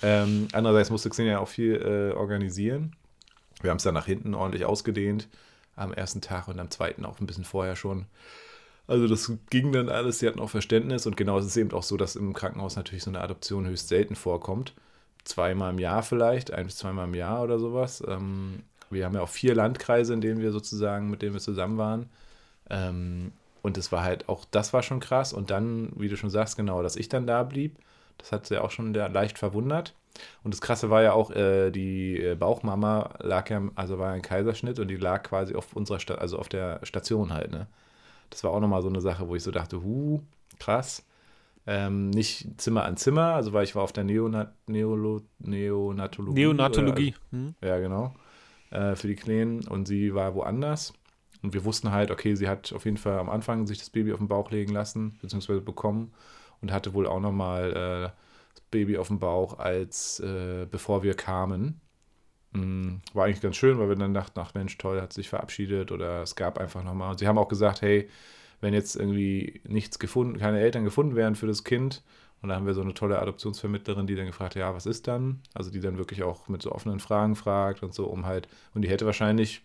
Ähm, 0.02 0.48
andererseits 0.54 0.90
musste 0.90 1.10
Xenia 1.10 1.40
auch 1.40 1.48
viel 1.48 1.76
äh, 1.76 2.16
organisieren. 2.16 2.96
Wir 3.62 3.72
haben 3.72 3.78
es 3.78 3.84
dann 3.84 3.96
nach 3.96 4.06
hinten 4.06 4.36
ordentlich 4.36 4.66
ausgedehnt. 4.66 5.28
am 5.76 5.94
ersten 5.94 6.22
Tag 6.22 6.48
und 6.48 6.60
am 6.60 6.72
zweiten 6.72 7.06
auch 7.06 7.20
ein 7.20 7.28
bisschen 7.28 7.44
vorher 7.44 7.76
schon. 7.76 8.06
Also 8.88 9.08
das 9.08 9.32
ging 9.50 9.74
dann 9.74 9.90
alles, 9.90 10.20
sie 10.20 10.28
hatten 10.28 10.40
auch 10.40 10.50
Verständnis 10.50 11.06
und 11.06 11.18
genau 11.18 11.38
es 11.38 11.46
ist 11.46 11.58
eben 11.58 11.72
auch 11.74 11.84
so, 11.84 11.98
dass 11.98 12.16
im 12.16 12.34
Krankenhaus 12.34 12.78
natürlich 12.78 13.04
so 13.04 13.12
eine 13.12 13.20
Adoption 13.22 13.68
höchst 13.68 13.90
selten 13.90 14.16
vorkommt. 14.16 14.74
Zweimal 15.26 15.72
im 15.74 15.80
Jahr 15.80 16.04
vielleicht, 16.04 16.52
ein 16.52 16.68
bis 16.68 16.78
zweimal 16.78 17.08
im 17.08 17.14
Jahr 17.14 17.44
oder 17.44 17.60
sowas. 17.60 18.02
Ähm, 18.08 18.64
wir 18.90 19.06
haben 19.06 19.16
ja 19.16 19.22
auch 19.22 19.30
vier 19.30 19.56
Landkreise, 19.56 20.14
in 20.14 20.22
denen 20.22 20.42
wir 20.42 20.52
sozusagen, 20.52 21.10
mit 21.10 21.22
denen 21.22 21.34
wir 21.34 21.42
zusammen 21.42 21.78
waren. 21.78 22.10
Ähm, 22.70 23.32
und 23.62 23.78
es 23.78 23.92
war 23.92 24.04
halt 24.04 24.30
auch, 24.30 24.46
das 24.52 24.74
war 24.74 24.84
schon 24.84 25.00
krass. 25.00 25.34
Und 25.34 25.50
dann, 25.50 25.92
wie 25.96 26.08
du 26.08 26.18
schon 26.18 26.30
sagst, 26.30 26.56
genau, 26.58 26.82
dass 26.84 26.96
ich 26.96 27.10
dann 27.10 27.28
da 27.28 27.44
blieb, 27.44 27.78
das 28.18 28.32
hat 28.32 28.48
sie 28.48 28.62
auch 28.62 28.72
schon 28.72 28.94
leicht 28.94 29.38
verwundert. 29.38 29.94
Und 30.44 30.54
das 30.54 30.62
Krasse 30.62 30.90
war 30.90 31.04
ja 31.04 31.14
auch, 31.14 31.32
äh, 31.32 31.70
die 31.70 32.20
äh, 32.20 32.36
Bauchmama 32.36 33.16
lag 33.20 33.50
ja, 33.50 33.62
also 33.76 34.00
war 34.00 34.12
ein 34.12 34.22
Kaiserschnitt 34.22 34.80
und 34.80 34.88
die 34.88 34.96
lag 34.96 35.24
quasi 35.24 35.54
auf 35.54 35.74
unserer, 35.74 36.00
Sta 36.00 36.16
also 36.16 36.40
auf 36.40 36.50
der 36.50 36.80
Station 36.84 37.34
halt, 37.34 37.52
ne? 37.52 37.68
Das 38.30 38.44
war 38.44 38.52
auch 38.52 38.60
nochmal 38.60 38.82
so 38.82 38.90
eine 38.90 39.00
Sache, 39.00 39.28
wo 39.30 39.36
ich 39.36 39.44
so 39.44 39.52
dachte, 39.52 39.84
hu, 39.84 40.22
krass. 40.60 41.06
Ähm, 41.66 42.10
nicht 42.10 42.60
Zimmer 42.60 42.86
an 42.86 42.98
Zimmer, 42.98 43.36
also 43.36 43.54
weil 43.54 43.64
ich 43.64 43.76
war 43.76 43.84
auf 43.84 43.94
der 43.94 44.06
Neonat 44.06 44.54
Neolo 44.68 45.22
Neonatologie. 45.40 46.42
Neonatologie. 46.42 47.14
Oder, 47.32 47.38
hm. 47.38 47.56
Ja, 47.62 47.80
genau. 47.80 48.14
Äh, 48.70 48.96
für 48.96 49.08
die 49.08 49.16
Kleinen 49.16 49.66
und 49.68 49.88
sie 49.88 50.14
war 50.14 50.36
woanders. 50.36 50.94
Und 51.42 51.54
wir 51.54 51.64
wussten 51.64 51.92
halt, 51.92 52.12
okay, 52.12 52.36
sie 52.36 52.50
hat 52.50 52.74
auf 52.74 52.86
jeden 52.86 52.98
Fall 52.98 53.20
am 53.20 53.30
Anfang 53.30 53.68
sich 53.68 53.78
das 53.78 53.90
Baby 53.90 54.12
auf 54.12 54.20
den 54.20 54.28
Bauch 54.28 54.52
legen 54.52 54.74
lassen, 54.74 55.18
beziehungsweise 55.22 55.62
bekommen 55.62 56.14
und 56.62 56.72
hatte 56.72 56.94
wohl 56.94 57.08
auch 57.08 57.20
nochmal 57.20 57.72
äh, 57.72 58.10
das 58.54 58.62
Baby 58.72 58.98
auf 58.98 59.08
dem 59.08 59.20
Bauch, 59.20 59.60
als 59.60 60.20
äh, 60.20 60.66
bevor 60.70 61.04
wir 61.04 61.14
kamen. 61.14 61.80
Mhm. 62.54 63.02
War 63.14 63.26
eigentlich 63.26 63.42
ganz 63.42 63.56
schön, 63.56 63.78
weil 63.80 63.90
wir 63.90 63.96
dann 63.96 64.14
dachten, 64.14 64.40
ach 64.40 64.54
Mensch, 64.54 64.78
toll, 64.78 65.02
hat 65.02 65.14
sich 65.14 65.30
verabschiedet 65.30 65.92
oder 65.92 66.24
es 66.24 66.36
gab 66.36 66.58
einfach 66.58 66.84
nochmal. 66.84 67.12
Und 67.12 67.20
sie 67.20 67.28
haben 67.28 67.38
auch 67.38 67.50
gesagt, 67.50 67.82
hey, 67.82 68.10
wenn 68.60 68.74
jetzt 68.74 68.96
irgendwie 68.96 69.62
nichts 69.68 70.00
gefunden, 70.00 70.40
keine 70.40 70.60
Eltern 70.60 70.84
gefunden 70.84 71.16
werden 71.16 71.36
für 71.36 71.48
das 71.48 71.64
Kind, 71.64 72.04
und 72.42 72.50
da 72.50 72.56
haben 72.56 72.66
wir 72.66 72.74
so 72.74 72.82
eine 72.82 72.94
tolle 72.94 73.20
Adoptionsvermittlerin, 73.20 74.08
die 74.08 74.16
dann 74.16 74.28
gefragt 74.28 74.56
hat, 74.56 74.60
ja, 74.60 74.74
was 74.74 74.86
ist 74.86 75.08
dann? 75.08 75.42
Also 75.54 75.72
die 75.72 75.80
dann 75.80 75.98
wirklich 75.98 76.24
auch 76.24 76.48
mit 76.48 76.62
so 76.62 76.72
offenen 76.72 77.00
Fragen 77.00 77.36
fragt 77.36 77.84
und 77.84 77.94
so, 77.94 78.06
um 78.06 78.26
halt, 78.26 78.48
und 78.74 78.84
die 78.84 78.90
hätte 78.90 79.06
wahrscheinlich, 79.06 79.62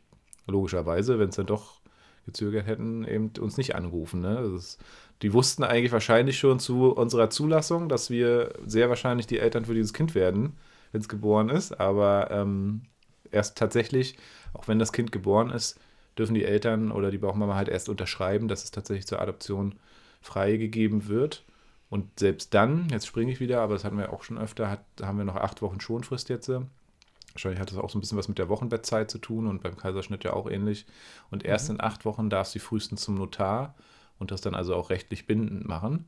logischerweise, 0.47 1.19
wenn 1.19 1.29
es 1.29 1.37
dann 1.37 1.47
doch 1.47 1.81
gezögert 2.27 2.67
hätten, 2.67 3.05
eben 3.05 3.31
uns 3.41 3.57
nicht 3.57 3.75
angerufen. 3.75 4.21
Ne? 4.21 4.53
Ist, 4.57 4.79
die 5.23 5.33
wussten 5.33 5.63
eigentlich 5.63 5.93
wahrscheinlich 5.93 6.39
schon 6.39 6.59
zu 6.59 6.93
unserer 6.93 7.31
Zulassung, 7.31 7.89
dass 7.89 8.11
wir 8.11 8.55
sehr 8.67 8.89
wahrscheinlich 8.89 9.27
die 9.27 9.39
Eltern 9.39 9.65
für 9.65 9.75
dieses 9.75 9.93
Kind 9.93 10.15
werden 10.15 10.57
wenn 10.93 11.01
es 11.01 11.09
geboren 11.09 11.49
ist. 11.49 11.81
Aber 11.81 12.31
ähm, 12.31 12.83
erst 13.31 13.59
tatsächlich, 13.59 14.17
auch 14.53 14.69
wenn 14.69 14.79
das 14.79 14.93
Kind 14.93 15.11
geboren 15.11 15.51
ist, 15.51 15.81
dürfen 16.17 16.35
die 16.35 16.45
Eltern 16.45 16.93
oder 16.93 17.11
die 17.11 17.19
Bauchmama 17.19 17.55
halt 17.55 17.69
erst 17.69 17.89
unterschreiben, 17.89 18.47
dass 18.47 18.65
es 18.65 18.71
tatsächlich 18.71 19.07
zur 19.07 19.21
Adoption 19.21 19.75
freigegeben 20.21 21.09
wird. 21.09 21.45
Und 21.93 22.19
selbst 22.19 22.55
dann, 22.55 22.89
jetzt 22.89 23.07
springe 23.07 23.31
ich 23.31 23.39
wieder, 23.39 23.61
aber 23.61 23.75
das 23.75 23.85
hatten 23.85 23.99
wir 23.99 24.15
auch 24.15 24.23
schon 24.23 24.39
öfter, 24.39 24.71
hat, 24.71 24.83
haben 25.03 25.19
wir 25.19 25.27
noch 25.27 25.37
acht 25.37 25.61
Wochen 25.61 25.79
Schonfrist 25.79 26.31
jetzt. 26.31 26.49
Wahrscheinlich 26.49 27.61
hat 27.61 27.71
das 27.71 27.77
auch 27.77 27.91
so 27.91 27.99
ein 27.99 28.01
bisschen 28.01 28.17
was 28.17 28.29
mit 28.29 28.39
der 28.39 28.49
Wochenbettzeit 28.49 29.11
zu 29.11 29.19
tun 29.19 29.47
und 29.47 29.63
beim 29.63 29.77
Kaiserschnitt 29.77 30.25
ja 30.25 30.33
auch 30.33 30.49
ähnlich. 30.49 30.87
Und 31.31 31.45
erst 31.45 31.69
mhm. 31.69 31.75
in 31.75 31.81
acht 31.83 32.07
Wochen 32.07 32.31
darf 32.31 32.47
sie 32.47 32.61
frühestens 32.61 33.03
zum 33.03 33.17
Notar 33.17 33.75
und 34.19 34.31
das 34.31 34.41
dann 34.41 34.55
also 34.55 34.75
auch 34.75 34.89
rechtlich 34.89 35.27
bindend 35.27 35.69
machen. 35.69 36.07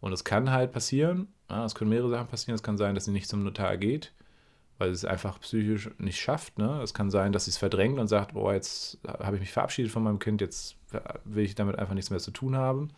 Und 0.00 0.12
es 0.12 0.22
kann 0.22 0.52
halt 0.52 0.70
passieren, 0.70 1.26
es 1.48 1.74
können 1.74 1.90
mehrere 1.90 2.10
Sachen 2.10 2.28
passieren. 2.28 2.54
Es 2.54 2.62
kann 2.62 2.78
sein, 2.78 2.94
dass 2.94 3.06
sie 3.06 3.10
nicht 3.10 3.28
zum 3.28 3.42
Notar 3.42 3.76
geht, 3.78 4.12
weil 4.78 4.90
sie 4.90 4.94
es 4.94 5.04
einfach 5.04 5.40
psychisch 5.40 5.90
nicht 5.98 6.20
schafft. 6.20 6.56
Ne? 6.56 6.80
Es 6.82 6.94
kann 6.94 7.10
sein, 7.10 7.32
dass 7.32 7.46
sie 7.46 7.50
es 7.50 7.56
verdrängt 7.56 7.98
und 7.98 8.06
sagt, 8.06 8.34
boah, 8.34 8.54
jetzt 8.54 9.00
habe 9.04 9.34
ich 9.34 9.40
mich 9.40 9.50
verabschiedet 9.50 9.90
von 9.90 10.04
meinem 10.04 10.20
Kind, 10.20 10.40
jetzt 10.40 10.76
will 11.24 11.44
ich 11.44 11.56
damit 11.56 11.80
einfach 11.80 11.94
nichts 11.94 12.10
mehr 12.10 12.20
zu 12.20 12.30
tun 12.30 12.54
haben. 12.54 12.90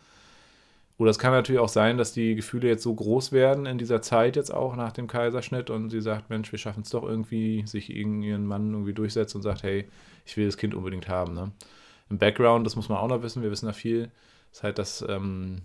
Oder 0.99 1.11
es 1.11 1.17
kann 1.17 1.31
natürlich 1.31 1.61
auch 1.61 1.69
sein, 1.69 1.97
dass 1.97 2.11
die 2.11 2.35
Gefühle 2.35 2.67
jetzt 2.67 2.83
so 2.83 2.93
groß 2.93 3.31
werden 3.31 3.65
in 3.65 3.77
dieser 3.77 4.01
Zeit 4.01 4.35
jetzt 4.35 4.53
auch 4.53 4.75
nach 4.75 4.91
dem 4.91 5.07
Kaiserschnitt 5.07 5.69
und 5.69 5.89
sie 5.91 6.01
sagt, 6.01 6.29
Mensch, 6.29 6.51
wir 6.51 6.59
schaffen 6.59 6.83
es 6.83 6.89
doch 6.89 7.03
irgendwie, 7.03 7.65
sich 7.65 7.87
gegen 7.87 8.21
ihren 8.21 8.45
Mann 8.45 8.73
irgendwie 8.73 8.93
durchsetzt 8.93 9.33
und 9.33 9.41
sagt, 9.41 9.63
hey, 9.63 9.87
ich 10.25 10.35
will 10.35 10.45
das 10.45 10.57
Kind 10.57 10.75
unbedingt 10.75 11.07
haben. 11.07 11.33
Ne? 11.33 11.51
Im 12.09 12.17
Background, 12.17 12.65
das 12.65 12.75
muss 12.75 12.89
man 12.89 12.97
auch 12.97 13.07
noch 13.07 13.23
wissen, 13.23 13.41
wir 13.41 13.49
wissen 13.49 13.67
da 13.67 13.71
viel, 13.71 14.11
ist 14.51 14.61
halt, 14.63 14.77
dass 14.77 15.01
ähm, 15.07 15.61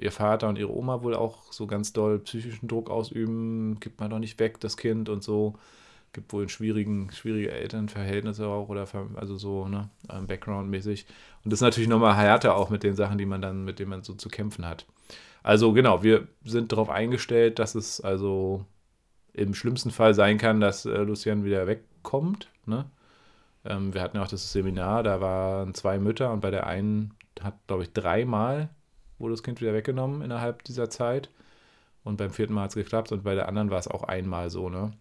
ihr 0.00 0.12
Vater 0.12 0.48
und 0.48 0.56
ihre 0.56 0.72
Oma 0.72 1.02
wohl 1.02 1.16
auch 1.16 1.52
so 1.52 1.66
ganz 1.66 1.92
doll 1.92 2.20
psychischen 2.20 2.68
Druck 2.68 2.88
ausüben, 2.88 3.80
gibt 3.80 3.98
man 3.98 4.10
doch 4.10 4.20
nicht 4.20 4.38
weg, 4.38 4.60
das 4.60 4.76
Kind 4.76 5.08
und 5.08 5.24
so. 5.24 5.54
Gibt 6.12 6.32
wohl 6.32 6.48
schwierigen, 6.48 7.10
schwierige 7.12 7.52
Elternverhältnisse 7.52 8.46
auch 8.46 8.68
oder 8.68 8.86
also 9.14 9.36
so, 9.36 9.68
ne, 9.68 9.90
ähm, 10.10 10.26
Background-mäßig. 10.26 11.06
Und 11.44 11.52
das 11.52 11.58
ist 11.58 11.62
natürlich 11.62 11.88
nochmal 11.88 12.16
härter 12.16 12.56
auch 12.56 12.70
mit 12.70 12.82
den 12.82 12.96
Sachen, 12.96 13.18
die 13.18 13.26
man 13.26 13.42
dann, 13.42 13.64
mit 13.64 13.78
denen 13.78 13.90
man 13.90 14.02
so 14.02 14.14
zu 14.14 14.28
kämpfen 14.28 14.66
hat. 14.66 14.86
Also 15.42 15.72
genau, 15.72 16.02
wir 16.02 16.28
sind 16.44 16.72
darauf 16.72 16.90
eingestellt, 16.90 17.58
dass 17.58 17.74
es 17.74 18.00
also 18.00 18.64
im 19.32 19.54
schlimmsten 19.54 19.90
Fall 19.90 20.14
sein 20.14 20.38
kann, 20.38 20.60
dass 20.60 20.84
äh, 20.84 20.98
Lucian 20.98 21.44
wieder 21.44 21.66
wegkommt. 21.66 22.48
Ne? 22.66 22.86
Ähm, 23.64 23.94
wir 23.94 24.02
hatten 24.02 24.16
ja 24.16 24.24
auch 24.24 24.28
das 24.28 24.52
Seminar, 24.52 25.02
da 25.02 25.20
waren 25.20 25.74
zwei 25.74 25.98
Mütter 25.98 26.32
und 26.32 26.40
bei 26.40 26.50
der 26.50 26.66
einen 26.66 27.14
hat, 27.40 27.54
glaube 27.66 27.84
ich, 27.84 27.92
dreimal 27.92 28.68
wurde 29.18 29.34
das 29.34 29.42
Kind 29.42 29.60
wieder 29.60 29.74
weggenommen 29.74 30.22
innerhalb 30.22 30.64
dieser 30.64 30.90
Zeit. 30.90 31.30
Und 32.04 32.16
beim 32.16 32.30
vierten 32.30 32.54
Mal 32.54 32.62
hat 32.62 32.70
es 32.70 32.76
geklappt 32.76 33.12
und 33.12 33.22
bei 33.24 33.34
der 33.34 33.48
anderen 33.48 33.70
war 33.70 33.78
es 33.78 33.88
auch 33.88 34.04
einmal 34.04 34.50
so, 34.50 34.68
ne? 34.70 34.92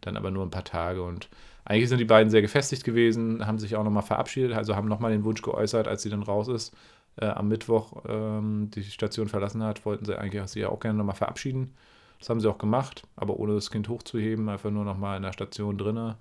Dann 0.00 0.16
aber 0.16 0.30
nur 0.30 0.44
ein 0.44 0.50
paar 0.50 0.64
Tage. 0.64 1.02
Und 1.02 1.28
eigentlich 1.64 1.88
sind 1.88 1.98
die 1.98 2.04
beiden 2.04 2.30
sehr 2.30 2.42
gefestigt 2.42 2.84
gewesen, 2.84 3.46
haben 3.46 3.58
sich 3.58 3.76
auch 3.76 3.84
nochmal 3.84 4.02
verabschiedet, 4.02 4.52
also 4.52 4.76
haben 4.76 4.88
nochmal 4.88 5.12
den 5.12 5.24
Wunsch 5.24 5.42
geäußert, 5.42 5.88
als 5.88 6.02
sie 6.02 6.10
dann 6.10 6.22
raus 6.22 6.48
ist, 6.48 6.74
äh, 7.16 7.26
am 7.26 7.48
Mittwoch 7.48 8.04
ähm, 8.08 8.70
die 8.74 8.82
Station 8.84 9.28
verlassen 9.28 9.62
hat, 9.62 9.84
wollten 9.84 10.04
sie 10.04 10.18
eigentlich 10.18 10.42
sie 10.48 10.64
auch 10.64 10.80
gerne 10.80 10.98
nochmal 10.98 11.16
verabschieden. 11.16 11.74
Das 12.18 12.28
haben 12.28 12.40
sie 12.40 12.48
auch 12.48 12.58
gemacht, 12.58 13.02
aber 13.16 13.38
ohne 13.38 13.54
das 13.54 13.70
Kind 13.70 13.88
hochzuheben, 13.88 14.48
einfach 14.48 14.70
nur 14.70 14.84
nochmal 14.84 15.16
in 15.16 15.22
der 15.22 15.32
Station 15.32 15.78
drinne. 15.78 16.16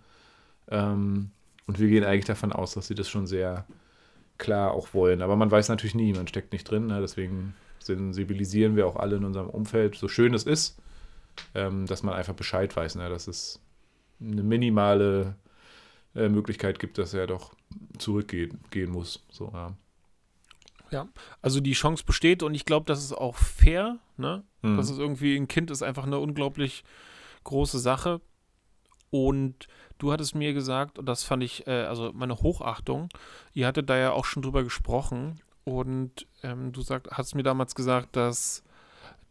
Ähm, 0.70 1.32
und 1.68 1.80
wir 1.80 1.88
gehen 1.88 2.04
eigentlich 2.04 2.26
davon 2.26 2.52
aus, 2.52 2.74
dass 2.74 2.88
sie 2.88 2.96
das 2.96 3.10
schon 3.10 3.28
sehr 3.28 3.65
klar 4.38 4.72
auch 4.72 4.94
wollen. 4.94 5.22
Aber 5.22 5.36
man 5.36 5.52
weiß 5.52 5.70
natürlich 5.70 5.96
nie, 5.96 6.13
man 6.13 6.28
steckt 6.28 6.54
nicht 6.54 6.63
drin. 6.63 6.88
Ne? 6.88 7.00
Deswegen 7.02 7.54
sensibilisieren 7.80 8.76
wir 8.76 8.88
auch 8.88 8.96
alle 8.96 9.18
in 9.18 9.26
unserem 9.26 9.50
Umfeld, 9.50 9.96
so 9.96 10.08
schön 10.08 10.34
es 10.34 10.44
ist, 10.44 10.80
ähm, 11.54 11.86
dass 11.86 12.02
man 12.02 12.15
einfach 12.15 12.34
Bescheid 12.34 12.76
weiß, 12.76 12.96
ne? 12.96 13.10
dass 13.10 13.28
es 13.28 13.60
eine 14.22 14.44
minimale 14.44 15.36
äh, 16.16 16.30
Möglichkeit 16.30 16.80
gibt, 16.80 16.98
dass 16.98 17.14
er 17.14 17.28
doch 17.28 17.54
zurückgehen 17.98 18.60
gehen 18.72 18.92
muss. 18.92 19.24
So, 19.32 19.52
ja. 19.54 19.76
ja. 20.92 21.08
also 21.42 21.60
die 21.60 21.74
Chance 21.74 22.04
besteht 22.06 22.44
und 22.44 22.54
ich 22.54 22.66
glaube, 22.66 22.86
das 22.86 23.04
ist 23.04 23.14
auch 23.14 23.36
fair. 23.36 24.00
Ne? 24.18 24.44
Mhm. 24.62 24.78
Das 24.78 24.90
ist 24.90 24.98
irgendwie, 24.98 25.36
ein 25.36 25.48
Kind 25.48 25.72
ist 25.72 25.84
einfach 25.84 26.06
eine 26.06 26.20
unglaublich 26.20 26.84
große 27.44 27.80
Sache. 27.80 28.22
Und 29.12 29.68
du 29.98 30.12
hattest 30.12 30.36
mir 30.36 30.54
gesagt, 30.54 31.00
und 31.00 31.06
das 31.06 31.24
fand 31.24 31.44
ich, 31.44 31.66
äh, 31.68 31.84
also 31.84 32.12
meine 32.14 32.38
Hochachtung, 32.38 33.10
ihr 33.54 33.66
hattet 33.66 33.90
da 33.90 33.98
ja 33.98 34.12
auch 34.12 34.26
schon 34.26 34.44
drüber 34.44 34.64
gesprochen 34.64 35.42
und 35.64 36.28
ähm, 36.44 36.72
du 36.72 36.82
sagt, 36.82 37.10
hast 37.12 37.36
mir 37.36 37.44
damals 37.44 37.76
gesagt, 37.76 38.16
dass 38.16 38.64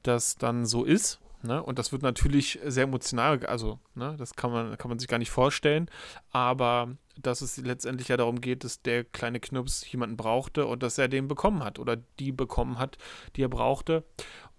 das 0.03 0.37
dann 0.37 0.67
so 0.67 0.85
ist. 0.85 1.21
Ne? 1.43 1.63
Und 1.63 1.79
das 1.79 1.93
wird 1.93 2.03
natürlich 2.03 2.59
sehr 2.65 2.85
emotional, 2.85 3.45
also 3.47 3.79
ne, 3.95 4.17
das 4.19 4.35
kann 4.35 4.51
man, 4.51 4.77
kann 4.77 4.89
man 4.89 4.99
sich 4.99 5.09
gar 5.09 5.19
nicht 5.19 5.31
vorstellen, 5.31 5.89
aber 6.31 6.97
dass 7.17 7.43
es 7.43 7.57
letztendlich 7.59 8.09
ja 8.09 8.17
darum 8.17 8.41
geht, 8.41 8.65
dass 8.65 8.83
der 8.83 9.05
kleine 9.05 9.41
Knups 9.41 9.91
jemanden 9.91 10.17
brauchte 10.17 10.67
und 10.67 10.83
dass 10.83 10.99
er 10.99 11.09
den 11.09 11.29
bekommen 11.29 11.63
hat 11.63 11.79
oder 11.79 11.97
die 12.19 12.33
bekommen 12.33 12.79
hat, 12.79 12.99
die 13.37 13.43
er 13.43 13.49
brauchte, 13.49 14.05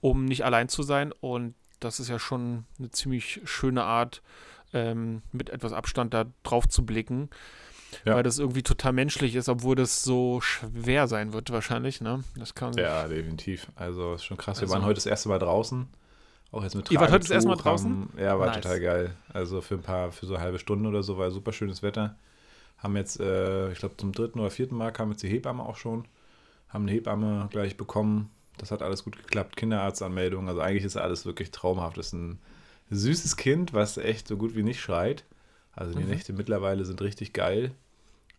um 0.01 0.25
nicht 0.25 0.45
allein 0.45 0.69
zu 0.69 0.83
sein. 0.83 1.11
Und 1.19 1.55
das 1.79 1.99
ist 1.99 2.09
ja 2.09 2.19
schon 2.19 2.65
eine 2.77 2.91
ziemlich 2.91 3.41
schöne 3.45 3.83
Art, 3.83 4.21
ähm, 4.73 5.21
mit 5.31 5.49
etwas 5.49 5.73
Abstand 5.73 6.13
da 6.13 6.25
drauf 6.43 6.67
zu 6.67 6.85
blicken. 6.85 7.29
Ja. 8.05 8.15
Weil 8.15 8.23
das 8.23 8.37
irgendwie 8.37 8.61
total 8.61 8.93
menschlich 8.93 9.35
ist, 9.35 9.49
obwohl 9.49 9.75
das 9.75 10.03
so 10.03 10.41
schwer 10.41 11.07
sein 11.07 11.33
wird, 11.33 11.49
wahrscheinlich. 11.49 12.01
Ne? 12.01 12.23
Das 12.35 12.53
kann 12.53 12.73
ja, 12.73 13.07
definitiv. 13.07 13.67
Also 13.75 14.13
ist 14.13 14.25
schon 14.25 14.37
krass. 14.37 14.59
Also, 14.59 14.69
Wir 14.69 14.75
waren 14.75 14.85
heute 14.85 14.95
das 14.95 15.07
erste 15.07 15.27
Mal 15.27 15.39
draußen. 15.39 15.87
Auch 16.51 16.63
jetzt 16.63 16.75
mit 16.75 16.89
Ihr 16.89 16.99
wart 16.99 17.11
heute 17.11 17.19
das 17.19 17.29
erste 17.29 17.49
Mal 17.49 17.55
draußen? 17.55 17.91
Haben, 17.91 18.13
ja, 18.17 18.39
war 18.39 18.47
nice. 18.47 18.61
total 18.61 18.79
geil. 18.79 19.15
Also 19.31 19.61
für 19.61 19.75
ein 19.75 19.81
paar, 19.81 20.11
für 20.11 20.25
so 20.25 20.33
eine 20.33 20.43
halbe 20.43 20.59
Stunde 20.59 20.89
oder 20.89 21.03
so 21.03 21.17
war 21.17 21.29
super 21.31 21.53
schönes 21.53 21.83
Wetter. 21.83 22.15
Haben 22.77 22.95
jetzt, 22.95 23.19
äh, 23.19 23.71
ich 23.71 23.79
glaube, 23.79 23.97
zum 23.97 24.13
dritten 24.13 24.39
oder 24.39 24.49
vierten 24.49 24.75
Mal 24.75 24.91
kam 24.91 25.11
jetzt 25.11 25.21
die 25.21 25.27
Hebamme 25.27 25.63
auch 25.63 25.75
schon. 25.75 26.05
Haben 26.69 26.83
eine 26.85 26.91
Hebamme 26.91 27.47
gleich 27.51 27.77
bekommen. 27.77 28.31
Das 28.57 28.71
hat 28.71 28.81
alles 28.81 29.03
gut 29.03 29.17
geklappt. 29.17 29.57
Kinderarztanmeldung. 29.57 30.47
Also 30.47 30.61
eigentlich 30.61 30.85
ist 30.85 30.97
alles 30.97 31.25
wirklich 31.25 31.51
traumhaft. 31.51 31.97
Das 31.97 32.07
ist 32.07 32.13
ein 32.13 32.39
süßes 32.89 33.37
Kind, 33.37 33.73
was 33.73 33.97
echt 33.97 34.27
so 34.27 34.37
gut 34.37 34.55
wie 34.55 34.63
nicht 34.63 34.79
schreit. 34.79 35.25
Also 35.73 35.97
die 35.97 36.03
mhm. 36.03 36.09
Nächte 36.09 36.33
mittlerweile 36.33 36.83
sind 36.83 37.01
richtig 37.01 37.33
geil. 37.33 37.71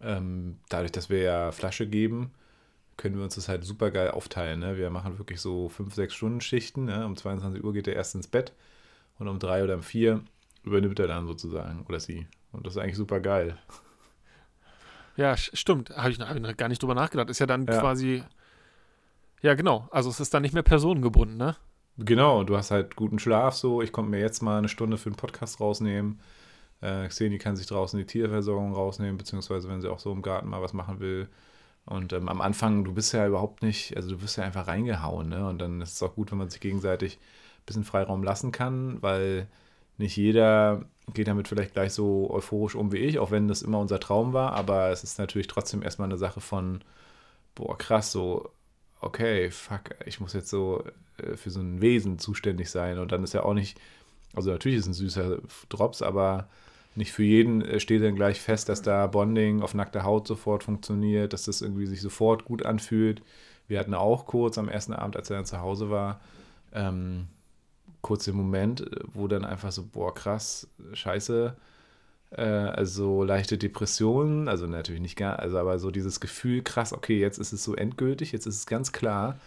Ähm, 0.03 0.57
dadurch, 0.69 0.93
dass 0.93 1.11
wir 1.11 1.23
ja 1.23 1.53
Flasche 1.53 1.87
geben, 1.87 2.33
können 3.01 3.17
wir 3.17 3.25
uns 3.25 3.35
das 3.35 3.49
halt 3.49 3.65
super 3.65 3.91
geil 3.91 4.11
aufteilen. 4.11 4.61
Ne? 4.61 4.77
Wir 4.77 4.91
machen 4.91 5.19
wirklich 5.19 5.41
so 5.41 5.69
5, 5.71 5.95
6 5.95 6.15
Stunden 6.15 6.41
Schichten. 6.41 6.85
Ne? 6.85 7.05
Um 7.07 7.17
22 7.17 7.65
Uhr 7.65 7.73
geht 7.73 7.89
er 7.89 7.95
erst 7.95 8.15
ins 8.15 8.27
Bett 8.27 8.53
und 9.19 9.27
um 9.27 9.39
3 9.39 9.65
oder 9.65 9.75
um 9.75 9.83
4 9.83 10.21
übernimmt 10.65 10.99
er 11.01 11.09
dann 11.09 11.27
sozusagen 11.27 11.85
oder 11.89 11.99
sie. 11.99 12.27
Und 12.53 12.67
das 12.67 12.75
ist 12.75 12.83
eigentlich 12.83 12.97
super 12.97 13.21
geil. 13.21 13.57
Ja, 15.17 15.37
stimmt. 15.37 15.91
Habe 15.91 16.11
ich, 16.11 16.21
hab 16.21 16.37
ich 16.37 16.57
gar 16.57 16.69
nicht 16.69 16.83
drüber 16.83 16.95
nachgedacht. 16.95 17.31
Ist 17.31 17.39
ja 17.39 17.47
dann 17.47 17.67
ja. 17.67 17.81
quasi. 17.81 18.23
Ja, 19.43 19.55
genau. 19.55 19.89
Also 19.91 20.11
es 20.11 20.21
ist 20.21 20.35
dann 20.35 20.43
nicht 20.43 20.55
mehr 20.55 20.63
personengebunden, 20.63 21.39
ne? 21.39 21.57
Genau, 21.97 22.45
du 22.45 22.57
hast 22.57 22.71
halt 22.71 22.97
guten 22.97 23.19
Schlaf 23.19 23.55
so. 23.55 23.83
Ich 23.83 23.93
konnte 23.93 24.11
mir 24.11 24.21
jetzt 24.21 24.43
mal 24.43 24.59
eine 24.59 24.69
Stunde 24.69 24.99
für 24.99 25.11
den 25.11 25.17
Podcast 25.17 25.61
rausnehmen. 25.61 26.21
Äh, 26.81 27.09
Xeni 27.09 27.39
kann 27.39 27.57
sich 27.57 27.67
draußen 27.67 27.99
die 27.99 28.07
Tierversorgung 28.07 28.73
rausnehmen, 28.73 29.17
beziehungsweise 29.17 29.69
wenn 29.69 29.81
sie 29.81 29.91
auch 29.91 29.99
so 29.99 30.13
im 30.13 30.23
Garten 30.23 30.49
mal 30.49 30.63
was 30.63 30.73
machen 30.73 31.01
will. 31.01 31.29
Und 31.87 32.13
ähm, 32.13 32.29
am 32.29 32.41
Anfang, 32.41 32.85
du 32.85 32.95
bist 32.95 33.13
ja 33.13 33.27
überhaupt 33.27 33.63
nicht, 33.63 33.97
also 33.97 34.11
du 34.11 34.23
wirst 34.23 34.37
ja 34.37 34.45
einfach 34.45 34.69
reingehauen, 34.69 35.29
ne? 35.29 35.49
Und 35.49 35.59
dann 35.59 35.81
ist 35.81 35.95
es 35.95 36.03
auch 36.03 36.15
gut, 36.15 36.31
wenn 36.31 36.39
man 36.39 36.51
sich 36.51 36.61
gegenseitig 36.61 37.17
ein 37.17 37.67
bisschen 37.67 37.85
Freiraum 37.85 38.23
lassen 38.23 38.53
kann, 38.53 39.03
weil 39.03 39.49
nicht 39.99 40.17
jeder 40.17 40.85
geht 41.13 41.29
damit 41.29 41.49
vielleicht 41.49 41.75
gleich 41.75 41.93
so 41.93 42.31
euphorisch 42.31 42.75
um 42.75 42.93
wie 42.93 42.99
ich, 42.99 43.19
auch 43.19 43.31
wenn 43.31 43.49
das 43.49 43.63
immer 43.63 43.79
unser 43.79 44.01
Traum 44.01 44.33
war, 44.33 44.53
aber 44.53 44.91
es 44.91 45.05
ist 45.05 45.19
natürlich 45.19 45.49
trotzdem 45.49 45.83
erstmal 45.83 46.09
eine 46.09 46.19
Sache 46.19 46.41
von, 46.41 46.83
boah, 47.55 47.77
krass, 47.77 48.13
so, 48.13 48.51
okay, 49.01 49.51
fuck, 49.51 49.95
ich 50.07 50.21
muss 50.21 50.33
jetzt 50.33 50.49
so 50.49 50.85
äh, 51.19 51.37
für 51.37 51.51
so 51.51 51.61
ein 51.61 51.81
Wesen 51.81 52.19
zuständig 52.19 52.71
sein 52.71 52.99
und 52.99 53.13
dann 53.13 53.25
ist 53.25 53.35
ja 53.35 53.43
auch 53.43 53.55
nicht, 53.55 53.79
also 54.35 54.51
natürlich 54.51 54.79
ist 54.79 54.85
es 54.85 54.91
ein 54.91 54.95
süßer 54.95 55.39
Drops, 55.69 56.03
aber 56.03 56.49
nicht 56.95 57.13
für 57.13 57.23
jeden 57.23 57.63
äh, 57.63 57.81
steht 57.81 58.03
dann 58.03 58.17
gleich 58.17 58.41
fest, 58.41 58.69
dass 58.69 58.83
da 58.83 59.07
Bonding 59.07 59.63
auf 59.63 59.75
nackter 59.75 60.05
Haut 60.05 60.27
sofort 60.27 60.65
funktioniert, 60.65 61.33
dass 61.33 61.45
das 61.45 61.63
irgendwie 61.63 61.87
sich 61.87 62.01
sofort 62.01 62.45
gut 62.45 62.65
anfühlt. 62.65 63.23
Wir 63.69 63.79
hatten 63.79 63.95
auch 63.95 64.27
kurz 64.27 64.59
am 64.59 64.69
ersten 64.69 64.93
Abend, 64.93 65.17
als 65.17 65.31
er 65.31 65.37
dann 65.37 65.47
zu 65.47 65.61
Hause 65.61 65.91
war, 65.91 66.21
ähm, 66.73 67.29
kurz 68.03 68.25
den 68.25 68.37
Moment, 68.37 68.81
äh, 68.81 69.01
wo 69.15 69.29
dann 69.29 69.45
einfach 69.45 69.73
so, 69.73 69.85
boah, 69.85 70.15
krass, 70.15 70.69
scheiße, 70.93 71.57
äh, 72.31 72.43
also 72.43 73.23
leichte 73.25 73.59
Depressionen, 73.59 74.49
also 74.49 74.67
natürlich 74.67 75.01
nicht 75.01 75.17
gar, 75.17 75.39
also 75.39 75.59
aber 75.59 75.79
so 75.79 75.91
dieses 75.91 76.21
Gefühl, 76.21 76.63
krass, 76.63 76.93
okay, 76.93 77.19
jetzt 77.19 77.39
ist 77.39 77.53
es 77.53 77.65
so 77.65 77.75
endgültig, 77.75 78.33
jetzt 78.33 78.47
ist 78.47 78.57
es 78.57 78.67
ganz 78.67 78.93
klar 78.93 79.39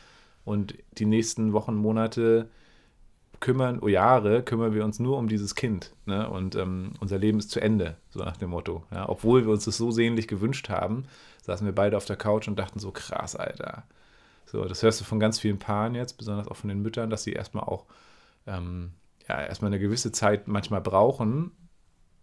und 0.45 0.75
die 0.97 1.05
nächsten 1.05 1.53
Wochen, 1.53 1.75
Monate 1.75 2.49
kümmern, 3.43 3.79
oh 3.81 3.89
Jahre, 3.89 4.41
kümmern 4.41 4.73
wir 4.73 4.85
uns 4.85 4.99
nur 4.99 5.17
um 5.17 5.27
dieses 5.27 5.53
Kind. 5.53 5.93
Ne? 6.05 6.29
Und 6.29 6.55
ähm, 6.55 6.91
unser 7.01 7.17
Leben 7.19 7.39
ist 7.39 7.51
zu 7.51 7.59
Ende, 7.59 7.97
so 8.09 8.23
nach 8.23 8.37
dem 8.37 8.51
Motto. 8.51 8.85
Ja? 8.89 9.09
Obwohl 9.09 9.43
wir 9.43 9.51
uns 9.51 9.65
das 9.65 9.75
so 9.75 9.91
sehnlich 9.91 10.29
gewünscht 10.29 10.69
haben, 10.69 11.03
saßen 11.41 11.65
wir 11.65 11.75
beide 11.75 11.97
auf 11.97 12.05
der 12.05 12.15
Couch 12.15 12.47
und 12.47 12.57
dachten 12.57 12.79
so, 12.79 12.91
krass, 12.91 13.35
Alter. 13.35 13.83
So, 14.45 14.63
das 14.63 14.81
hörst 14.81 15.01
du 15.01 15.03
von 15.03 15.19
ganz 15.19 15.39
vielen 15.39 15.59
Paaren 15.59 15.93
jetzt, 15.93 16.17
besonders 16.17 16.47
auch 16.47 16.55
von 16.55 16.69
den 16.69 16.81
Müttern, 16.81 17.09
dass 17.09 17.23
sie 17.23 17.33
erstmal 17.33 17.65
auch 17.65 17.85
ähm, 18.47 18.93
ja, 19.27 19.41
erstmal 19.41 19.69
eine 19.69 19.79
gewisse 19.79 20.13
Zeit 20.13 20.47
manchmal 20.47 20.79
brauchen 20.79 21.51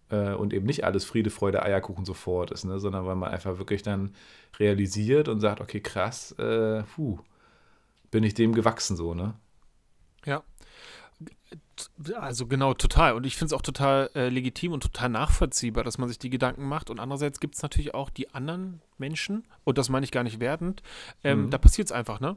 äh, 0.09 0.33
und 0.33 0.55
eben 0.55 0.65
nicht 0.65 0.85
alles 0.85 1.05
Friede, 1.05 1.29
Freude, 1.29 1.63
Eierkuchen 1.63 2.07
sofort 2.07 2.51
ist, 2.51 2.65
ne? 2.65 2.81
sondern 2.81 3.05
weil 3.05 3.17
man 3.17 3.31
einfach 3.31 3.59
wirklich 3.59 3.83
dann 3.83 4.15
realisiert 4.59 5.29
und 5.29 5.41
sagt, 5.41 5.61
okay, 5.61 5.81
krass, 5.81 6.33
äh, 6.39 6.83
puh, 6.95 7.19
bin 8.11 8.25
ich 8.25 8.33
dem 8.33 8.55
gewachsen 8.55 8.97
so, 8.97 9.13
ne? 9.13 9.35
Ja. 10.25 10.43
Also 12.15 12.47
genau, 12.47 12.75
total. 12.75 13.15
Und 13.15 13.25
ich 13.25 13.37
finde 13.37 13.47
es 13.47 13.59
auch 13.59 13.63
total 13.63 14.11
äh, 14.15 14.29
legitim 14.29 14.73
und 14.73 14.83
total 14.83 15.09
nachvollziehbar, 15.09 15.85
dass 15.85 15.99
man 15.99 16.09
sich 16.09 16.19
die 16.19 16.31
Gedanken 16.31 16.67
macht. 16.67 16.91
Und 16.91 17.01
andererseits 17.01 17.41
gibt 17.41 17.55
es 17.57 17.63
natürlich 17.63 17.95
auch 17.95 18.11
die 18.11 18.33
anderen 18.35 18.81
Menschen, 18.99 19.47
und 19.65 19.79
das 19.79 19.89
meine 19.89 20.05
ich 20.05 20.13
gar 20.13 20.23
nicht 20.23 20.41
wertend, 20.41 20.83
ähm, 21.25 21.43
mhm. 21.43 21.51
da 21.51 21.59
passiert 21.59 21.89
es 21.89 21.93
einfach, 21.93 22.21
ne? 22.21 22.37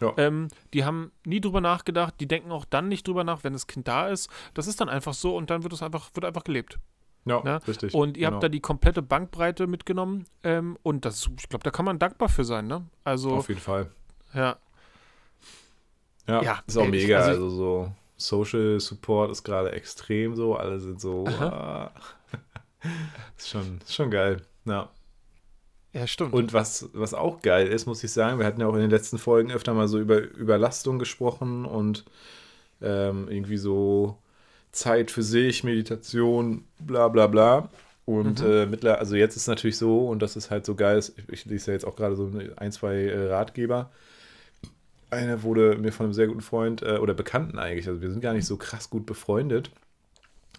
Ja. 0.00 0.14
Ähm, 0.16 0.48
die 0.72 0.84
haben 0.84 1.12
nie 1.26 1.40
drüber 1.40 1.60
nachgedacht, 1.60 2.14
die 2.20 2.26
denken 2.26 2.52
auch 2.52 2.64
dann 2.64 2.88
nicht 2.88 3.06
drüber 3.06 3.22
nach, 3.22 3.44
wenn 3.44 3.52
das 3.52 3.66
Kind 3.66 3.86
da 3.86 4.08
ist. 4.08 4.30
Das 4.54 4.66
ist 4.66 4.80
dann 4.80 4.88
einfach 4.88 5.12
so 5.12 5.36
und 5.36 5.50
dann 5.50 5.62
wird 5.62 5.74
es 5.74 5.82
einfach, 5.82 6.10
wird 6.14 6.24
einfach 6.24 6.44
gelebt. 6.44 6.78
Ja, 7.26 7.42
ne? 7.42 7.60
richtig. 7.68 7.92
Und 7.92 8.16
ihr 8.16 8.26
genau. 8.26 8.36
habt 8.36 8.44
da 8.44 8.48
die 8.48 8.60
komplette 8.60 9.02
Bankbreite 9.02 9.66
mitgenommen 9.66 10.24
ähm, 10.42 10.78
und 10.82 11.04
das, 11.04 11.28
ich 11.38 11.48
glaube, 11.50 11.64
da 11.64 11.70
kann 11.70 11.84
man 11.84 11.98
dankbar 11.98 12.30
für 12.30 12.44
sein, 12.44 12.66
ne? 12.66 12.86
Also. 13.04 13.32
Auf 13.32 13.48
jeden 13.48 13.60
Fall. 13.60 13.90
Ja. 14.32 14.56
Ja, 16.26 16.42
ja 16.42 16.62
ist 16.66 16.78
auch 16.78 16.84
ey, 16.84 16.90
mega. 16.90 17.18
Also, 17.18 17.30
also, 17.30 17.50
so 17.50 17.92
Social 18.20 18.78
Support 18.80 19.30
ist 19.30 19.44
gerade 19.44 19.72
extrem 19.72 20.34
so. 20.34 20.54
Alle 20.56 20.80
sind 20.80 21.00
so. 21.00 21.24
Uh, 21.24 21.88
ist, 23.38 23.48
schon, 23.48 23.78
ist 23.82 23.94
schon 23.94 24.10
geil. 24.10 24.42
Ja. 24.64 24.90
Ja, 25.92 26.06
stimmt. 26.06 26.32
Und 26.32 26.52
was, 26.52 26.88
was 26.92 27.14
auch 27.14 27.42
geil 27.42 27.66
ist, 27.66 27.86
muss 27.86 28.04
ich 28.04 28.12
sagen, 28.12 28.38
wir 28.38 28.46
hatten 28.46 28.60
ja 28.60 28.68
auch 28.68 28.74
in 28.74 28.80
den 28.80 28.90
letzten 28.90 29.18
Folgen 29.18 29.50
öfter 29.50 29.74
mal 29.74 29.88
so 29.88 29.98
über 29.98 30.20
Überlastung 30.20 31.00
gesprochen 31.00 31.64
und 31.64 32.04
ähm, 32.80 33.26
irgendwie 33.28 33.56
so 33.56 34.16
Zeit 34.70 35.10
für 35.10 35.24
sich, 35.24 35.64
Meditation, 35.64 36.64
bla 36.78 37.08
bla 37.08 37.26
bla. 37.26 37.70
Und 38.06 38.40
mhm. 38.40 38.50
äh, 38.50 38.66
mittler, 38.66 38.98
also 38.98 39.16
jetzt 39.16 39.36
ist 39.36 39.42
es 39.42 39.48
natürlich 39.48 39.78
so, 39.78 40.06
und 40.06 40.22
das 40.22 40.36
ist 40.36 40.50
halt 40.50 40.64
so 40.64 40.74
geil, 40.74 40.98
ich, 40.98 41.28
ich 41.28 41.44
lese 41.46 41.68
ja 41.68 41.72
jetzt 41.74 41.84
auch 41.84 41.96
gerade 41.96 42.14
so 42.16 42.30
ein, 42.56 42.72
zwei 42.72 42.94
äh, 42.94 43.28
Ratgeber. 43.28 43.90
Einer 45.10 45.42
wurde 45.42 45.76
mir 45.76 45.92
von 45.92 46.06
einem 46.06 46.12
sehr 46.12 46.28
guten 46.28 46.40
Freund 46.40 46.82
äh, 46.82 46.98
oder 46.98 47.14
Bekannten 47.14 47.58
eigentlich, 47.58 47.88
also 47.88 48.00
wir 48.00 48.10
sind 48.10 48.20
gar 48.20 48.32
nicht 48.32 48.46
so 48.46 48.56
krass 48.56 48.90
gut 48.90 49.06
befreundet, 49.06 49.70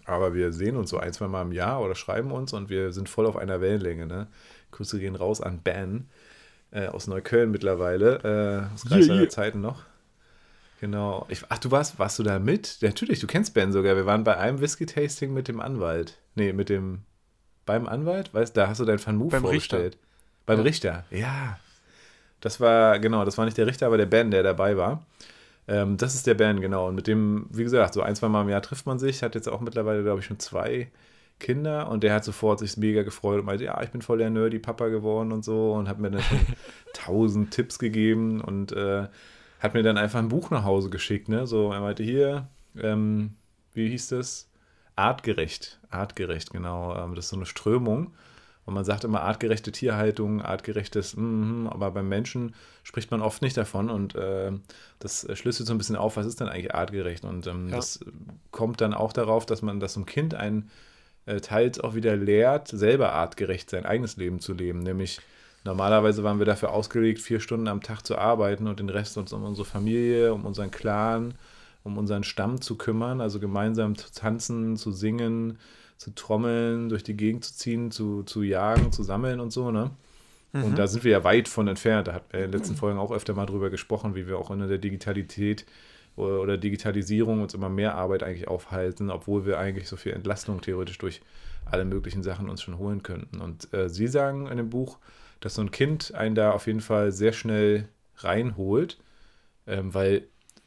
aber 0.04 0.34
wir 0.34 0.52
sehen 0.52 0.76
uns 0.76 0.90
so 0.90 0.98
ein, 0.98 1.12
zwei 1.12 1.28
Mal 1.28 1.42
im 1.42 1.52
Jahr 1.52 1.80
oder 1.80 1.94
schreiben 1.94 2.32
uns 2.32 2.52
und 2.52 2.68
wir 2.68 2.92
sind 2.92 3.08
voll 3.08 3.26
auf 3.26 3.36
einer 3.36 3.60
Wellenlänge. 3.60 4.06
Ne? 4.06 4.26
Grüße 4.72 4.98
gehen 4.98 5.14
raus 5.14 5.40
an 5.40 5.60
Ben 5.62 6.08
äh, 6.72 6.86
aus 6.86 7.06
Neukölln 7.06 7.50
mittlerweile, 7.50 8.68
äh, 8.70 8.74
aus 8.74 8.84
Kreisler 8.84 9.14
yeah, 9.14 9.22
yeah. 9.22 9.30
Zeiten 9.30 9.60
noch. 9.60 9.82
Genau. 10.80 11.26
Ich, 11.28 11.44
ach, 11.48 11.58
du 11.58 11.70
warst, 11.70 11.98
warst 12.00 12.18
du 12.18 12.24
da 12.24 12.40
mit? 12.40 12.80
Ja, 12.80 12.88
natürlich, 12.88 13.20
du 13.20 13.28
kennst 13.28 13.54
Ben 13.54 13.70
sogar. 13.70 13.94
Wir 13.94 14.06
waren 14.06 14.24
bei 14.24 14.36
einem 14.36 14.60
Whisky-Tasting 14.60 15.32
mit 15.32 15.46
dem 15.46 15.60
Anwalt. 15.60 16.18
Nee, 16.34 16.52
mit 16.52 16.68
dem, 16.68 17.02
beim 17.66 17.86
Anwalt? 17.86 18.34
Weißt 18.34 18.56
da 18.56 18.66
hast 18.66 18.80
du 18.80 18.84
dein 18.84 19.04
Van 19.04 19.16
Move 19.16 19.30
beim 19.30 19.42
vorgestellt. 19.42 19.94
Richter. 19.94 20.06
Beim 20.44 20.58
ja. 20.58 20.62
Richter, 20.64 21.04
ja. 21.10 21.58
Das 22.42 22.60
war, 22.60 22.98
genau, 22.98 23.24
das 23.24 23.38
war 23.38 23.46
nicht 23.46 23.56
der 23.56 23.66
Richter, 23.66 23.86
aber 23.86 23.96
der 23.96 24.06
Ben, 24.06 24.30
der 24.30 24.42
dabei 24.42 24.76
war. 24.76 25.06
Ähm, 25.68 25.96
das 25.96 26.14
ist 26.14 26.26
der 26.26 26.34
Ben, 26.34 26.60
genau. 26.60 26.88
Und 26.88 26.96
mit 26.96 27.06
dem, 27.06 27.46
wie 27.50 27.62
gesagt, 27.62 27.94
so 27.94 28.02
ein, 28.02 28.16
zwei 28.16 28.28
Mal 28.28 28.42
im 28.42 28.48
Jahr 28.48 28.62
trifft 28.62 28.84
man 28.84 28.98
sich. 28.98 29.22
Hat 29.22 29.34
jetzt 29.34 29.48
auch 29.48 29.60
mittlerweile, 29.60 30.02
glaube 30.02 30.20
ich, 30.20 30.26
schon 30.26 30.40
zwei 30.40 30.90
Kinder. 31.38 31.88
Und 31.88 32.02
der 32.02 32.14
hat 32.14 32.24
sofort 32.24 32.58
sich 32.58 32.76
mega 32.76 33.04
gefreut 33.04 33.40
und 33.40 33.46
meinte, 33.46 33.64
ja, 33.64 33.80
ich 33.82 33.90
bin 33.90 34.02
voll 34.02 34.18
der 34.18 34.28
nerdy 34.30 34.58
Papa 34.58 34.88
geworden 34.88 35.30
und 35.30 35.44
so. 35.44 35.72
Und 35.72 35.88
hat 35.88 36.00
mir 36.00 36.10
dann 36.10 36.22
schon 36.22 36.40
tausend 36.94 37.52
Tipps 37.52 37.78
gegeben 37.78 38.40
und 38.40 38.72
äh, 38.72 39.06
hat 39.60 39.74
mir 39.74 39.84
dann 39.84 39.96
einfach 39.96 40.18
ein 40.18 40.28
Buch 40.28 40.50
nach 40.50 40.64
Hause 40.64 40.90
geschickt. 40.90 41.28
Ne? 41.28 41.46
So, 41.46 41.70
er 41.72 41.80
meinte, 41.80 42.02
hier, 42.02 42.48
ähm, 42.76 43.36
wie 43.72 43.88
hieß 43.88 44.08
das? 44.08 44.50
Artgerecht. 44.96 45.78
Artgerecht, 45.90 46.50
genau. 46.50 46.96
Ähm, 46.96 47.14
das 47.14 47.26
ist 47.26 47.30
so 47.30 47.36
eine 47.36 47.46
Strömung. 47.46 48.12
Und 48.64 48.74
man 48.74 48.84
sagt 48.84 49.04
immer 49.04 49.22
artgerechte 49.22 49.72
Tierhaltung, 49.72 50.40
artgerechtes, 50.40 51.16
mm, 51.16 51.66
aber 51.68 51.90
beim 51.90 52.08
Menschen 52.08 52.54
spricht 52.84 53.10
man 53.10 53.20
oft 53.20 53.42
nicht 53.42 53.56
davon 53.56 53.90
und 53.90 54.14
äh, 54.14 54.52
das 55.00 55.26
schlüsselt 55.34 55.66
so 55.66 55.74
ein 55.74 55.78
bisschen 55.78 55.96
auf, 55.96 56.16
was 56.16 56.26
ist 56.26 56.40
denn 56.40 56.48
eigentlich 56.48 56.74
artgerecht? 56.74 57.24
Und 57.24 57.46
ähm, 57.48 57.68
ja. 57.68 57.76
das 57.76 58.00
kommt 58.52 58.80
dann 58.80 58.94
auch 58.94 59.12
darauf, 59.12 59.46
dass 59.46 59.62
man 59.62 59.80
das 59.80 59.94
zum 59.94 60.06
Kind 60.06 60.34
ein 60.34 60.70
äh, 61.26 61.40
teils 61.40 61.80
auch 61.80 61.94
wieder 61.94 62.16
lehrt, 62.16 62.68
selber 62.68 63.12
artgerecht 63.12 63.70
sein 63.70 63.84
eigenes 63.84 64.16
Leben 64.16 64.38
zu 64.38 64.52
leben. 64.52 64.80
Nämlich 64.80 65.20
normalerweise 65.64 66.22
waren 66.22 66.38
wir 66.38 66.46
dafür 66.46 66.70
ausgelegt, 66.70 67.20
vier 67.20 67.40
Stunden 67.40 67.66
am 67.66 67.82
Tag 67.82 68.06
zu 68.06 68.16
arbeiten 68.16 68.68
und 68.68 68.78
den 68.78 68.88
Rest 68.88 69.18
uns 69.18 69.32
um 69.32 69.42
unsere 69.42 69.66
Familie, 69.66 70.32
um 70.32 70.44
unseren 70.44 70.70
Clan, 70.70 71.34
um 71.82 71.98
unseren 71.98 72.22
Stamm 72.22 72.60
zu 72.60 72.76
kümmern, 72.76 73.20
also 73.20 73.40
gemeinsam 73.40 73.96
zu 73.96 74.12
tanzen, 74.12 74.76
zu 74.76 74.92
singen, 74.92 75.58
zu 76.02 76.14
trommeln, 76.14 76.88
durch 76.88 77.04
die 77.04 77.16
Gegend 77.16 77.44
zu 77.44 77.54
ziehen, 77.54 77.90
zu, 77.92 78.24
zu 78.24 78.42
jagen, 78.42 78.90
zu 78.90 79.04
sammeln 79.04 79.38
und 79.38 79.52
so, 79.52 79.70
ne? 79.70 79.92
Mhm. 80.52 80.64
Und 80.64 80.78
da 80.78 80.88
sind 80.88 81.04
wir 81.04 81.12
ja 81.12 81.24
weit 81.24 81.48
von 81.48 81.68
entfernt. 81.68 82.08
Da 82.08 82.14
hat 82.14 82.24
wir 82.32 82.44
in 82.44 82.50
den 82.50 82.58
letzten 82.58 82.76
Folgen 82.76 82.98
auch 82.98 83.12
öfter 83.12 83.34
mal 83.34 83.46
drüber 83.46 83.70
gesprochen, 83.70 84.14
wie 84.14 84.26
wir 84.26 84.36
auch 84.36 84.50
in 84.50 84.66
der 84.66 84.78
Digitalität 84.78 85.64
oder 86.16 86.58
Digitalisierung 86.58 87.40
uns 87.40 87.54
immer 87.54 87.70
mehr 87.70 87.94
Arbeit 87.94 88.22
eigentlich 88.22 88.48
aufhalten, 88.48 89.10
obwohl 89.10 89.46
wir 89.46 89.58
eigentlich 89.58 89.88
so 89.88 89.96
viel 89.96 90.12
Entlastung 90.12 90.60
theoretisch 90.60 90.98
durch 90.98 91.22
alle 91.64 91.86
möglichen 91.86 92.22
Sachen 92.22 92.50
uns 92.50 92.60
schon 92.60 92.76
holen 92.76 93.02
könnten. 93.02 93.40
Und 93.40 93.72
äh, 93.72 93.88
Sie 93.88 94.08
sagen 94.08 94.48
in 94.48 94.58
dem 94.58 94.68
Buch, 94.68 94.98
dass 95.40 95.54
so 95.54 95.62
ein 95.62 95.70
Kind 95.70 96.14
einen 96.14 96.34
da 96.34 96.50
auf 96.50 96.66
jeden 96.66 96.82
Fall 96.82 97.12
sehr 97.12 97.32
schnell 97.32 97.88
reinholt, 98.16 98.98
ähm, 99.66 99.94
weil 99.94 100.26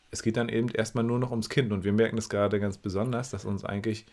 es 0.09 0.23
geht 0.23 0.37
dann 0.37 0.49
eben 0.49 0.69
erstmal 0.69 1.03
nur 1.03 1.19
noch 1.19 1.29
ums 1.29 1.49
Kind. 1.49 1.71
Und 1.71 1.83
wir 1.83 1.93
merken 1.93 2.15
das 2.15 2.29
gerade 2.29 2.59
ganz 2.59 2.77
besonders, 2.77 3.29
dass 3.29 3.45
uns 3.45 3.65
eigentlich 3.65 4.05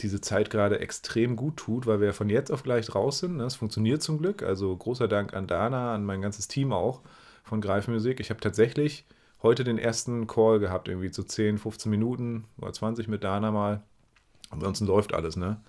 diese 0.00 0.20
Zeit 0.20 0.50
gerade 0.50 0.80
extrem 0.80 1.36
gut 1.36 1.56
tut, 1.56 1.86
weil 1.86 2.00
wir 2.00 2.12
von 2.12 2.28
jetzt 2.28 2.50
auf 2.50 2.62
gleich 2.62 2.94
raus 2.94 3.18
sind. 3.18 3.36
Ne? 3.36 3.44
Es 3.44 3.56
funktioniert 3.56 4.02
zum 4.02 4.18
Glück. 4.18 4.42
Also 4.42 4.76
großer 4.76 5.08
Dank 5.08 5.34
an 5.34 5.46
Dana, 5.46 5.94
an 5.94 6.04
mein 6.04 6.22
ganzes 6.22 6.48
Team 6.48 6.72
auch 6.72 7.00
von 7.44 7.60
Greifmusik. 7.60 8.20
Ich 8.20 8.30
habe 8.30 8.40
tatsächlich 8.40 9.04
heute 9.42 9.64
den 9.64 9.78
ersten 9.78 10.26
Call 10.26 10.58
gehabt, 10.58 10.88
irgendwie 10.88 11.10
zu 11.10 11.22
10, 11.22 11.58
15 11.58 11.90
Minuten 11.90 12.44
oder 12.58 12.72
20 12.72 13.08
mit 13.08 13.24
Dana 13.24 13.50
mal. 13.50 13.82
Ansonsten 14.50 14.86
läuft 14.86 15.14
alles, 15.14 15.36
ne? 15.36 15.60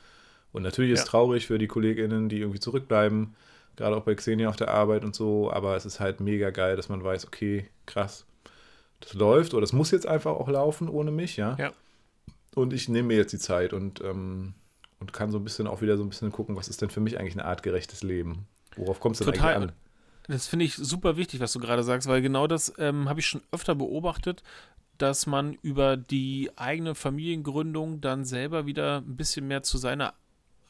Und 0.51 0.63
natürlich 0.63 0.91
ist 0.91 0.99
es 0.99 1.05
ja. 1.05 1.11
traurig 1.11 1.47
für 1.47 1.57
die 1.57 1.67
KollegInnen, 1.67 2.29
die 2.29 2.39
irgendwie 2.39 2.59
zurückbleiben, 2.59 3.35
gerade 3.75 3.95
auch 3.95 4.03
bei 4.03 4.15
Xenia 4.15 4.49
auf 4.49 4.55
der 4.55 4.69
Arbeit 4.69 5.03
und 5.03 5.15
so, 5.15 5.51
aber 5.51 5.75
es 5.75 5.85
ist 5.85 5.99
halt 5.99 6.19
mega 6.19 6.49
geil, 6.51 6.75
dass 6.75 6.89
man 6.89 7.03
weiß, 7.03 7.27
okay, 7.27 7.69
krass, 7.85 8.25
das 9.01 9.13
läuft 9.13 9.53
oder 9.53 9.63
es 9.63 9.73
muss 9.73 9.91
jetzt 9.91 10.07
einfach 10.07 10.31
auch 10.31 10.47
laufen 10.47 10.89
ohne 10.89 11.11
mich, 11.11 11.37
ja. 11.37 11.55
Ja. 11.59 11.73
Und 12.57 12.73
ich 12.73 12.89
nehme 12.89 13.09
mir 13.09 13.17
jetzt 13.17 13.33
die 13.33 13.37
Zeit 13.37 13.71
und, 13.71 14.01
ähm, 14.01 14.55
und 14.99 15.13
kann 15.13 15.29
so 15.29 15.37
ein 15.37 15.43
bisschen 15.43 15.67
auch 15.67 15.83
wieder 15.83 15.95
so 15.95 16.03
ein 16.03 16.09
bisschen 16.09 16.31
gucken, 16.31 16.55
was 16.55 16.67
ist 16.67 16.81
denn 16.81 16.89
für 16.89 16.99
mich 16.99 17.19
eigentlich 17.19 17.35
ein 17.35 17.41
artgerechtes 17.41 18.01
Leben. 18.01 18.47
Worauf 18.75 18.99
kommt 18.99 19.15
es 19.15 19.19
denn 19.19 19.31
Total. 19.31 19.53
eigentlich 19.53 19.69
an? 19.69 19.75
Das 20.27 20.47
finde 20.47 20.65
ich 20.65 20.73
super 20.73 21.17
wichtig, 21.17 21.39
was 21.39 21.53
du 21.53 21.59
gerade 21.59 21.83
sagst, 21.83 22.07
weil 22.07 22.23
genau 22.23 22.47
das 22.47 22.73
ähm, 22.79 23.07
habe 23.07 23.19
ich 23.19 23.27
schon 23.27 23.43
öfter 23.51 23.75
beobachtet, 23.75 24.41
dass 24.97 25.27
man 25.27 25.53
über 25.61 25.97
die 25.97 26.49
eigene 26.55 26.95
Familiengründung 26.95 28.01
dann 28.01 28.25
selber 28.25 28.65
wieder 28.65 29.03
ein 29.05 29.15
bisschen 29.17 29.47
mehr 29.47 29.61
zu 29.61 29.77
seiner 29.77 30.15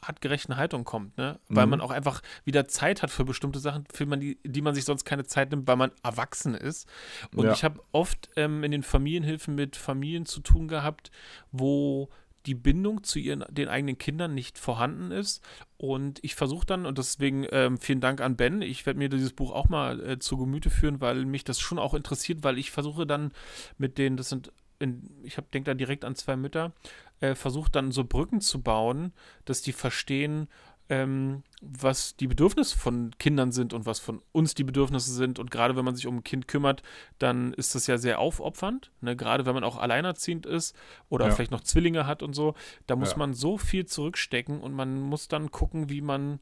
artgerechten 0.00 0.56
Haltung 0.56 0.84
kommt, 0.84 1.16
ne? 1.18 1.38
Weil 1.48 1.66
Mhm. 1.66 1.70
man 1.70 1.80
auch 1.80 1.90
einfach 1.90 2.22
wieder 2.44 2.68
Zeit 2.68 3.02
hat 3.02 3.10
für 3.10 3.24
bestimmte 3.24 3.58
Sachen, 3.58 3.84
für 3.92 4.06
man 4.06 4.20
die, 4.20 4.38
die 4.44 4.62
man 4.62 4.74
sich 4.74 4.84
sonst 4.84 5.04
keine 5.04 5.24
Zeit 5.24 5.50
nimmt, 5.50 5.66
weil 5.66 5.76
man 5.76 5.90
erwachsen 6.02 6.54
ist. 6.54 6.88
Und 7.34 7.46
Ja. 7.46 7.52
ich 7.52 7.64
habe 7.64 7.80
oft 7.92 8.30
ähm, 8.36 8.64
in 8.64 8.70
den 8.70 8.82
Familienhilfen 8.82 9.54
mit 9.54 9.76
Familien 9.76 10.26
zu 10.26 10.40
tun 10.40 10.68
gehabt, 10.68 11.10
wo 11.52 12.08
die 12.46 12.54
Bindung 12.54 13.02
zu 13.04 13.18
ihren, 13.18 13.44
den 13.50 13.68
eigenen 13.68 13.98
Kindern 13.98 14.32
nicht 14.34 14.58
vorhanden 14.58 15.10
ist. 15.10 15.42
Und 15.76 16.18
ich 16.22 16.34
versuche 16.34 16.64
dann, 16.64 16.86
und 16.86 16.96
deswegen 16.96 17.46
ähm, 17.50 17.76
vielen 17.78 18.00
Dank 18.00 18.20
an 18.22 18.36
Ben, 18.36 18.62
ich 18.62 18.86
werde 18.86 18.98
mir 18.98 19.08
dieses 19.10 19.32
Buch 19.34 19.50
auch 19.52 19.68
mal 19.68 20.00
äh, 20.00 20.18
zu 20.18 20.38
Gemüte 20.38 20.70
führen, 20.70 21.00
weil 21.00 21.26
mich 21.26 21.44
das 21.44 21.60
schon 21.60 21.78
auch 21.78 21.92
interessiert, 21.94 22.44
weil 22.44 22.56
ich 22.56 22.70
versuche 22.70 23.06
dann 23.06 23.32
mit 23.76 23.98
denen, 23.98 24.16
das 24.16 24.30
sind, 24.30 24.50
in, 24.78 25.10
ich 25.24 25.34
denke 25.52 25.64
da 25.70 25.74
direkt 25.74 26.04
an 26.06 26.14
zwei 26.14 26.36
Mütter, 26.36 26.72
äh, 27.20 27.34
versuche 27.34 27.70
dann 27.70 27.90
so 27.92 28.04
Brücken 28.04 28.40
zu 28.40 28.62
bauen, 28.62 29.12
dass 29.44 29.62
die 29.62 29.72
verstehen, 29.72 30.48
ähm, 30.90 31.42
was 31.60 32.16
die 32.16 32.26
Bedürfnisse 32.28 32.78
von 32.78 33.10
Kindern 33.18 33.52
sind 33.52 33.74
und 33.74 33.84
was 33.84 33.98
von 34.00 34.22
uns 34.32 34.54
die 34.54 34.64
Bedürfnisse 34.64 35.12
sind. 35.12 35.38
Und 35.38 35.50
gerade 35.50 35.76
wenn 35.76 35.84
man 35.84 35.94
sich 35.94 36.06
um 36.06 36.16
ein 36.18 36.24
Kind 36.24 36.48
kümmert, 36.48 36.82
dann 37.18 37.52
ist 37.52 37.74
das 37.74 37.86
ja 37.86 37.98
sehr 37.98 38.18
aufopfernd. 38.20 38.90
Ne? 39.02 39.14
Gerade 39.14 39.44
wenn 39.44 39.52
man 39.54 39.64
auch 39.64 39.76
alleinerziehend 39.76 40.46
ist 40.46 40.74
oder 41.10 41.26
Ja. 41.26 41.34
vielleicht 41.34 41.50
noch 41.50 41.60
Zwillinge 41.62 42.06
hat 42.06 42.22
und 42.22 42.32
so, 42.32 42.54
da 42.86 42.96
muss 42.96 43.10
Ja. 43.12 43.18
man 43.18 43.34
so 43.34 43.58
viel 43.58 43.84
zurückstecken 43.84 44.60
und 44.60 44.72
man 44.72 44.98
muss 44.98 45.28
dann 45.28 45.50
gucken, 45.50 45.90
wie 45.90 46.00
man 46.00 46.40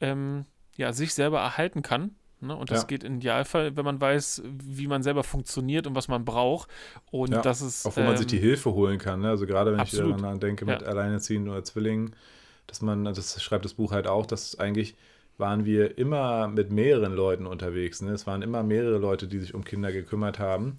ähm, 0.00 0.44
ja, 0.76 0.92
sich 0.92 1.14
selber 1.14 1.38
erhalten 1.38 1.82
kann. 1.82 2.16
Ne? 2.46 2.56
Und 2.56 2.70
das 2.70 2.82
Ja. 2.82 2.86
geht 2.86 3.04
im 3.04 3.16
Idealfall, 3.16 3.76
wenn 3.76 3.84
man 3.84 4.00
weiß, 4.00 4.42
wie 4.44 4.86
man 4.86 5.02
selber 5.02 5.24
funktioniert 5.24 5.86
und 5.86 5.94
was 5.94 6.08
man 6.08 6.24
braucht. 6.24 6.68
Und 7.10 7.32
Ja, 7.32 7.42
das 7.42 7.60
ist. 7.62 7.86
Auch 7.86 7.96
wo 7.96 8.00
man 8.02 8.16
sich 8.16 8.26
die 8.26 8.36
ähm, 8.36 8.42
Hilfe 8.42 8.72
holen 8.72 8.98
kann. 8.98 9.20
Ne? 9.20 9.28
Also 9.30 9.46
gerade 9.46 9.72
wenn 9.72 9.80
absolut. 9.80 10.16
ich 10.16 10.22
daran 10.22 10.40
denke 10.40 10.64
mit 10.64 10.82
Ja. 10.82 10.86
Alleinerziehenden 10.88 11.52
oder 11.52 11.64
Zwillingen, 11.64 12.14
dass 12.66 12.82
man, 12.82 13.04
das 13.04 13.42
schreibt 13.42 13.64
das 13.64 13.74
Buch 13.74 13.92
halt 13.92 14.06
auch, 14.06 14.26
dass 14.26 14.58
eigentlich 14.58 14.94
waren 15.36 15.64
wir 15.64 15.98
immer 15.98 16.48
mit 16.48 16.70
mehreren 16.70 17.12
Leuten 17.12 17.46
unterwegs. 17.46 18.00
Ne? 18.02 18.12
Es 18.12 18.26
waren 18.26 18.42
immer 18.42 18.62
mehrere 18.62 18.98
Leute, 18.98 19.26
die 19.26 19.40
sich 19.40 19.54
um 19.54 19.64
Kinder 19.64 19.90
gekümmert 19.92 20.38
haben. 20.38 20.76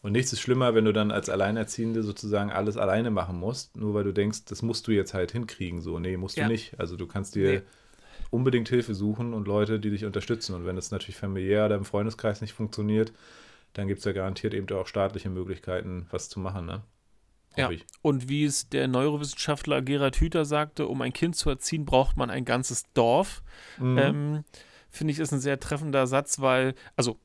Und 0.00 0.12
nichts 0.12 0.32
ist 0.32 0.40
schlimmer, 0.40 0.74
wenn 0.76 0.84
du 0.84 0.92
dann 0.92 1.10
als 1.10 1.28
Alleinerziehende 1.28 2.04
sozusagen 2.04 2.50
alles 2.52 2.76
alleine 2.76 3.10
machen 3.10 3.36
musst, 3.36 3.76
nur 3.76 3.94
weil 3.94 4.04
du 4.04 4.12
denkst, 4.12 4.44
das 4.44 4.62
musst 4.62 4.86
du 4.86 4.92
jetzt 4.92 5.12
halt 5.12 5.32
hinkriegen. 5.32 5.80
So, 5.80 5.98
nee, 5.98 6.16
musst 6.16 6.36
Ja. 6.36 6.44
du 6.46 6.52
nicht. 6.52 6.78
Also 6.78 6.96
du 6.96 7.08
kannst 7.08 7.34
dir 7.34 7.50
Nee. 7.50 7.62
Unbedingt 8.30 8.68
Hilfe 8.68 8.94
suchen 8.94 9.34
und 9.34 9.46
Leute, 9.46 9.80
die 9.80 9.90
dich 9.90 10.04
unterstützen. 10.04 10.54
Und 10.54 10.66
wenn 10.66 10.76
es 10.76 10.90
natürlich 10.90 11.16
familiär 11.16 11.66
oder 11.66 11.76
im 11.76 11.84
Freundeskreis 11.84 12.40
nicht 12.40 12.52
funktioniert, 12.52 13.12
dann 13.72 13.88
gibt 13.88 13.98
es 13.98 14.04
ja 14.04 14.12
garantiert 14.12 14.54
eben 14.54 14.68
auch 14.76 14.86
staatliche 14.86 15.30
Möglichkeiten, 15.30 16.06
was 16.10 16.28
zu 16.28 16.40
machen. 16.40 16.66
Ne? 16.66 16.82
Ja. 17.56 17.70
Ich. 17.70 17.84
Und 18.02 18.28
wie 18.28 18.44
es 18.44 18.68
der 18.68 18.88
Neurowissenschaftler 18.88 19.82
Gerhard 19.82 20.16
Hüther 20.16 20.44
sagte, 20.44 20.86
um 20.86 21.02
ein 21.02 21.12
Kind 21.12 21.36
zu 21.36 21.50
erziehen, 21.50 21.84
braucht 21.84 22.16
man 22.16 22.30
ein 22.30 22.44
ganzes 22.44 22.84
Dorf. 22.94 23.42
Mhm. 23.78 23.98
Ähm, 23.98 24.44
Finde 24.90 25.12
ich, 25.12 25.18
ist 25.18 25.32
ein 25.32 25.40
sehr 25.40 25.60
treffender 25.60 26.06
Satz, 26.06 26.40
weil, 26.40 26.74
also, 26.96 27.18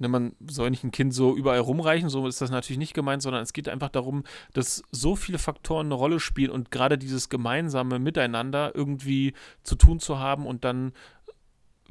ne, 0.00 0.08
man 0.08 0.34
soll 0.48 0.70
nicht 0.70 0.82
ein 0.84 0.90
Kind 0.90 1.14
so 1.14 1.36
überall 1.36 1.60
rumreichen, 1.60 2.08
so 2.08 2.26
ist 2.26 2.40
das 2.40 2.50
natürlich 2.50 2.78
nicht 2.78 2.94
gemeint, 2.94 3.22
sondern 3.22 3.42
es 3.42 3.52
geht 3.52 3.68
einfach 3.68 3.90
darum, 3.90 4.24
dass 4.52 4.82
so 4.90 5.14
viele 5.16 5.38
Faktoren 5.38 5.86
eine 5.86 5.94
Rolle 5.94 6.20
spielen 6.20 6.50
und 6.50 6.70
gerade 6.70 6.98
dieses 6.98 7.28
gemeinsame 7.28 7.98
Miteinander 7.98 8.72
irgendwie 8.74 9.34
zu 9.62 9.76
tun 9.76 10.00
zu 10.00 10.18
haben 10.18 10.46
und 10.46 10.64
dann 10.64 10.92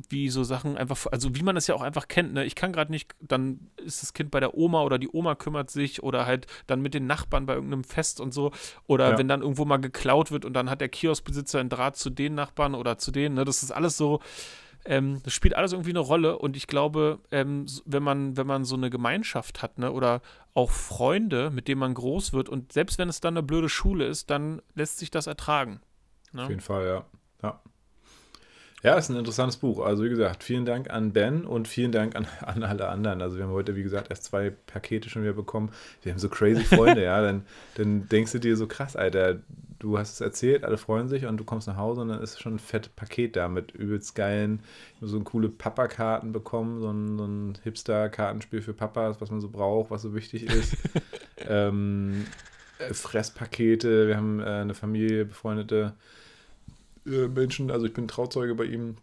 wie 0.07 0.29
so 0.29 0.45
Sachen 0.45 0.77
einfach, 0.77 1.07
also 1.11 1.35
wie 1.35 1.43
man 1.43 1.55
das 1.55 1.67
ja 1.67 1.75
auch 1.75 1.81
einfach 1.81 2.07
kennt, 2.07 2.33
ne? 2.33 2.45
Ich 2.45 2.55
kann 2.55 2.71
gerade 2.71 2.89
nicht, 2.89 3.13
dann 3.19 3.69
ist 3.75 4.01
das 4.01 4.13
Kind 4.13 4.31
bei 4.31 4.39
der 4.39 4.57
Oma 4.57 4.83
oder 4.83 4.97
die 4.97 5.09
Oma 5.11 5.35
kümmert 5.35 5.69
sich 5.69 6.01
oder 6.01 6.25
halt 6.25 6.47
dann 6.67 6.81
mit 6.81 6.93
den 6.93 7.05
Nachbarn 7.05 7.45
bei 7.45 7.53
irgendeinem 7.55 7.83
Fest 7.83 8.21
und 8.21 8.33
so. 8.33 8.51
Oder 8.87 9.11
Ja. 9.11 9.17
wenn 9.17 9.27
dann 9.27 9.41
irgendwo 9.41 9.65
mal 9.65 9.75
geklaut 9.75 10.31
wird 10.31 10.45
und 10.45 10.53
dann 10.53 10.69
hat 10.69 10.79
der 10.79 10.87
Kioskbesitzer 10.87 11.59
einen 11.59 11.67
Draht 11.67 11.97
zu 11.97 12.09
den 12.09 12.33
Nachbarn 12.33 12.75
oder 12.75 12.97
zu 12.97 13.11
denen, 13.11 13.35
ne? 13.35 13.43
Das 13.43 13.61
ist 13.61 13.71
alles 13.71 13.97
so, 13.97 14.21
ähm, 14.85 15.21
das 15.23 15.33
spielt 15.33 15.55
alles 15.55 15.73
irgendwie 15.73 15.91
eine 15.91 15.99
Rolle 15.99 16.37
und 16.37 16.55
ich 16.57 16.67
glaube, 16.67 17.19
ähm, 17.31 17.65
wenn 17.85 18.03
man, 18.03 18.37
wenn 18.37 18.47
man 18.47 18.65
so 18.65 18.75
eine 18.75 18.89
Gemeinschaft 18.89 19.61
hat, 19.61 19.77
ne, 19.77 19.91
oder 19.91 20.21
auch 20.53 20.71
Freunde, 20.71 21.49
mit 21.51 21.67
denen 21.67 21.79
man 21.79 21.93
groß 21.93 22.33
wird 22.33 22.49
und 22.49 22.71
selbst 22.73 22.97
wenn 22.97 23.09
es 23.09 23.19
dann 23.19 23.35
eine 23.35 23.43
blöde 23.43 23.69
Schule 23.69 24.05
ist, 24.05 24.29
dann 24.29 24.61
lässt 24.75 24.99
sich 24.99 25.11
das 25.11 25.27
ertragen. 25.27 25.81
Ne? 26.31 26.43
Auf 26.43 26.49
jeden 26.49 26.61
Fall, 26.61 26.85
ja. 26.85 27.05
ja. 27.43 27.61
Ja, 28.81 28.95
ist 28.95 29.09
ein 29.09 29.17
interessantes 29.17 29.57
Buch. 29.57 29.79
Also 29.79 30.03
wie 30.05 30.09
gesagt, 30.09 30.43
vielen 30.43 30.65
Dank 30.65 30.89
an 30.89 31.11
Ben 31.11 31.45
und 31.45 31.67
vielen 31.67 31.91
Dank 31.91 32.15
an, 32.15 32.27
an 32.41 32.63
alle 32.63 32.87
anderen. 32.87 33.21
Also 33.21 33.37
wir 33.37 33.43
haben 33.43 33.51
heute, 33.51 33.75
wie 33.75 33.83
gesagt, 33.83 34.09
erst 34.09 34.23
zwei 34.23 34.49
Pakete 34.49 35.09
schon 35.09 35.23
wieder 35.23 35.33
bekommen. 35.33 35.71
Wir 36.01 36.13
haben 36.13 36.19
so 36.19 36.29
crazy 36.29 36.63
Freunde, 36.63 37.03
ja. 37.03 37.21
Dann, 37.21 37.45
dann 37.75 38.07
denkst 38.07 38.31
du 38.31 38.39
dir 38.39 38.55
so 38.55 38.67
krass, 38.67 38.95
Alter, 38.95 39.39
du 39.79 39.97
hast 39.97 40.13
es 40.13 40.21
erzählt, 40.21 40.63
alle 40.63 40.77
freuen 40.77 41.07
sich 41.07 41.25
und 41.25 41.37
du 41.37 41.43
kommst 41.43 41.67
nach 41.67 41.77
Hause 41.77 42.01
und 42.01 42.09
dann 42.09 42.21
ist 42.21 42.39
schon 42.41 42.55
ein 42.55 42.59
fettes 42.59 42.91
Paket 42.91 43.35
da 43.35 43.47
mit 43.47 43.71
übelst 43.71 44.13
geilen, 44.13 44.61
so 45.01 45.19
coole 45.21 45.49
Papa-Karten 45.49 46.31
bekommen, 46.31 46.81
so 46.81 46.91
ein, 46.91 47.17
so 47.17 47.25
ein 47.25 47.57
Hipster-Kartenspiel 47.63 48.61
für 48.61 48.73
Papas, 48.73 49.21
was 49.21 49.31
man 49.31 49.41
so 49.41 49.49
braucht, 49.49 49.89
was 49.89 50.01
so 50.01 50.13
wichtig 50.13 50.43
ist. 50.43 50.77
ähm, 51.37 52.25
äh, 52.79 52.93
Fresspakete, 52.93 54.07
wir 54.07 54.17
haben 54.17 54.39
äh, 54.39 54.43
eine 54.43 54.73
Familie, 54.73 55.25
befreundete 55.25 55.93
äh, 57.05 57.27
Menschen, 57.27 57.71
also 57.71 57.85
ich 57.85 57.93
bin 57.93 58.07
Trauzeuge 58.07 58.55
bei 58.55 58.65
ihm. 58.65 58.97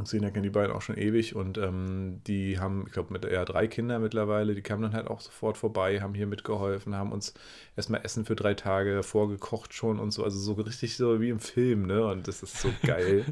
Und 0.00 0.08
Sina 0.08 0.30
kennen 0.30 0.44
die 0.44 0.48
beiden 0.48 0.74
auch 0.74 0.80
schon 0.80 0.96
ewig 0.96 1.36
und 1.36 1.58
ähm, 1.58 2.22
die 2.26 2.58
haben, 2.58 2.84
ich 2.86 2.92
glaube, 2.94 3.12
mit 3.12 3.26
eher 3.26 3.44
drei 3.44 3.66
Kinder 3.66 3.98
mittlerweile, 3.98 4.54
die 4.54 4.62
kamen 4.62 4.80
dann 4.80 4.94
halt 4.94 5.08
auch 5.08 5.20
sofort 5.20 5.58
vorbei, 5.58 6.00
haben 6.00 6.14
hier 6.14 6.26
mitgeholfen, 6.26 6.94
haben 6.94 7.12
uns 7.12 7.34
erstmal 7.76 8.00
Essen 8.02 8.24
für 8.24 8.34
drei 8.34 8.54
Tage 8.54 9.02
vorgekocht 9.02 9.74
schon 9.74 10.00
und 10.00 10.10
so, 10.12 10.24
also 10.24 10.38
so 10.38 10.54
richtig 10.54 10.96
so 10.96 11.20
wie 11.20 11.28
im 11.28 11.38
Film, 11.38 11.86
ne? 11.86 12.06
Und 12.06 12.28
das 12.28 12.42
ist 12.42 12.62
so 12.62 12.72
geil. 12.82 13.26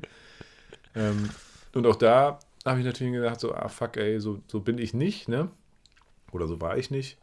ähm, 0.95 1.31
und 1.73 1.87
auch 1.87 1.97
da 1.97 2.39
habe 2.67 2.81
ich 2.81 2.85
natürlich 2.85 3.15
gedacht, 3.15 3.41
so, 3.41 3.55
ah 3.55 3.69
fuck, 3.69 3.97
ey, 3.97 4.21
so, 4.21 4.43
so 4.47 4.61
bin 4.61 4.77
ich 4.77 4.93
nicht, 4.93 5.27
ne? 5.27 5.49
Oder 6.33 6.47
so 6.47 6.61
war 6.61 6.77
ich 6.77 6.91
nicht. 6.91 7.17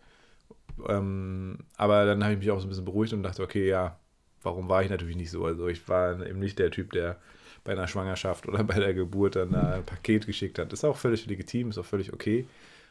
Ähm, 0.89 1.59
aber 1.77 2.05
dann 2.05 2.23
habe 2.23 2.33
ich 2.33 2.39
mich 2.39 2.49
auch 2.49 2.59
so 2.59 2.65
ein 2.65 2.69
bisschen 2.69 2.85
beruhigt 2.85 3.13
und 3.13 3.21
dachte, 3.21 3.43
okay, 3.43 3.67
ja, 3.67 3.99
warum 4.41 4.69
war 4.69 4.81
ich 4.81 4.89
natürlich 4.89 5.17
nicht 5.17 5.29
so? 5.29 5.45
Also 5.45 5.67
ich 5.67 5.87
war 5.87 6.25
eben 6.25 6.39
nicht 6.39 6.57
der 6.57 6.71
Typ, 6.71 6.93
der 6.93 7.19
bei 7.65 7.73
einer 7.73 7.87
Schwangerschaft 7.89 8.47
oder 8.47 8.63
bei 8.63 8.79
der 8.79 8.93
Geburt 8.93 9.35
dann 9.35 9.51
da 9.51 9.73
ein 9.73 9.85
Paket 9.85 10.25
geschickt 10.25 10.57
hat. 10.57 10.71
Ist 10.71 10.85
auch 10.85 10.95
völlig 10.95 11.25
legitim, 11.25 11.69
ist 11.69 11.77
auch 11.77 11.85
völlig 11.85 12.13
okay. 12.13 12.47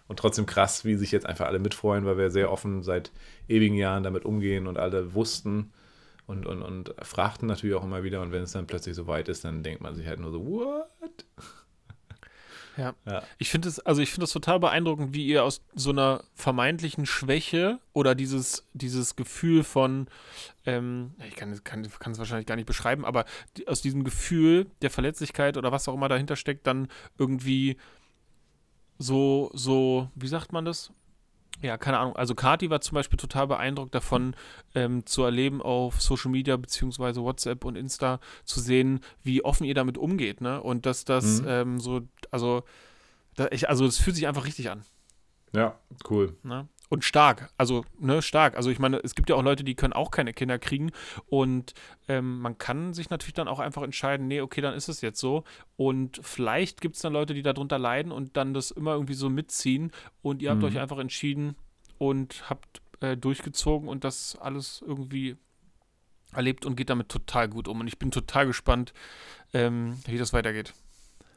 Und 0.07 0.19
trotzdem 0.19 0.45
krass, 0.45 0.85
wie 0.85 0.97
sich 0.97 1.13
jetzt 1.13 1.25
einfach 1.25 1.47
alle 1.47 1.59
mitfreuen, 1.59 2.05
weil 2.05 2.19
wir 2.19 2.31
sehr 2.31 2.53
offen 2.53 2.83
seit 2.83 3.11
ewigen 3.49 3.77
Jahren 3.77 4.03
damit 4.03 4.27
umgehen 4.27 4.67
und 4.67 4.77
alle 4.77 5.15
wussten 5.15 5.73
und, 6.27 6.45
und, 6.45 6.61
und 6.61 6.95
fragten 7.01 7.49
natürlich 7.49 7.75
auch 7.75 7.85
immer 7.85 8.03
wieder. 8.03 8.21
Und 8.21 8.33
wenn 8.33 8.43
es 8.43 8.53
dann 8.53 8.67
plötzlich 8.67 8.95
so 8.95 9.07
weit 9.07 9.29
ist, 9.29 9.45
dann 9.45 9.63
denkt 9.63 9.81
man 9.81 9.95
sich 9.95 10.07
halt 10.07 10.21
nur 10.21 10.31
so, 10.31 10.45
what? 10.45 11.25
Ja. 12.77 12.95
Ja. 13.07 13.23
Ich 13.39 13.51
finde 13.51 13.69
es, 13.69 13.81
also 13.81 14.03
ich 14.03 14.11
finde 14.11 14.25
es 14.25 14.33
total 14.33 14.61
beeindruckend, 14.61 15.15
wie 15.15 15.27
ihr 15.27 15.45
aus 15.45 15.63
so 15.75 15.91
einer 15.91 16.25
vermeintlichen 16.35 17.07
Schwäche 17.07 17.79
oder 17.93 18.15
dieses, 18.15 18.67
dieses 18.73 19.17
Gefühl 19.17 19.65
von, 19.65 20.09
ähm, 20.67 21.15
ich 21.27 21.37
kann 21.37 21.53
es 21.53 21.65
kann, 21.65 21.87
kann 21.99 22.19
wahrscheinlich 22.19 22.47
gar 22.47 22.57
nicht 22.57 22.67
beschreiben, 22.67 23.05
aber 23.05 23.25
die, 23.57 23.69
aus 23.69 23.83
diesem 23.83 24.05
Gefühl 24.05 24.67
der 24.83 24.91
Verletzlichkeit 24.91 25.57
oder 25.57 25.73
was 25.73 25.89
auch 25.89 25.95
immer 25.95 26.09
dahinter 26.09 26.37
steckt, 26.37 26.67
dann 26.67 26.89
irgendwie 27.19 27.77
so, 28.99 29.51
so, 29.55 30.09
wie 30.15 30.29
sagt 30.29 30.53
man 30.53 30.65
das? 30.65 30.93
Ja, 31.63 31.79
keine 31.79 31.99
Ahnung. 31.99 32.17
Also 32.17 32.35
Kati 32.35 32.69
war 32.69 32.81
zum 32.81 32.97
Beispiel 32.97 33.17
total 33.17 33.47
beeindruckt 33.47 33.95
davon, 33.95 34.35
ähm, 34.75 35.07
zu 35.07 35.23
erleben 35.23 35.63
auf 35.63 36.01
Social 36.03 36.31
Media 36.31 36.57
beziehungsweise 36.57 37.23
WhatsApp 37.23 37.65
und 37.65 37.77
Insta 37.77 38.21
zu 38.45 38.61
sehen, 38.61 39.01
wie 39.23 39.45
offen 39.45 39.65
ihr 39.65 39.75
damit 39.75 39.97
umgeht, 39.97 40.41
ne? 40.41 40.61
Und 40.63 40.85
dass 40.85 41.05
das 41.05 41.41
Mhm. 41.41 41.49
ähm, 41.49 41.81
so, 41.81 42.03
also, 42.31 42.65
da, 43.37 43.49
ich, 43.51 43.69
also 43.69 43.87
es 43.87 43.99
fühlt 43.99 44.17
sich 44.17 44.27
einfach 44.27 44.45
richtig 44.47 44.69
an, 44.71 44.85
Ja, 45.53 45.79
cool. 46.11 46.37
ne? 46.43 46.69
Und 46.91 47.03
stark, 47.03 47.51
also, 47.57 47.85
ne, 47.99 48.21
stark. 48.21 48.57
Also 48.57 48.71
ich 48.71 48.79
meine, 48.79 48.99
es 48.99 49.15
gibt 49.15 49.31
ja 49.31 49.37
auch 49.37 49.43
Leute, 49.43 49.65
die 49.65 49.75
können 49.75 49.95
auch 49.95 50.11
keine 50.11 50.33
Kinder 50.35 50.59
kriegen 50.59 50.93
und 51.27 51.73
ähm, 52.09 52.41
man 52.41 52.59
kann 52.59 52.93
sich 52.93 53.09
natürlich 53.11 53.33
dann 53.35 53.49
auch 53.49 53.59
einfach 53.59 53.83
entscheiden, 53.83 54.29
nee, 54.29 54.41
okay, 54.43 54.61
dann 54.61 54.75
ist 54.75 54.89
es 54.89 55.01
jetzt 55.01 55.19
so. 55.19 55.45
Und 55.77 56.21
vielleicht 56.23 56.81
gibt 56.83 56.97
es 56.97 57.03
dann 57.03 57.13
Leute, 57.15 57.33
die 57.35 57.43
darunter 57.43 57.79
leiden 57.79 58.13
und 58.13 58.37
dann 58.37 58.53
das 58.55 58.71
immer 58.71 58.93
irgendwie 58.93 59.15
so 59.15 59.31
mitziehen 59.31 59.93
und 60.23 60.43
ihr 60.43 60.51
habt 60.51 60.61
Mhm. 60.61 60.69
euch 60.69 60.79
einfach 60.79 60.99
entschieden 60.99 61.57
und 61.99 62.49
habt 62.51 62.83
äh, 63.01 63.17
durchgezogen 63.17 63.89
und 63.89 64.05
das 64.05 64.37
alles 64.37 64.83
irgendwie 64.87 65.37
erlebt 66.33 66.67
und 66.67 66.77
geht 66.77 66.91
damit 66.91 67.09
total 67.09 67.49
gut 67.49 67.67
um. 67.67 67.81
Und 67.81 67.87
ich 67.89 67.99
bin 67.99 68.11
total 68.11 68.47
gespannt, 68.47 68.93
ähm, 69.53 69.99
wie 70.07 70.19
das 70.19 70.33
weitergeht. 70.33 70.75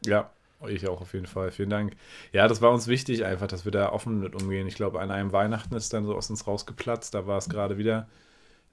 Ja, 0.06 0.30
ich 0.66 0.88
auch 0.88 1.01
auf 1.01 1.14
jeden 1.14 1.28
Fall. 1.28 1.51
Vielen 1.51 1.70
Dank. 1.70 1.95
Ja, 2.32 2.47
das 2.47 2.62
war 2.62 2.72
uns 2.72 2.88
wichtig 2.88 3.26
einfach, 3.26 3.47
dass 3.47 3.66
wir 3.66 3.72
da 3.72 3.91
offen 3.91 4.20
mit 4.20 4.36
umgehen. 4.36 4.68
Ich 4.68 4.76
glaube, 4.76 4.99
an 4.99 5.12
einem 5.12 5.32
Weihnachten 5.32 5.76
ist 5.76 5.93
dann 5.93 6.05
so 6.05 6.16
aus 6.16 6.30
uns 6.30 6.47
rausgeplatzt. 6.47 7.14
Da 7.14 7.28
war 7.28 7.38
es 7.38 7.49
gerade 7.49 7.78
wieder 7.78 8.08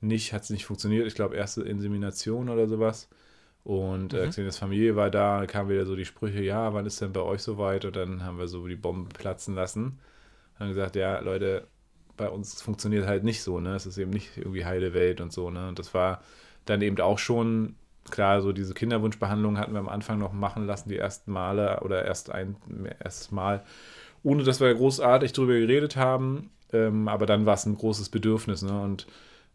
nicht, 0.01 0.32
hat 0.32 0.43
es 0.43 0.51
nicht 0.51 0.66
funktioniert. 0.66 1.07
Ich 1.07 1.14
glaube, 1.14 1.37
erste 1.37 1.62
Insemination 1.62 2.49
oder 2.49 2.66
sowas. 2.68 3.09
Und 3.64 4.12
äh, 4.12 4.26
mhm. 4.26 4.53
Familie 4.53 4.95
war 4.95 5.11
da, 5.11 5.47
kamen 5.47 5.70
wieder 5.70 5.87
so 5.87 5.97
die 5.97 6.05
Sprüche, 6.05 6.43
ja, 6.43 6.74
wann 6.74 6.87
ist 6.87 7.01
denn 7.01 7.12
bei 7.12 7.22
euch 7.22 7.43
soweit? 7.43 7.85
Und 7.87 7.97
dann 7.97 8.22
haben 8.22 8.39
wir 8.39 8.47
so 8.47 8.66
die 8.66 8.76
Bomben 8.76 9.09
platzen 9.09 9.55
lassen. 9.55 9.99
Haben 10.59 10.68
gesagt, 10.68 10.97
ja, 10.97 11.18
Leute, 11.20 11.66
bei 12.16 12.28
uns 12.28 12.61
funktioniert 12.62 13.07
halt 13.07 13.24
nicht 13.24 13.43
so, 13.43 13.61
ne? 13.61 13.74
Es 13.74 13.87
ist 13.87 13.99
eben 13.99 14.11
nicht 14.11 14.37
irgendwie 14.37 14.64
heile 14.64 14.95
Welt 14.95 15.20
und 15.20 15.32
so, 15.32 15.51
ne? 15.51 15.68
Und 15.68 15.78
das 15.78 15.95
war 15.95 16.22
dann 16.66 16.82
eben 16.82 17.01
auch 17.01 17.18
schon, 17.18 17.76
klar, 18.11 18.42
so 18.42 18.52
diese 18.52 18.74
Kinderwunschbehandlung 18.74 19.59
hatten 19.59 19.72
wir 19.72 19.80
am 19.80 19.88
Anfang 19.88 20.18
noch 20.18 20.32
machen 20.32 20.66
lassen, 20.66 20.88
die 20.88 20.98
ersten 20.98 21.32
Male 21.32 21.80
oder 21.82 22.05
erst 22.05 22.30
ein 22.30 22.57
erstes 23.00 23.30
Mal, 23.30 23.64
ohne 24.22 24.42
dass 24.42 24.61
wir 24.61 24.74
großartig 24.74 25.32
drüber 25.32 25.55
geredet 25.55 25.96
haben. 25.96 26.50
Ähm, 26.72 27.09
aber 27.09 27.26
dann 27.26 27.46
war 27.46 27.55
es 27.55 27.66
ein 27.66 27.76
großes 27.76 28.09
Bedürfnis, 28.09 28.62
ne? 28.62 28.80
Und 28.80 29.07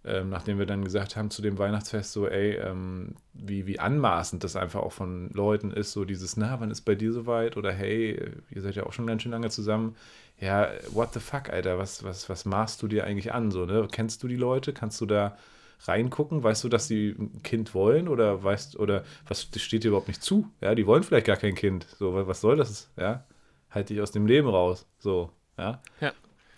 ähm, 0.05 0.29
nachdem 0.29 0.57
wir 0.57 0.65
dann 0.65 0.85
gesagt 0.85 1.17
haben 1.17 1.29
zu 1.29 1.41
dem 1.41 1.57
Weihnachtsfest, 1.57 2.13
so, 2.13 2.27
ey, 2.27 2.55
ähm, 2.55 3.15
wie, 3.33 3.67
wie 3.67 3.79
anmaßend 3.79 4.43
das 4.43 4.55
einfach 4.55 4.79
auch 4.79 4.93
von 4.93 5.29
Leuten 5.31 5.71
ist, 5.71 5.91
so 5.91 6.05
dieses, 6.05 6.37
na, 6.37 6.59
wann 6.61 6.71
ist 6.71 6.81
bei 6.81 6.95
dir 6.95 7.11
soweit? 7.11 7.57
Oder 7.57 7.73
hey, 7.73 8.17
ihr 8.49 8.61
seid 8.61 8.75
ja 8.75 8.85
auch 8.85 8.93
schon 8.93 9.07
ganz 9.07 9.23
schön 9.23 9.33
lange 9.33 9.49
zusammen. 9.49 9.95
Ja, 10.39 10.69
what 10.91 11.13
the 11.13 11.19
fuck, 11.19 11.49
Alter, 11.49 11.77
was, 11.77 12.03
was, 12.03 12.29
was 12.29 12.45
maßt 12.45 12.81
du 12.81 12.87
dir 12.87 13.03
eigentlich 13.03 13.33
an? 13.33 13.51
So, 13.51 13.65
ne? 13.65 13.87
Kennst 13.91 14.23
du 14.23 14.29
die 14.29 14.37
Leute? 14.37 14.71
Kannst 14.71 15.01
du 15.01 15.05
da 15.05 15.35
reingucken? 15.81 16.43
Weißt 16.43 16.63
du, 16.63 16.69
dass 16.69 16.87
sie 16.87 17.15
ein 17.17 17.41
Kind 17.43 17.73
wollen? 17.73 18.07
Oder 18.07 18.43
weißt, 18.43 18.77
oder 18.79 19.03
was 19.27 19.47
steht 19.55 19.83
dir 19.83 19.89
überhaupt 19.89 20.07
nicht 20.07 20.23
zu? 20.23 20.47
Ja, 20.61 20.75
die 20.75 20.85
wollen 20.85 21.03
vielleicht 21.03 21.27
gar 21.27 21.37
kein 21.37 21.55
Kind. 21.55 21.87
So, 21.97 22.27
was 22.27 22.41
soll 22.41 22.57
das? 22.57 22.91
Ja, 22.97 23.25
halt 23.69 23.89
dich 23.89 24.01
aus 24.01 24.11
dem 24.11 24.25
Leben 24.25 24.49
raus. 24.49 24.85
So, 24.99 25.31
ja. 25.57 25.81
Ja. 26.01 26.11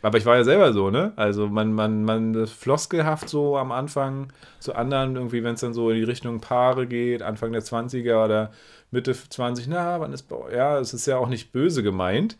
Aber 0.03 0.17
ich 0.17 0.26
war 0.26 0.36
ja 0.36 0.43
selber 0.43 0.74
so, 0.74 0.89
ne? 0.89 1.13
Also 1.15 1.47
man, 1.47 1.74
man, 1.74 2.03
man 2.03 2.47
floskelhaft 2.47 3.30
so 3.30 3.57
am 3.57 3.72
Anfang 3.72 4.34
zu 4.59 4.74
anderen, 4.74 5.15
irgendwie, 5.15 5.43
wenn 5.43 5.53
es 5.53 5.61
dann 5.61 5.74
so 5.74 5.91
in 5.91 5.97
die 5.97 6.03
Richtung 6.03 6.41
Paare 6.41 6.88
geht, 6.88 7.22
Anfang 7.22 7.51
der 7.51 7.61
20er 7.61 8.26
oder 8.26 8.51
Mitte 8.89 9.13
20, 9.13 9.67
na, 9.67 9.99
wann 9.99 10.11
ist, 10.11 10.28
ja, 10.51 10.80
es 10.80 10.93
ist 10.93 11.05
ja 11.05 11.17
auch 11.17 11.30
nicht 11.30 11.51
böse 11.51 11.84
gemeint. 11.84 12.38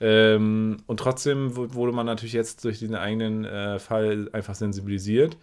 Ähm, 0.00 0.78
und 0.86 0.98
trotzdem 0.98 1.54
wurde 1.54 1.92
man 1.92 2.06
natürlich 2.06 2.32
jetzt 2.32 2.64
durch 2.64 2.78
diesen 2.78 2.96
eigenen 2.96 3.44
äh, 3.44 3.78
Fall 3.78 4.28
einfach 4.32 4.54
sensibilisiert, 4.54 5.36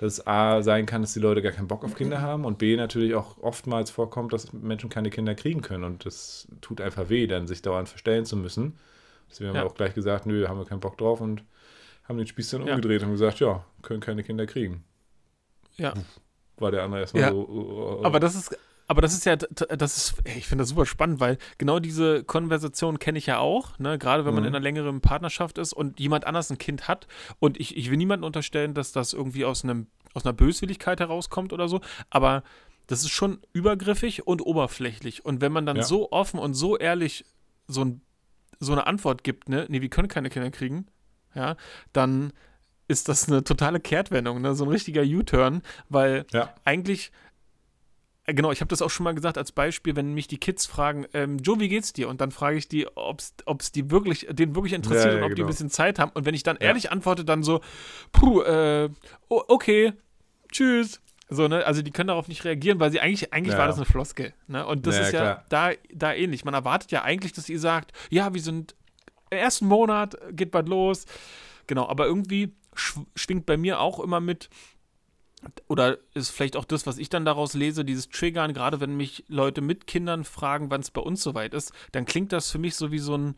dass 0.00 0.14
es 0.14 0.26
A 0.26 0.62
sein 0.62 0.86
kann, 0.86 1.02
dass 1.02 1.12
die 1.12 1.20
Leute 1.20 1.42
gar 1.42 1.52
keinen 1.52 1.68
Bock 1.68 1.84
auf 1.84 1.94
Kinder 1.94 2.22
haben 2.22 2.46
und 2.46 2.56
B 2.56 2.74
natürlich 2.74 3.14
auch 3.14 3.36
oftmals 3.42 3.90
vorkommt, 3.90 4.32
dass 4.32 4.50
Menschen 4.54 4.88
keine 4.88 5.10
Kinder 5.10 5.34
kriegen 5.34 5.60
können 5.60 5.84
und 5.84 6.06
das 6.06 6.48
tut 6.62 6.80
einfach 6.80 7.10
weh, 7.10 7.26
dann 7.26 7.46
sich 7.46 7.60
dauernd 7.60 7.86
verstellen 7.86 8.24
zu 8.24 8.38
müssen. 8.38 8.78
Deswegen 9.28 9.50
haben 9.50 9.56
ja. 9.56 9.62
wir 9.62 9.66
auch 9.66 9.74
gleich 9.74 9.92
gesagt, 9.92 10.24
nö, 10.24 10.48
haben 10.48 10.58
wir 10.58 10.64
keinen 10.64 10.80
Bock 10.80 10.96
drauf 10.96 11.20
und 11.20 11.44
haben 12.08 12.16
den 12.16 12.26
Spieß 12.26 12.48
dann 12.48 12.66
ja. 12.66 12.74
umgedreht 12.74 13.02
und 13.02 13.10
gesagt, 13.10 13.40
ja, 13.40 13.62
können 13.82 14.00
keine 14.00 14.22
Kinder 14.22 14.46
kriegen. 14.46 14.84
Ja. 15.76 15.92
War 16.56 16.70
der 16.70 16.82
andere 16.82 17.02
erstmal 17.02 17.24
ja. 17.24 17.30
so. 17.32 17.46
Uh, 17.46 18.00
uh, 18.00 18.04
aber 18.04 18.20
das 18.20 18.34
ist, 18.34 18.58
aber 18.90 19.02
das 19.02 19.14
ist 19.14 19.24
ja, 19.24 19.36
das 19.36 19.96
ist, 19.96 20.14
ich 20.24 20.48
finde 20.48 20.62
das 20.62 20.70
super 20.70 20.84
spannend, 20.84 21.20
weil 21.20 21.38
genau 21.58 21.78
diese 21.78 22.24
Konversation 22.24 22.98
kenne 22.98 23.18
ich 23.18 23.26
ja 23.26 23.38
auch, 23.38 23.78
ne? 23.78 23.98
gerade 23.98 24.24
wenn 24.24 24.34
man 24.34 24.42
mhm. 24.42 24.48
in 24.48 24.56
einer 24.56 24.62
längeren 24.64 25.00
Partnerschaft 25.00 25.58
ist 25.58 25.72
und 25.72 26.00
jemand 26.00 26.26
anders 26.26 26.50
ein 26.50 26.58
Kind 26.58 26.88
hat. 26.88 27.06
Und 27.38 27.60
ich, 27.60 27.76
ich 27.76 27.88
will 27.88 27.96
niemandem 27.96 28.26
unterstellen, 28.26 28.74
dass 28.74 28.90
das 28.90 29.12
irgendwie 29.12 29.44
aus, 29.44 29.62
einem, 29.62 29.86
aus 30.12 30.24
einer 30.24 30.32
Böswilligkeit 30.32 30.98
herauskommt 30.98 31.52
oder 31.52 31.68
so, 31.68 31.80
aber 32.10 32.42
das 32.88 33.02
ist 33.02 33.10
schon 33.10 33.38
übergriffig 33.52 34.26
und 34.26 34.44
oberflächlich. 34.44 35.24
Und 35.24 35.40
wenn 35.40 35.52
man 35.52 35.66
dann 35.66 35.76
ja. 35.76 35.82
so 35.84 36.10
offen 36.10 36.40
und 36.40 36.54
so 36.54 36.76
ehrlich 36.76 37.24
so 37.68 37.84
ein 37.84 38.00
so 38.58 38.72
eine 38.72 38.88
Antwort 38.88 39.22
gibt, 39.22 39.48
ne, 39.48 39.66
nee, 39.68 39.80
wir 39.80 39.88
können 39.88 40.08
keine 40.08 40.30
Kinder 40.30 40.50
kriegen, 40.50 40.88
ja, 41.34 41.56
dann 41.92 42.32
ist 42.88 43.08
das 43.08 43.28
eine 43.28 43.44
totale 43.44 43.78
Kehrtwendung, 43.78 44.40
ne? 44.40 44.56
so 44.56 44.64
ein 44.64 44.70
richtiger 44.70 45.02
U-Turn, 45.02 45.62
weil 45.88 46.26
ja. 46.32 46.52
eigentlich, 46.64 47.12
genau, 48.26 48.52
ich 48.52 48.60
habe 48.60 48.68
das 48.68 48.82
auch 48.82 48.90
schon 48.90 49.04
mal 49.04 49.14
gesagt 49.14 49.38
als 49.38 49.52
Beispiel, 49.52 49.96
wenn 49.96 50.14
mich 50.14 50.28
die 50.28 50.38
Kids 50.38 50.66
fragen, 50.66 51.06
ähm, 51.14 51.38
Joe, 51.38 51.58
wie 51.60 51.68
geht's 51.68 51.92
dir? 51.92 52.08
Und 52.08 52.20
dann 52.20 52.30
frage 52.30 52.56
ich 52.56 52.68
die, 52.68 52.86
ob 52.96 53.20
es 53.20 53.72
die 53.72 53.90
wirklich, 53.90 54.26
den 54.30 54.54
wirklich 54.54 54.72
interessiert 54.72 55.06
ja, 55.06 55.12
ja, 55.12 55.16
und 55.18 55.22
ob 55.24 55.28
genau. 55.28 55.34
die 55.36 55.42
ein 55.42 55.46
genau. 55.46 55.48
bisschen 55.48 55.70
Zeit 55.70 55.98
haben. 55.98 56.10
Und 56.12 56.24
wenn 56.26 56.34
ich 56.34 56.42
dann 56.42 56.56
ehrlich 56.56 56.92
antworte, 56.92 57.24
dann 57.24 57.42
so, 57.42 57.60
puh, 58.12 58.42
äh, 58.42 58.90
okay, 59.28 59.92
tschüss. 60.52 61.00
So, 61.28 61.46
ne? 61.46 61.64
Also 61.64 61.82
die 61.82 61.92
können 61.92 62.08
darauf 62.08 62.26
nicht 62.26 62.44
reagieren, 62.44 62.80
weil 62.80 62.90
sie 62.90 63.00
eigentlich, 63.00 63.32
eigentlich 63.32 63.52
ja. 63.52 63.58
war 63.58 63.68
das 63.68 63.76
eine 63.76 63.86
Floskel. 63.86 64.34
Ne? 64.48 64.66
Und 64.66 64.86
das 64.86 64.96
ja, 64.96 65.02
ist 65.02 65.12
ja 65.12 65.44
da, 65.48 65.70
da 65.92 66.12
ähnlich. 66.12 66.44
Man 66.44 66.54
erwartet 66.54 66.90
ja 66.90 67.02
eigentlich, 67.02 67.32
dass 67.32 67.48
ihr 67.48 67.60
sagt, 67.60 67.92
ja, 68.10 68.34
wir 68.34 68.40
sind 68.40 68.74
im 69.30 69.38
ersten 69.38 69.66
Monat, 69.66 70.16
geht 70.32 70.50
bald 70.50 70.68
los. 70.68 71.06
Genau, 71.68 71.88
aber 71.88 72.06
irgendwie 72.06 72.52
schwingt 72.74 73.46
bei 73.46 73.56
mir 73.56 73.78
auch 73.80 74.00
immer 74.00 74.20
mit, 74.20 74.50
oder 75.68 75.98
ist 76.14 76.30
vielleicht 76.30 76.56
auch 76.56 76.64
das, 76.64 76.86
was 76.86 76.98
ich 76.98 77.08
dann 77.08 77.24
daraus 77.24 77.54
lese, 77.54 77.84
dieses 77.84 78.08
Triggern, 78.08 78.52
gerade 78.52 78.80
wenn 78.80 78.96
mich 78.96 79.24
Leute 79.28 79.60
mit 79.60 79.86
Kindern 79.86 80.24
fragen, 80.24 80.70
wann 80.70 80.80
es 80.80 80.90
bei 80.90 81.00
uns 81.00 81.22
soweit 81.22 81.54
ist, 81.54 81.72
dann 81.92 82.04
klingt 82.04 82.32
das 82.32 82.50
für 82.50 82.58
mich 82.58 82.74
so 82.74 82.92
wie 82.92 82.98
so 82.98 83.16
ein, 83.16 83.34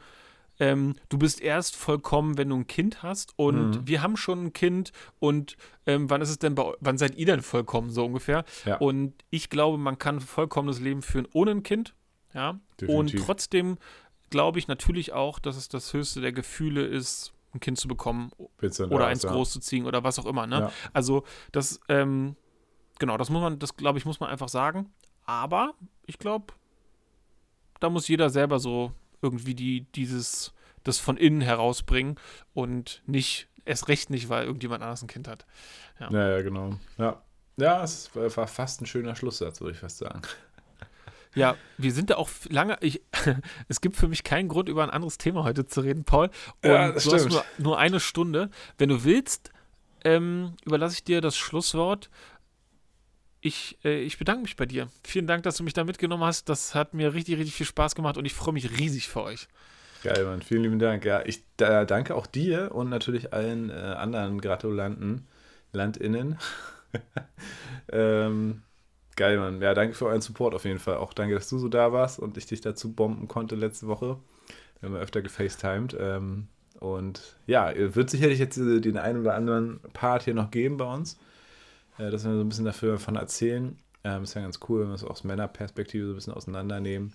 ähm, 0.58 0.94
du 1.08 1.18
bist 1.18 1.40
erst 1.40 1.76
vollkommen, 1.76 2.38
wenn 2.38 2.48
du 2.48 2.56
ein 2.56 2.66
Kind 2.66 3.02
hast 3.02 3.32
und 3.36 3.70
mhm. 3.70 3.86
wir 3.86 4.02
haben 4.02 4.16
schon 4.16 4.46
ein 4.46 4.52
Kind 4.52 4.92
und 5.18 5.56
ähm, 5.86 6.10
wann 6.10 6.20
ist 6.20 6.30
es 6.30 6.38
denn 6.38 6.54
bei 6.54 6.72
wann 6.80 6.98
seid 6.98 7.16
ihr 7.16 7.26
denn 7.26 7.42
vollkommen 7.42 7.90
so 7.90 8.04
ungefähr? 8.04 8.44
Ja. 8.64 8.76
Und 8.76 9.14
ich 9.30 9.48
glaube, 9.48 9.78
man 9.78 9.98
kann 9.98 10.16
ein 10.16 10.20
vollkommenes 10.20 10.80
Leben 10.80 11.02
führen 11.02 11.28
ohne 11.32 11.52
ein 11.52 11.62
Kind, 11.62 11.94
ja. 12.34 12.58
Definitiv. 12.80 13.20
Und 13.20 13.24
trotzdem 13.24 13.78
glaube 14.30 14.58
ich 14.58 14.66
natürlich 14.66 15.12
auch, 15.12 15.38
dass 15.38 15.56
es 15.56 15.68
das 15.68 15.92
höchste 15.92 16.20
der 16.20 16.32
Gefühle 16.32 16.84
ist, 16.84 17.32
ein 17.54 17.60
Kind 17.60 17.78
zu 17.78 17.88
bekommen 17.88 18.30
oder 18.90 19.06
eins 19.06 19.22
ja. 19.22 19.30
großzuziehen 19.30 19.86
oder 19.86 20.04
was 20.04 20.18
auch 20.18 20.26
immer. 20.26 20.46
Ne? 20.46 20.60
Ja. 20.60 20.72
Also 20.92 21.24
das, 21.52 21.80
ähm, 21.88 22.36
genau, 22.98 23.16
das 23.16 23.30
muss 23.30 23.42
man, 23.42 23.58
das 23.58 23.76
glaube 23.76 23.98
ich, 23.98 24.04
muss 24.04 24.20
man 24.20 24.30
einfach 24.30 24.48
sagen. 24.48 24.90
Aber 25.24 25.74
ich 26.06 26.18
glaube, 26.18 26.54
da 27.80 27.90
muss 27.90 28.08
jeder 28.08 28.30
selber 28.30 28.58
so 28.58 28.92
irgendwie 29.20 29.54
die, 29.54 29.82
dieses, 29.92 30.52
das 30.84 30.98
von 30.98 31.16
innen 31.16 31.40
herausbringen 31.40 32.16
und 32.54 33.02
nicht, 33.06 33.48
erst 33.64 33.88
recht 33.88 34.10
nicht, 34.10 34.28
weil 34.28 34.44
irgendjemand 34.44 34.82
anders 34.82 35.02
ein 35.02 35.08
Kind 35.08 35.28
hat. 35.28 35.46
Ja, 36.00 36.10
ja, 36.10 36.28
ja 36.36 36.42
genau. 36.42 36.74
Ja. 36.98 37.22
Ja, 37.58 37.82
es 37.82 38.10
war 38.14 38.46
fast 38.46 38.80
ein 38.80 38.86
schöner 38.86 39.14
Schlusssatz, 39.14 39.60
würde 39.60 39.74
ich 39.74 39.78
fast 39.78 39.98
sagen. 39.98 40.22
Ja, 41.34 41.56
wir 41.78 41.92
sind 41.92 42.10
da 42.10 42.16
auch 42.16 42.28
lange. 42.48 42.76
Ich, 42.80 43.02
es 43.68 43.80
gibt 43.80 43.96
für 43.96 44.08
mich 44.08 44.24
keinen 44.24 44.48
Grund, 44.48 44.68
über 44.68 44.82
ein 44.82 44.90
anderes 44.90 45.18
Thema 45.18 45.44
heute 45.44 45.66
zu 45.66 45.80
reden, 45.80 46.04
Paul. 46.04 46.30
Und 46.62 46.70
ja, 46.70 46.92
du 46.92 47.00
stimmt. 47.00 47.14
hast 47.14 47.30
nur, 47.30 47.44
nur 47.58 47.78
eine 47.78 48.00
Stunde. 48.00 48.50
Wenn 48.78 48.90
du 48.90 49.04
willst, 49.04 49.50
ähm, 50.04 50.54
überlasse 50.64 50.94
ich 50.94 51.04
dir 51.04 51.20
das 51.20 51.36
Schlusswort 51.36 52.10
ich, 53.42 53.76
äh, 53.84 54.00
ich 54.00 54.18
bedanke 54.18 54.42
mich 54.42 54.56
bei 54.56 54.66
dir. 54.66 54.88
Vielen 55.04 55.26
Dank, 55.26 55.42
dass 55.42 55.56
du 55.56 55.64
mich 55.64 55.74
da 55.74 55.84
mitgenommen 55.84 56.24
hast. 56.24 56.48
Das 56.48 56.74
hat 56.74 56.94
mir 56.94 57.12
richtig, 57.12 57.36
richtig 57.36 57.54
viel 57.54 57.66
Spaß 57.66 57.94
gemacht 57.94 58.16
und 58.16 58.24
ich 58.24 58.32
freue 58.32 58.54
mich 58.54 58.78
riesig 58.78 59.08
für 59.08 59.22
euch. 59.22 59.48
Geil, 60.02 60.24
Mann. 60.24 60.42
Vielen 60.42 60.62
lieben 60.62 60.78
Dank. 60.78 61.04
Ja, 61.04 61.22
ich 61.24 61.44
da, 61.56 61.84
danke 61.84 62.14
auch 62.14 62.26
dir 62.26 62.72
und 62.72 62.88
natürlich 62.88 63.32
allen 63.32 63.70
äh, 63.70 63.74
anderen 63.74 64.40
Gratulanten, 64.40 65.26
LandInnen. 65.72 66.38
ähm, 67.92 68.62
geil, 69.16 69.38
Mann. 69.38 69.60
Ja, 69.60 69.74
danke 69.74 69.94
für 69.94 70.06
euren 70.06 70.20
Support 70.20 70.54
auf 70.54 70.64
jeden 70.64 70.78
Fall. 70.78 70.96
Auch 70.96 71.12
danke, 71.12 71.34
dass 71.34 71.48
du 71.48 71.58
so 71.58 71.68
da 71.68 71.92
warst 71.92 72.18
und 72.18 72.36
ich 72.36 72.46
dich 72.46 72.60
dazu 72.60 72.92
bomben 72.92 73.28
konnte 73.28 73.54
letzte 73.54 73.86
Woche. 73.86 74.18
Wir 74.80 74.88
haben 74.88 74.96
öfter 74.96 75.22
gefacetimed. 75.22 75.96
Ähm, 75.98 76.48
und 76.80 77.36
ja, 77.46 77.72
wird 77.76 78.10
sicherlich 78.10 78.38
jetzt 78.38 78.56
den 78.56 78.98
einen 78.98 79.20
oder 79.20 79.34
anderen 79.34 79.80
Part 79.92 80.24
hier 80.24 80.34
noch 80.34 80.50
geben 80.50 80.76
bei 80.78 80.92
uns 80.92 81.18
äh, 81.98 82.10
dass 82.10 82.24
wir 82.24 82.34
so 82.34 82.40
ein 82.40 82.48
bisschen 82.48 82.64
dafür 82.64 82.92
davon 82.92 83.16
erzählen. 83.16 83.76
Ähm, 84.04 84.24
ist 84.24 84.34
ja 84.34 84.42
ganz 84.42 84.58
cool, 84.68 84.80
wenn 84.80 84.88
wir 84.88 84.94
es 84.94 85.04
aus 85.04 85.24
Männerperspektive 85.24 86.06
so 86.06 86.12
ein 86.12 86.16
bisschen 86.16 86.34
auseinandernehmen. 86.34 87.12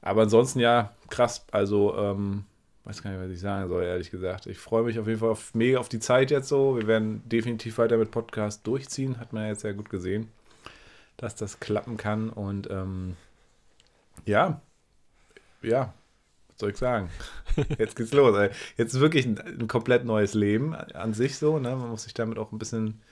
Aber 0.00 0.22
ansonsten 0.22 0.60
ja, 0.60 0.92
krass. 1.10 1.44
Also, 1.50 1.96
ähm, 1.96 2.44
weiß 2.84 3.02
gar 3.02 3.10
nicht, 3.10 3.20
was 3.20 3.30
ich 3.30 3.40
sagen 3.40 3.68
soll, 3.68 3.84
ehrlich 3.84 4.10
gesagt. 4.10 4.46
Ich 4.46 4.58
freue 4.58 4.82
mich 4.84 4.98
auf 4.98 5.06
jeden 5.06 5.20
Fall 5.20 5.30
auf, 5.30 5.54
mega 5.54 5.78
auf 5.78 5.88
die 5.88 6.00
Zeit 6.00 6.30
jetzt 6.30 6.48
so. 6.48 6.76
Wir 6.76 6.86
werden 6.86 7.22
definitiv 7.28 7.78
weiter 7.78 7.96
mit 7.96 8.10
Podcast 8.10 8.66
durchziehen. 8.66 9.20
Hat 9.20 9.32
man 9.32 9.42
ja 9.44 9.50
jetzt 9.50 9.62
sehr 9.62 9.74
gut 9.74 9.90
gesehen, 9.90 10.28
dass 11.18 11.34
das 11.36 11.60
klappen 11.60 11.98
kann. 11.98 12.30
Und 12.30 12.70
ähm, 12.70 13.16
ja, 14.24 14.62
ja, 15.60 15.92
was 16.48 16.58
soll 16.58 16.70
ich 16.70 16.78
sagen? 16.78 17.10
Jetzt 17.78 17.96
geht's 17.96 18.14
los. 18.14 18.34
Ey. 18.36 18.50
Jetzt 18.78 18.94
ist 18.94 19.00
wirklich 19.00 19.26
ein, 19.26 19.38
ein, 19.38 19.68
komplett 19.68 20.06
neues 20.06 20.32
Leben 20.32 20.74
an 20.74 21.12
sich 21.12 21.36
so. 21.36 21.58
Ne? 21.58 21.76
Man 21.76 21.90
muss 21.90 22.04
sich 22.04 22.14
damit 22.14 22.38
auch 22.38 22.52
ein 22.52 22.58
bisschen 22.58 23.02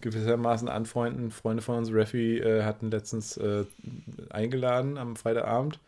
gewissermaßen 0.00 0.68
anfreunden. 0.68 1.30
Freunde 1.30 1.62
von 1.62 1.76
uns, 1.76 1.90
Raffi, 1.92 2.38
äh, 2.38 2.62
hatten 2.62 2.90
letztens 2.90 3.36
äh, 3.36 3.64
eingeladen 4.30 4.96
am 4.96 5.16
Freitagabend. 5.16 5.80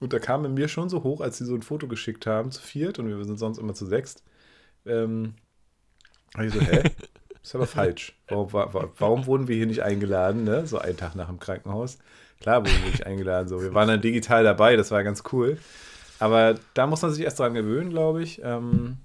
Und 0.00 0.14
da 0.14 0.18
kam 0.18 0.46
in 0.46 0.54
mir 0.54 0.68
schon 0.68 0.88
so 0.88 1.02
hoch, 1.02 1.20
als 1.20 1.36
sie 1.36 1.44
so 1.44 1.54
ein 1.54 1.62
Foto 1.62 1.86
geschickt 1.86 2.26
haben, 2.26 2.50
zu 2.50 2.62
viert, 2.62 2.98
und 2.98 3.08
wir 3.08 3.22
sind 3.24 3.38
sonst 3.38 3.58
immer 3.58 3.74
zu 3.74 3.84
sechst. 3.84 4.24
Ähm, 4.86 5.34
ich 6.42 6.52
so, 6.54 6.60
hä? 6.60 6.84
ist 7.42 7.54
aber 7.54 7.66
falsch. 7.66 8.16
Warum, 8.28 8.52
warum, 8.52 9.26
wurden 9.26 9.48
wir 9.48 9.56
hier 9.56 9.66
nicht 9.66 9.82
eingeladen, 9.82 10.44
ne? 10.44 10.66
So 10.66 10.78
einen 10.78 10.96
Tag 10.96 11.14
nach 11.14 11.28
dem 11.28 11.40
Krankenhaus. 11.40 11.98
Klar 12.40 12.64
wurden 12.64 12.82
wir 12.82 12.90
nicht 12.90 13.06
eingeladen. 13.06 13.48
So. 13.48 13.62
Wir 13.62 13.74
waren 13.74 13.88
dann 13.88 14.00
digital 14.00 14.44
dabei, 14.44 14.76
das 14.76 14.90
war 14.90 15.02
ganz 15.04 15.22
cool. 15.32 15.58
Aber 16.18 16.54
da 16.74 16.86
muss 16.86 17.02
man 17.02 17.12
sich 17.12 17.24
erst 17.24 17.38
dran 17.38 17.54
gewöhnen, 17.54 17.90
glaube 17.90 18.22
ich. 18.22 18.42
Ähm, 18.44 18.98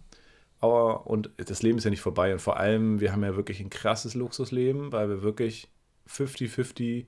aber, 0.60 1.08
und 1.08 1.30
das 1.38 1.64
Leben 1.64 1.78
ist 1.78 1.84
ja 1.86 1.90
nicht 1.90 2.02
vorbei. 2.02 2.34
Und 2.34 2.40
vor 2.40 2.58
allem, 2.58 3.00
wir 3.00 3.12
haben 3.12 3.24
ja 3.24 3.36
wirklich 3.36 3.62
ein 3.62 3.70
krasses 3.70 4.16
Luxusleben, 4.16 4.92
weil 4.92 5.10
wir 5.10 5.22
wirklich 5.22 5.70
50-50 6.10 7.06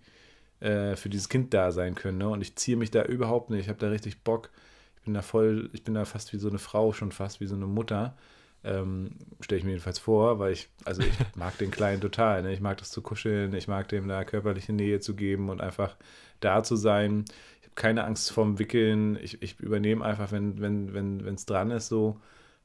äh, 0.60 0.96
für 0.96 1.10
dieses 1.10 1.30
Kind 1.30 1.54
da 1.54 1.72
sein 1.72 1.96
können. 1.96 2.18
Ne? 2.20 2.30
Und 2.30 2.42
ich 2.42 2.56
ziehe 2.56 2.78
mich 2.78 2.92
da 2.92 3.04
überhaupt 3.04 3.50
nicht. 3.50 3.62
Ich 3.62 3.70
habe 3.70 3.80
da 3.80 3.90
richtig 3.90 4.24
Bock. 4.24 4.50
Ich 4.98 5.04
bin 5.04 5.14
da 5.14 5.22
voll, 5.22 5.70
ich 5.74 5.84
bin 5.84 5.94
da 5.94 6.06
fast 6.06 6.34
wie 6.34 6.38
so 6.38 6.50
eine 6.50 6.60
Frau, 6.60 6.94
schon 6.94 7.12
fast 7.12 7.40
wie 7.40 7.48
so 7.48 7.56
eine 7.56 7.68
Mutter. 7.68 8.18
Ähm, 8.64 9.12
Stelle 9.42 9.60
ich 9.60 9.66
mir 9.66 9.72
jedenfalls 9.72 10.00
vor, 10.00 10.40
weil 10.40 10.54
ich, 10.54 10.70
also 10.86 11.02
ich 11.02 11.14
mag 11.36 11.58
den 11.58 11.72
Kleinen 11.72 12.02
total. 12.02 12.42
Ne? 12.42 12.54
Ich 12.54 12.60
mag 12.60 12.78
das 12.78 12.92
zu 12.92 13.02
kuscheln, 13.02 13.54
ich 13.54 13.68
mag 13.68 13.88
dem 13.90 14.08
da 14.08 14.24
körperliche 14.24 14.74
Nähe 14.74 15.00
zu 15.00 15.16
geben 15.16 15.50
und 15.50 15.62
einfach 15.62 15.96
da 16.40 16.64
zu 16.64 16.76
sein. 16.76 17.26
Ich 17.62 17.68
habe 17.68 17.76
keine 17.76 18.04
Angst 18.04 18.32
vorm 18.32 18.60
Wickeln. 18.60 19.18
Ich, 19.22 19.42
ich 19.42 19.60
übernehme 19.60 20.04
einfach, 20.04 20.32
wenn 20.32 20.56
es 20.56 20.62
wenn, 20.62 20.94
wenn, 20.94 21.36
dran 21.46 21.72
ist, 21.72 21.88
so. 21.88 22.20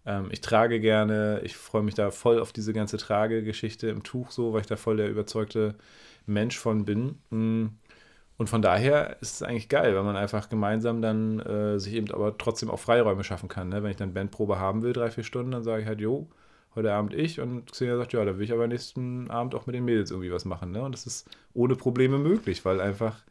Ähm, 0.05 0.29
ich 0.31 0.41
trage 0.41 0.81
gerne, 0.81 1.41
ich 1.45 1.57
freue 1.57 1.83
mich 1.83 1.95
da 1.95 2.11
voll 2.11 2.41
auf 2.41 2.53
diese 2.53 2.73
ganze 2.73 2.97
Tragegeschichte 2.97 3.89
im 3.89 4.03
Tuch, 4.03 4.31
so, 4.31 4.53
weil 4.53 4.63
ich 4.63 4.67
da 4.67 4.77
voll 4.77 4.97
der 4.97 5.09
überzeugte 5.09 5.75
Mensch 6.27 6.59
von 6.59 6.85
bin. 6.85 7.19
Mm. 7.31 7.67
Und 8.39 8.49
von 8.49 8.63
daher 8.63 9.21
ist 9.21 9.35
es 9.37 9.43
eigentlich 9.43 9.69
geil, 9.69 9.95
weil 9.95 10.03
man 10.03 10.17
einfach 10.17 10.49
gemeinsam 10.49 11.03
dann 11.03 11.41
äh, 11.41 11.79
sich 11.79 11.95
eben 11.95 12.11
aber 12.11 12.37
trotzdem 12.39 12.71
auch 12.71 12.81
Freiräume 12.81 13.25
schaffen 13.25 13.49
kann. 13.49 13.69
Ne? 13.69 13.83
Wenn 13.83 13.91
ich 13.91 13.97
dann 13.97 14.15
Bandprobe 14.15 14.59
haben 14.59 14.83
will, 14.83 14.93
drei, 14.93 15.11
vier 15.11 15.25
Stunden, 15.25 15.53
dann 15.53 15.63
sage 15.63 15.83
ich 15.83 15.89
halt, 15.89 16.01
jo, 16.01 16.29
heute 16.75 16.93
Abend 16.93 17.15
ich. 17.15 17.41
Und 17.41 17.71
Xenia 17.71 17.97
sagt, 17.97 18.13
ja, 18.13 18.25
da 18.25 18.37
will 18.37 18.45
ich 18.45 18.53
aber 18.53 18.67
nächsten 18.67 19.31
Abend 19.31 19.55
auch 19.55 19.67
mit 19.67 19.75
den 19.75 19.85
Mädels 19.85 20.11
irgendwie 20.11 20.33
was 20.33 20.45
machen. 20.45 20.73
Ne? 20.73 20.83
Und 20.83 20.93
das 20.93 21.07
ist 21.07 21.29
ohne 21.55 21.77
Probleme 21.77 22.19
möglich, 22.19 22.65
weil 22.65 22.81
einfach 22.81 23.23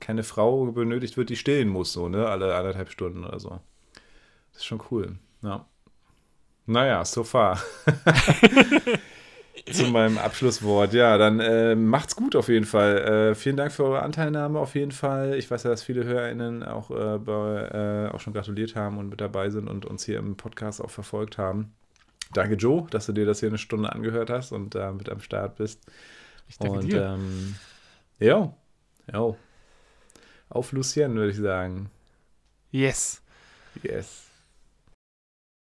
keine 0.00 0.22
Frau 0.22 0.66
benötigt 0.66 1.16
wird, 1.16 1.30
die 1.30 1.36
stillen 1.36 1.68
muss, 1.68 1.92
so, 1.92 2.08
ne? 2.08 2.28
Alle 2.28 2.54
anderthalb 2.54 2.90
Stunden 2.90 3.24
oder 3.24 3.40
so. 3.40 3.60
Das 4.52 4.62
ist 4.62 4.64
schon 4.64 4.80
cool. 4.90 5.16
Ja. 5.42 5.66
Naja, 6.66 7.04
so 7.04 7.24
far. 7.24 7.60
Zu 9.70 9.84
meinem 9.86 10.18
Abschlusswort. 10.18 10.92
Ja, 10.92 11.18
dann 11.18 11.40
äh, 11.40 11.74
macht's 11.74 12.16
gut 12.16 12.36
auf 12.36 12.48
jeden 12.48 12.64
Fall. 12.64 12.98
Äh, 12.98 13.34
vielen 13.34 13.56
Dank 13.56 13.72
für 13.72 13.84
eure 13.84 14.02
Anteilnahme 14.02 14.58
auf 14.58 14.74
jeden 14.74 14.92
Fall. 14.92 15.34
Ich 15.34 15.50
weiß 15.50 15.64
ja, 15.64 15.70
dass 15.70 15.82
viele 15.82 16.04
HörerInnen 16.04 16.62
auch, 16.62 16.90
äh, 16.90 17.18
bei, 17.18 18.08
äh, 18.10 18.14
auch 18.14 18.20
schon 18.20 18.32
gratuliert 18.32 18.76
haben 18.76 18.98
und 18.98 19.08
mit 19.08 19.20
dabei 19.20 19.50
sind 19.50 19.68
und 19.68 19.84
uns 19.86 20.04
hier 20.04 20.18
im 20.18 20.36
Podcast 20.36 20.82
auch 20.82 20.90
verfolgt 20.90 21.38
haben. 21.38 21.74
Danke, 22.32 22.54
Joe, 22.54 22.86
dass 22.90 23.06
du 23.06 23.12
dir 23.12 23.26
das 23.26 23.40
hier 23.40 23.48
eine 23.48 23.58
Stunde 23.58 23.92
angehört 23.92 24.30
hast 24.30 24.52
und 24.52 24.74
da 24.74 24.92
mit 24.92 25.08
am 25.08 25.20
Start 25.20 25.56
bist. 25.56 25.80
Ich 26.48 26.58
danke 26.58 26.78
und, 26.78 26.92
dir. 26.92 27.04
Ähm, 27.14 27.54
ja, 28.18 28.52
ja. 29.12 29.34
Auf 30.50 30.72
Lucien, 30.72 31.14
würde 31.14 31.30
ich 31.30 31.38
sagen. 31.38 31.90
Yes. 32.70 33.22
Yes. 33.82 34.27